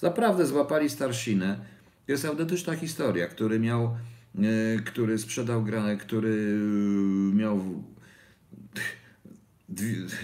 Naprawdę 0.02 0.46
złapali 0.46 0.90
Starsinę. 0.90 1.64
Jest 2.08 2.24
autentyczna 2.24 2.76
historia, 2.76 3.26
który 3.26 3.60
miał, 3.60 3.96
y, 4.34 4.82
który 4.84 5.18
sprzedał 5.18 5.62
granę, 5.62 5.96
który 5.96 6.28
y, 6.28 7.34
miał 7.34 7.84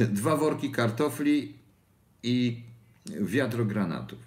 dwa 0.00 0.36
worki 0.36 0.70
kartofli 0.70 1.54
i 2.22 2.62
wiadro 3.20 3.64
granatów. 3.64 4.18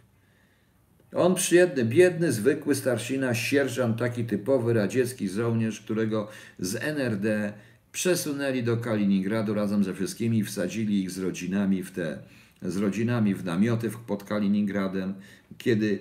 On 1.16 1.36
przyjedny, 1.36 1.86
biedny, 1.86 2.32
zwykły 2.32 2.76
starsina, 2.76 3.36
sierżant, 3.36 4.00
taki 4.00 4.26
typowy 4.26 4.74
radziecki 4.74 5.30
żołnierz, 5.30 5.82
którego 5.82 6.28
z 6.60 6.76
NRD 6.76 7.54
przesunęli 7.92 8.64
do 8.64 8.78
Kaliningradu 8.78 9.54
razem 9.54 9.84
ze 9.84 9.94
wszystkimi 9.94 10.38
i 10.38 10.44
wsadzili 10.44 11.04
ich 11.04 11.12
z 11.12 11.18
rodzinami 11.18 11.84
w 11.84 11.92
te, 11.92 12.20
z 12.62 12.78
rodzinami 12.78 13.36
w 13.36 13.46
namioty 13.46 13.92
pod 14.08 14.24
Kaliningradem, 14.24 15.14
kiedy 15.58 16.00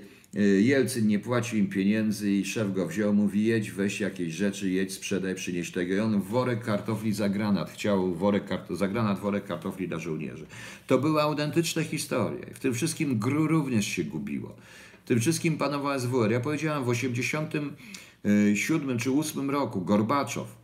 Jelcyn 0.59 1.07
nie 1.07 1.19
płacił 1.19 1.59
im 1.59 1.67
pieniędzy 1.67 2.33
i 2.33 2.45
szef 2.45 2.75
go 2.75 2.87
wziął, 2.87 3.15
mówi 3.15 3.45
jedź, 3.45 3.71
weź 3.71 4.01
jakieś 4.01 4.35
rzeczy, 4.35 4.71
jedź, 4.71 4.93
sprzedaj, 4.93 5.35
przynieś 5.35 5.71
tego. 5.71 5.95
I 5.95 6.01
on 6.01 6.21
worek 6.21 6.65
kartofli 6.65 7.13
za 7.13 7.29
granat, 7.29 7.71
chciał 7.71 8.15
worek 8.15 8.49
kart- 8.49 8.77
za 8.77 8.89
granat 8.89 9.19
worek 9.19 9.47
kartofli 9.47 9.89
dla 9.89 9.99
żołnierzy. 9.99 10.47
To 10.87 10.99
były 10.99 11.23
autentyczne 11.23 11.85
historie. 11.85 12.47
W 12.55 12.59
tym 12.59 12.75
wszystkim 12.75 13.19
GRU 13.19 13.47
również 13.47 13.87
się 13.87 14.05
gubiło. 14.05 14.57
W 15.05 15.09
tym 15.09 15.21
wszystkim 15.21 15.59
panował 15.59 16.01
SWR. 16.01 16.31
Ja 16.31 16.41
powiedziałem 16.41 16.85
w 16.85 16.89
87 16.89 18.99
czy 18.99 19.13
8 19.13 19.51
roku 19.51 19.81
Gorbaczow 19.81 20.57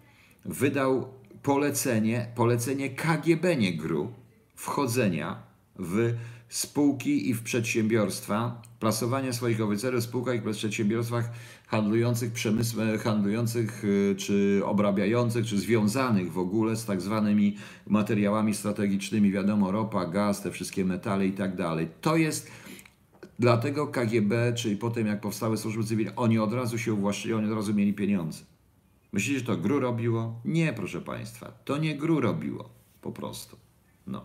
wydał 0.44 1.08
polecenie, 1.42 2.26
polecenie 2.34 2.90
KGB, 2.90 3.56
nie 3.56 3.76
GRU, 3.76 4.12
wchodzenia 4.54 5.42
w 5.78 6.14
spółki 6.54 7.30
i 7.30 7.34
w 7.34 7.42
przedsiębiorstwa, 7.42 8.62
plasowania 8.80 9.32
swoich 9.32 9.60
oficerów 9.60 10.00
w 10.00 10.04
spółkach 10.04 10.36
i 10.36 10.52
przedsiębiorstwach 10.52 11.30
handlujących 11.66 12.32
przemysłem, 12.32 12.98
handlujących 12.98 13.84
y, 13.84 14.14
czy 14.18 14.62
obrabiających, 14.64 15.46
czy 15.46 15.58
związanych 15.58 16.32
w 16.32 16.38
ogóle 16.38 16.76
z 16.76 16.84
tak 16.84 17.00
zwanymi 17.00 17.56
materiałami 17.86 18.54
strategicznymi, 18.54 19.32
wiadomo, 19.32 19.72
ropa, 19.72 20.06
gaz, 20.06 20.42
te 20.42 20.50
wszystkie 20.50 20.84
metale 20.84 21.26
i 21.26 21.32
tak 21.32 21.56
dalej. 21.56 21.88
To 22.00 22.16
jest 22.16 22.50
Dlatego 23.38 23.86
KGB, 23.86 24.52
czyli 24.56 24.76
potem 24.76 25.06
jak 25.06 25.20
powstały 25.20 25.56
służby 25.56 25.84
cywilne, 25.84 26.16
oni 26.16 26.38
od 26.38 26.52
razu 26.52 26.78
się 26.78 26.94
uwłaszczyli, 26.94 27.34
oni 27.34 27.46
od 27.46 27.56
razu 27.56 27.74
mieli 27.74 27.94
pieniądze. 27.94 28.44
Myślicie, 29.12 29.38
że 29.38 29.46
to 29.46 29.56
GRU 29.56 29.80
robiło? 29.80 30.40
Nie, 30.44 30.72
proszę 30.72 31.00
Państwa. 31.00 31.52
To 31.64 31.78
nie 31.78 31.96
GRU 31.96 32.20
robiło. 32.20 32.70
Po 33.02 33.12
prostu. 33.12 33.56
No. 34.06 34.24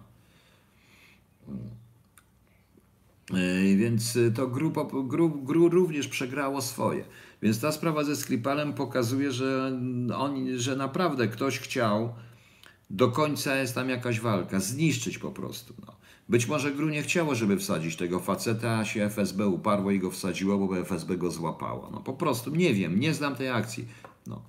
Yy, 3.33 3.75
Więc 3.75 4.15
y, 4.15 4.31
to 4.31 4.47
GRU, 4.47 4.71
po- 4.71 5.03
GRU, 5.03 5.29
GRU 5.29 5.69
również 5.69 6.07
przegrało 6.07 6.61
swoje. 6.61 7.03
Więc 7.41 7.59
ta 7.59 7.71
sprawa 7.71 8.03
ze 8.03 8.15
Skripalem 8.15 8.73
pokazuje, 8.73 9.31
że, 9.31 9.79
oni, 10.17 10.59
że 10.59 10.75
naprawdę 10.75 11.27
ktoś 11.27 11.59
chciał, 11.59 12.13
do 12.89 13.07
końca 13.07 13.55
jest 13.55 13.75
tam 13.75 13.89
jakaś 13.89 14.19
walka, 14.19 14.59
zniszczyć 14.59 15.17
po 15.17 15.31
prostu. 15.31 15.73
No. 15.85 15.95
Być 16.29 16.47
może 16.47 16.71
GRU 16.71 16.89
nie 16.89 17.01
chciało, 17.03 17.35
żeby 17.35 17.57
wsadzić 17.57 17.95
tego 17.95 18.19
faceta, 18.19 18.77
a 18.77 18.85
się 18.85 19.03
FSB 19.05 19.47
uparło 19.47 19.91
i 19.91 19.99
go 19.99 20.11
wsadziło, 20.11 20.57
bo 20.57 20.77
FSB 20.77 21.17
go 21.17 21.31
złapało. 21.31 21.89
No 21.91 21.99
po 21.99 22.13
prostu, 22.13 22.55
nie 22.55 22.73
wiem, 22.73 22.99
nie 22.99 23.13
znam 23.13 23.35
tej 23.35 23.49
akcji. 23.49 23.87
No. 24.27 24.41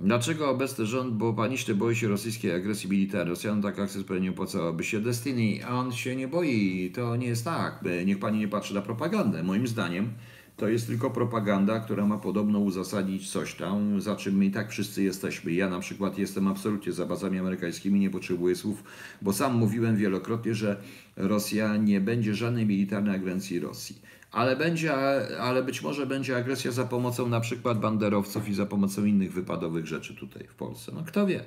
Dlaczego 0.00 0.50
obecny 0.50 0.86
rząd, 0.86 1.14
bo 1.14 1.32
panicznie 1.32 1.74
boi 1.74 1.96
się 1.96 2.08
rosyjskiej 2.08 2.52
agresji 2.52 2.90
militarnej? 2.90 3.28
Rosjanom 3.28 3.62
taka 3.62 3.82
akcja 3.82 4.00
zupełnie 4.00 4.22
nie 4.22 4.30
opłacałaby 4.30 4.84
się. 4.84 5.00
Destiny, 5.00 5.66
a 5.66 5.74
on 5.74 5.92
się 5.92 6.16
nie 6.16 6.28
boi. 6.28 6.90
To 6.94 7.16
nie 7.16 7.26
jest 7.26 7.44
tak. 7.44 7.84
Niech 8.06 8.18
pani 8.18 8.38
nie 8.38 8.48
patrzy 8.48 8.74
na 8.74 8.82
propagandę. 8.82 9.42
Moim 9.42 9.66
zdaniem 9.66 10.12
to 10.56 10.68
jest 10.68 10.86
tylko 10.86 11.10
propaganda, 11.10 11.80
która 11.80 12.06
ma 12.06 12.18
podobno 12.18 12.58
uzasadnić 12.58 13.30
coś 13.30 13.54
tam, 13.54 14.00
za 14.00 14.16
czym 14.16 14.36
my 14.36 14.46
i 14.46 14.50
tak 14.50 14.70
wszyscy 14.70 15.02
jesteśmy. 15.02 15.52
Ja 15.52 15.68
na 15.68 15.78
przykład 15.78 16.18
jestem 16.18 16.48
absolutnie 16.48 16.92
za 16.92 17.06
bazami 17.06 17.38
amerykańskimi, 17.38 18.00
nie 18.00 18.10
potrzebuję 18.10 18.56
słów, 18.56 18.84
bo 19.22 19.32
sam 19.32 19.54
mówiłem 19.56 19.96
wielokrotnie, 19.96 20.54
że 20.54 20.82
Rosja 21.16 21.76
nie 21.76 22.00
będzie 22.00 22.34
żadnej 22.34 22.66
militarnej 22.66 23.14
agresji 23.14 23.60
Rosji. 23.60 23.98
Ale, 24.32 24.56
będzie, 24.56 24.94
ale 25.40 25.62
być 25.62 25.82
może 25.82 26.06
będzie 26.06 26.36
agresja 26.36 26.70
za 26.70 26.84
pomocą 26.84 27.28
na 27.28 27.40
przykład 27.40 27.80
banderowców 27.80 28.48
i 28.48 28.54
za 28.54 28.66
pomocą 28.66 29.04
innych 29.04 29.32
wypadowych 29.32 29.86
rzeczy 29.86 30.14
tutaj 30.14 30.46
w 30.48 30.54
Polsce. 30.54 30.92
No 30.94 31.04
kto 31.06 31.26
wie? 31.26 31.44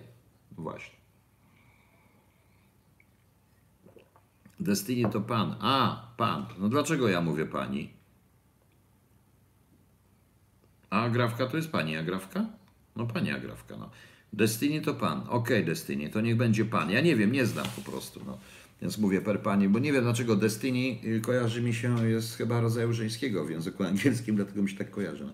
Właśnie. 0.51 0.95
Destiny 4.59 5.09
to 5.09 5.21
pan. 5.21 5.55
A, 5.59 6.05
pan. 6.17 6.45
No 6.57 6.69
dlaczego 6.69 7.07
ja 7.07 7.21
mówię 7.21 7.45
pani? 7.45 7.93
A 10.89 11.01
Agrawka 11.01 11.47
to 11.47 11.57
jest 11.57 11.71
pani 11.71 11.97
Agrawka? 11.97 12.45
No 12.95 13.05
pani 13.05 13.31
Agrawka, 13.31 13.77
no. 13.77 13.89
Destiny 14.33 14.81
to 14.81 14.93
pan. 14.93 15.23
Okej, 15.29 15.65
Destiny, 15.65 16.09
to 16.09 16.21
niech 16.21 16.37
będzie 16.37 16.65
pan. 16.65 16.89
Ja 16.89 17.01
nie 17.01 17.15
wiem, 17.15 17.31
nie 17.31 17.45
znam 17.45 17.65
po 17.75 17.91
prostu, 17.91 18.21
no. 18.25 18.37
Więc 18.81 18.97
mówię 18.97 19.21
per 19.21 19.41
pani, 19.41 19.69
bo 19.69 19.79
nie 19.79 19.93
wiem 19.93 20.03
dlaczego 20.03 20.35
Destiny 20.35 21.09
y, 21.17 21.21
kojarzy 21.21 21.61
mi 21.61 21.73
się, 21.73 22.09
jest 22.09 22.37
chyba 22.37 22.61
rodzaju 22.61 22.93
żeńskiego 22.93 23.45
w 23.45 23.49
języku 23.49 23.83
angielskim, 23.93 24.35
dlatego 24.35 24.61
mi 24.61 24.69
się 24.69 24.77
tak 24.77 24.91
kojarzy. 24.91 25.23
No, 25.25 25.33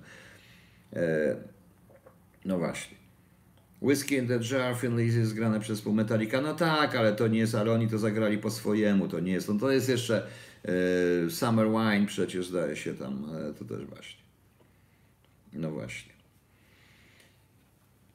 e, 0.93 1.35
no 2.45 2.57
właśnie. 2.57 2.97
Whiskey 3.81 4.17
in 4.17 4.27
the 4.27 4.39
Jar, 4.51 4.75
Finley 4.75 5.07
jest 5.07 5.33
grane 5.33 5.59
przez 5.59 5.81
pół 5.81 5.93
Metallica. 5.93 6.41
No 6.41 6.53
tak, 6.53 6.95
ale 6.95 7.13
to 7.13 7.27
nie 7.27 7.39
jest, 7.39 7.55
ale 7.55 7.71
oni 7.71 7.87
to 7.87 7.97
zagrali 7.97 8.37
po 8.37 8.51
swojemu, 8.51 9.07
to 9.07 9.19
nie 9.19 9.31
jest. 9.31 9.49
No 9.49 9.59
to 9.59 9.71
jest 9.71 9.89
jeszcze 9.89 10.27
e, 11.25 11.29
Summer 11.29 11.67
Wine 11.67 12.05
przecież 12.05 12.47
zdaje 12.47 12.75
się 12.75 12.93
tam, 12.93 13.25
e, 13.35 13.53
to 13.53 13.65
też 13.65 13.85
właśnie. 13.85 14.21
No 15.53 15.71
właśnie. 15.71 16.13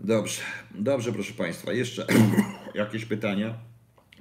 Dobrze, 0.00 0.42
dobrze 0.74 1.12
proszę 1.12 1.34
Państwa, 1.34 1.72
jeszcze 1.72 2.06
jakieś 2.74 3.04
pytania? 3.04 3.71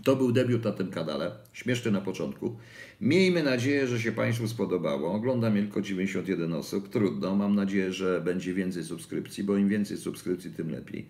To 0.03 0.15
był 0.15 0.31
debiut 0.31 0.63
na 0.63 0.71
tym 0.71 0.91
kanale, 0.91 1.31
śmieszny 1.53 1.91
na 1.91 2.01
początku. 2.01 2.57
Miejmy 3.01 3.43
nadzieję, 3.43 3.87
że 3.87 3.99
się 3.99 4.11
Państwu 4.11 4.47
spodobało. 4.47 5.13
Ogląda 5.13 5.49
mnie 5.49 5.61
tylko 5.61 5.81
91 5.81 6.53
osób, 6.53 6.89
trudno. 6.89 7.35
Mam 7.35 7.55
nadzieję, 7.55 7.93
że 7.93 8.21
będzie 8.21 8.53
więcej 8.53 8.83
subskrypcji, 8.83 9.43
bo 9.43 9.57
im 9.57 9.69
więcej 9.69 9.97
subskrypcji, 9.97 10.51
tym 10.51 10.71
lepiej. 10.71 11.07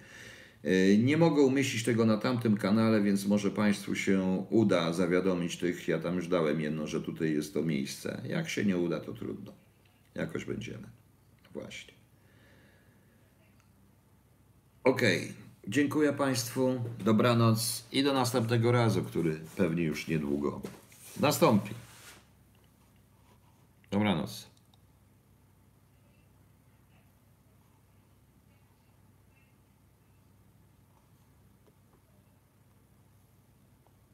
Yy, 0.63 0.97
Nie 0.97 1.17
mogę 1.17 1.41
umieścić 1.41 1.83
tego 1.83 2.05
na 2.05 2.17
tamtym 2.17 2.57
kanale, 2.57 3.01
więc 3.01 3.27
może 3.27 3.51
Państwu 3.51 3.95
się 3.95 4.45
uda 4.49 4.93
zawiadomić 4.93 5.57
tych, 5.57 5.87
ja 5.87 5.99
tam 5.99 6.15
już 6.15 6.27
dałem 6.27 6.61
jedno, 6.61 6.87
że 6.87 7.01
tutaj 7.01 7.33
jest 7.33 7.53
to 7.53 7.61
miejsce. 7.61 8.21
Jak 8.27 8.49
się 8.49 8.65
nie 8.65 8.77
uda, 8.77 8.99
to 8.99 9.13
trudno. 9.13 9.53
Jakoś 10.15 10.45
będziemy. 10.45 10.87
Właśnie. 11.53 11.93
Okej. 14.83 15.40
Dziękuję 15.71 16.13
Państwu. 16.13 16.81
Dobranoc 16.99 17.83
i 17.91 18.03
do 18.03 18.13
następnego 18.13 18.71
razu, 18.71 19.03
który 19.03 19.39
pewnie 19.55 19.83
już 19.83 20.07
niedługo 20.07 20.61
nastąpi. 21.19 21.69
Dobranoc. 23.91 24.50